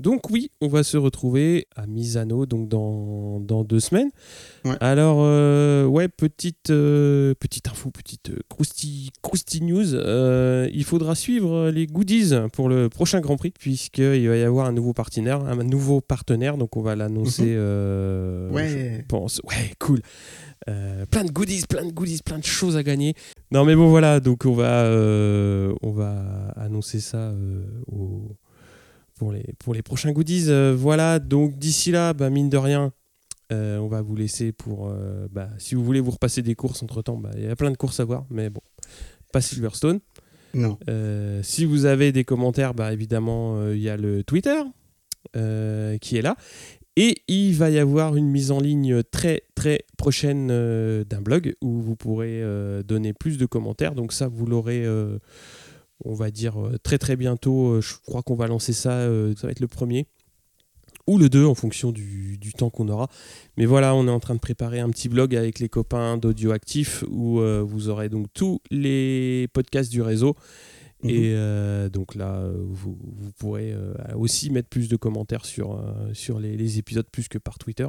Donc 0.00 0.28
oui, 0.30 0.50
on 0.60 0.66
va 0.66 0.82
se 0.82 0.96
retrouver 0.96 1.68
à 1.76 1.86
Misano 1.86 2.46
donc 2.46 2.68
dans, 2.68 3.38
dans 3.38 3.62
deux 3.62 3.78
semaines. 3.78 4.10
Ouais. 4.64 4.74
Alors 4.80 5.18
euh, 5.20 5.86
ouais, 5.86 6.08
petite 6.08 6.70
euh, 6.70 7.32
petite 7.38 7.68
info, 7.68 7.90
petite 7.90 8.30
euh, 8.30 8.38
crousty, 8.48 9.10
crousty 9.22 9.62
news. 9.62 9.94
Euh, 9.94 10.68
il 10.72 10.82
faudra 10.82 11.14
suivre 11.14 11.70
les 11.70 11.86
goodies 11.86 12.32
pour 12.52 12.68
le 12.68 12.88
prochain 12.88 13.20
Grand 13.20 13.36
Prix 13.36 13.52
puisqu'il 13.52 14.28
va 14.28 14.36
y 14.36 14.42
avoir 14.42 14.66
un 14.66 14.72
nouveau 14.72 14.92
partenaire, 14.94 15.40
un 15.44 15.62
nouveau 15.62 16.00
partenaire. 16.00 16.56
Donc 16.56 16.76
on 16.76 16.82
va 16.82 16.96
l'annoncer. 16.96 17.54
euh, 17.56 18.50
Ouais. 18.50 18.98
je 19.00 19.06
pense. 19.06 19.40
Ouais, 19.44 19.72
cool. 19.78 20.00
Plein 20.66 21.24
de 21.24 21.30
goodies, 21.30 21.64
plein 21.68 21.84
de 21.84 21.92
goodies, 21.92 22.20
plein 22.24 22.38
de 22.38 22.44
choses 22.44 22.76
à 22.76 22.82
gagner. 22.82 23.14
Non 23.52 23.64
mais 23.64 23.76
bon 23.76 23.88
voilà, 23.90 24.18
donc 24.18 24.44
on 24.46 24.54
va 24.54 24.88
on 25.82 25.92
va 25.92 26.52
annoncer 26.56 26.98
ça 27.00 27.32
au- 27.86 28.34
pour 29.16 29.32
les 29.32 29.54
pour 29.58 29.74
les 29.74 29.82
prochains 29.82 30.12
goodies. 30.12 30.46
Euh, 30.48 30.74
voilà, 30.76 31.18
donc 31.18 31.58
d'ici 31.58 31.90
là, 31.90 32.12
bah, 32.12 32.30
mine 32.30 32.50
de 32.50 32.56
rien, 32.56 32.92
euh, 33.52 33.78
on 33.78 33.88
va 33.88 34.02
vous 34.02 34.16
laisser 34.16 34.52
pour 34.52 34.88
euh, 34.88 35.28
bah, 35.30 35.48
si 35.58 35.74
vous 35.74 35.84
voulez 35.84 36.00
vous 36.00 36.10
repasser 36.10 36.42
des 36.42 36.54
courses 36.54 36.82
entre 36.82 37.02
temps, 37.02 37.16
bah, 37.16 37.30
il 37.36 37.44
y 37.44 37.48
a 37.48 37.56
plein 37.56 37.70
de 37.70 37.76
courses 37.76 38.00
à 38.00 38.04
voir, 38.04 38.26
mais 38.30 38.50
bon, 38.50 38.60
pas 39.32 39.40
Silverstone. 39.40 40.00
Non. 40.54 40.78
Si 41.42 41.64
vous 41.64 41.84
avez 41.84 42.12
des 42.12 42.22
commentaires, 42.22 42.74
bah, 42.74 42.92
évidemment, 42.92 43.72
il 43.72 43.80
y 43.80 43.88
a 43.88 43.96
le 43.96 44.22
Twitter 44.22 44.62
qui 45.32 46.16
est 46.16 46.22
là. 46.22 46.36
Et 46.96 47.16
il 47.26 47.54
va 47.54 47.70
y 47.70 47.80
avoir 47.80 48.14
une 48.14 48.30
mise 48.30 48.52
en 48.52 48.60
ligne 48.60 49.02
très 49.02 49.42
très 49.56 49.80
prochaine 49.98 50.46
d'un 50.46 51.20
blog 51.20 51.56
où 51.60 51.80
vous 51.80 51.96
pourrez 51.96 52.40
donner 52.84 53.12
plus 53.12 53.36
de 53.36 53.46
commentaires. 53.46 53.96
Donc 53.96 54.12
ça, 54.12 54.28
vous 54.28 54.46
l'aurez, 54.46 54.86
on 56.04 56.14
va 56.14 56.30
dire, 56.30 56.60
euh, 56.60 56.78
très 56.82 56.98
très 56.98 57.16
bientôt. 57.16 57.74
Euh, 57.74 57.80
Je 57.80 57.94
crois 58.06 58.22
qu'on 58.22 58.34
va 58.34 58.46
lancer 58.46 58.72
ça, 58.72 58.92
euh, 58.92 59.34
ça 59.36 59.46
va 59.46 59.50
être 59.52 59.60
le 59.60 59.68
premier. 59.68 60.06
Ou 61.06 61.18
le 61.18 61.28
2 61.28 61.44
en 61.44 61.54
fonction 61.54 61.92
du, 61.92 62.38
du 62.38 62.54
temps 62.54 62.70
qu'on 62.70 62.88
aura. 62.88 63.10
Mais 63.58 63.66
voilà, 63.66 63.94
on 63.94 64.06
est 64.08 64.10
en 64.10 64.20
train 64.20 64.34
de 64.34 64.40
préparer 64.40 64.80
un 64.80 64.88
petit 64.88 65.10
blog 65.10 65.36
avec 65.36 65.58
les 65.58 65.68
copains 65.68 66.16
d'Audio 66.16 66.50
Actif 66.52 67.04
où 67.10 67.40
euh, 67.40 67.62
vous 67.62 67.90
aurez 67.90 68.08
donc 68.08 68.28
tous 68.32 68.60
les 68.70 69.46
podcasts 69.52 69.90
du 69.90 70.00
réseau. 70.00 70.34
Mhm. 71.02 71.10
Et 71.10 71.34
euh, 71.34 71.90
donc 71.90 72.14
là, 72.14 72.48
vous, 72.70 72.96
vous 73.02 73.32
pourrez 73.32 73.72
euh, 73.72 73.92
aussi 74.16 74.48
mettre 74.48 74.70
plus 74.70 74.88
de 74.88 74.96
commentaires 74.96 75.44
sur, 75.44 75.78
sur 76.14 76.40
les, 76.40 76.56
les 76.56 76.78
épisodes 76.78 77.06
plus 77.12 77.28
que 77.28 77.36
par 77.36 77.58
Twitter. 77.58 77.88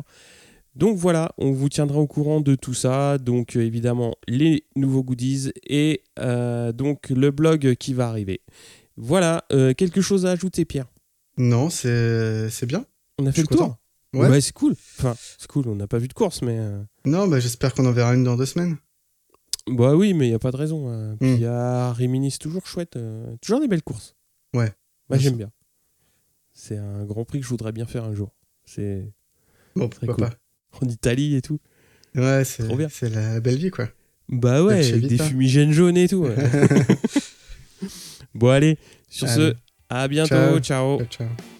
Donc 0.76 0.98
voilà, 0.98 1.32
on 1.38 1.52
vous 1.52 1.70
tiendra 1.70 2.00
au 2.00 2.08
courant 2.08 2.42
de 2.42 2.56
tout 2.56 2.74
ça. 2.74 3.18
Donc 3.18 3.56
euh, 3.56 3.62
évidemment, 3.62 4.16
les 4.28 4.66
nouveaux 4.76 5.04
goodies 5.04 5.52
et 5.68 6.04
euh, 6.20 6.72
donc 6.74 7.10
le 7.10 7.32
blog 7.32 7.76
qui 7.76 7.94
va 7.94 8.10
arriver. 8.10 8.42
Voilà, 8.98 9.46
euh, 9.52 9.74
quelque 9.74 10.02
chose 10.02 10.26
à 10.26 10.32
ajouter, 10.32 10.66
Pierre? 10.66 10.88
Non, 11.38 11.70
c'est 11.70 12.50
c'est 12.50 12.66
bien. 12.66 12.86
On 13.20 13.26
a 13.26 13.32
fait 13.32 13.42
le 13.42 13.48
tour? 13.48 13.78
Ouais. 14.14 14.40
c'est 14.42 14.54
cool. 14.54 14.74
Enfin, 14.98 15.16
c'est 15.38 15.48
cool, 15.48 15.68
on 15.68 15.76
n'a 15.76 15.88
pas 15.88 15.98
vu 15.98 16.08
de 16.08 16.14
course, 16.14 16.42
mais. 16.42 16.58
Non, 17.06 17.28
bah, 17.28 17.40
j'espère 17.40 17.74
qu'on 17.74 17.86
en 17.86 17.92
verra 17.92 18.14
une 18.16 18.24
dans 18.24 18.38
deux 18.38 18.46
semaines. 18.46 18.78
Bah 19.68 19.96
oui, 19.96 20.14
mais 20.14 20.28
il 20.28 20.30
n'y 20.30 20.36
a 20.36 20.40
pas 20.40 20.52
de 20.52 20.58
raison. 20.58 21.18
Puis 21.20 21.32
Hmm. 21.32 21.38
il 21.40 21.48
Rimini, 21.96 22.32
c'est 22.32 22.38
toujours 22.38 22.68
chouette. 22.68 22.98
Toujours 23.42 23.60
des 23.60 23.68
belles 23.68 23.84
courses. 23.84 24.16
Ouais. 24.54 24.72
Moi, 25.10 25.18
j'aime 25.20 25.36
bien. 25.36 25.52
C'est 26.54 26.78
un 26.78 27.04
grand 27.04 27.26
prix 27.26 27.40
que 27.40 27.44
je 27.46 27.50
voudrais 27.50 27.74
bien 27.74 27.86
faire 27.86 28.06
un 28.06 28.14
jour. 28.14 28.34
C'est 28.64 29.12
Bon, 29.76 29.90
Très 29.90 30.08
pourquoi 30.08 30.30
en 30.82 30.88
Italie 30.88 31.36
et 31.36 31.42
tout. 31.42 31.60
Ouais, 32.16 32.44
c'est 32.46 32.64
Trop 32.64 32.78
bien. 32.78 32.88
c'est 32.90 33.10
la 33.10 33.40
belle 33.40 33.58
vie, 33.58 33.70
quoi. 33.72 33.90
Bah 34.30 34.64
ouais, 34.64 34.76
Dolce 34.90 35.02
des 35.02 35.08
Vita. 35.10 35.24
fumigènes 35.26 35.72
jaunes 35.72 35.98
et 35.98 36.08
tout. 36.08 36.24
ouais. 36.26 36.36
bon, 38.34 38.50
allez, 38.50 38.78
sur 39.10 39.28
ce, 39.30 39.54
à 39.90 40.08
bientôt. 40.08 40.30
Ciao. 40.36 40.60
ciao. 40.60 40.98
Ciao, 41.00 41.08
ciao. 41.08 41.55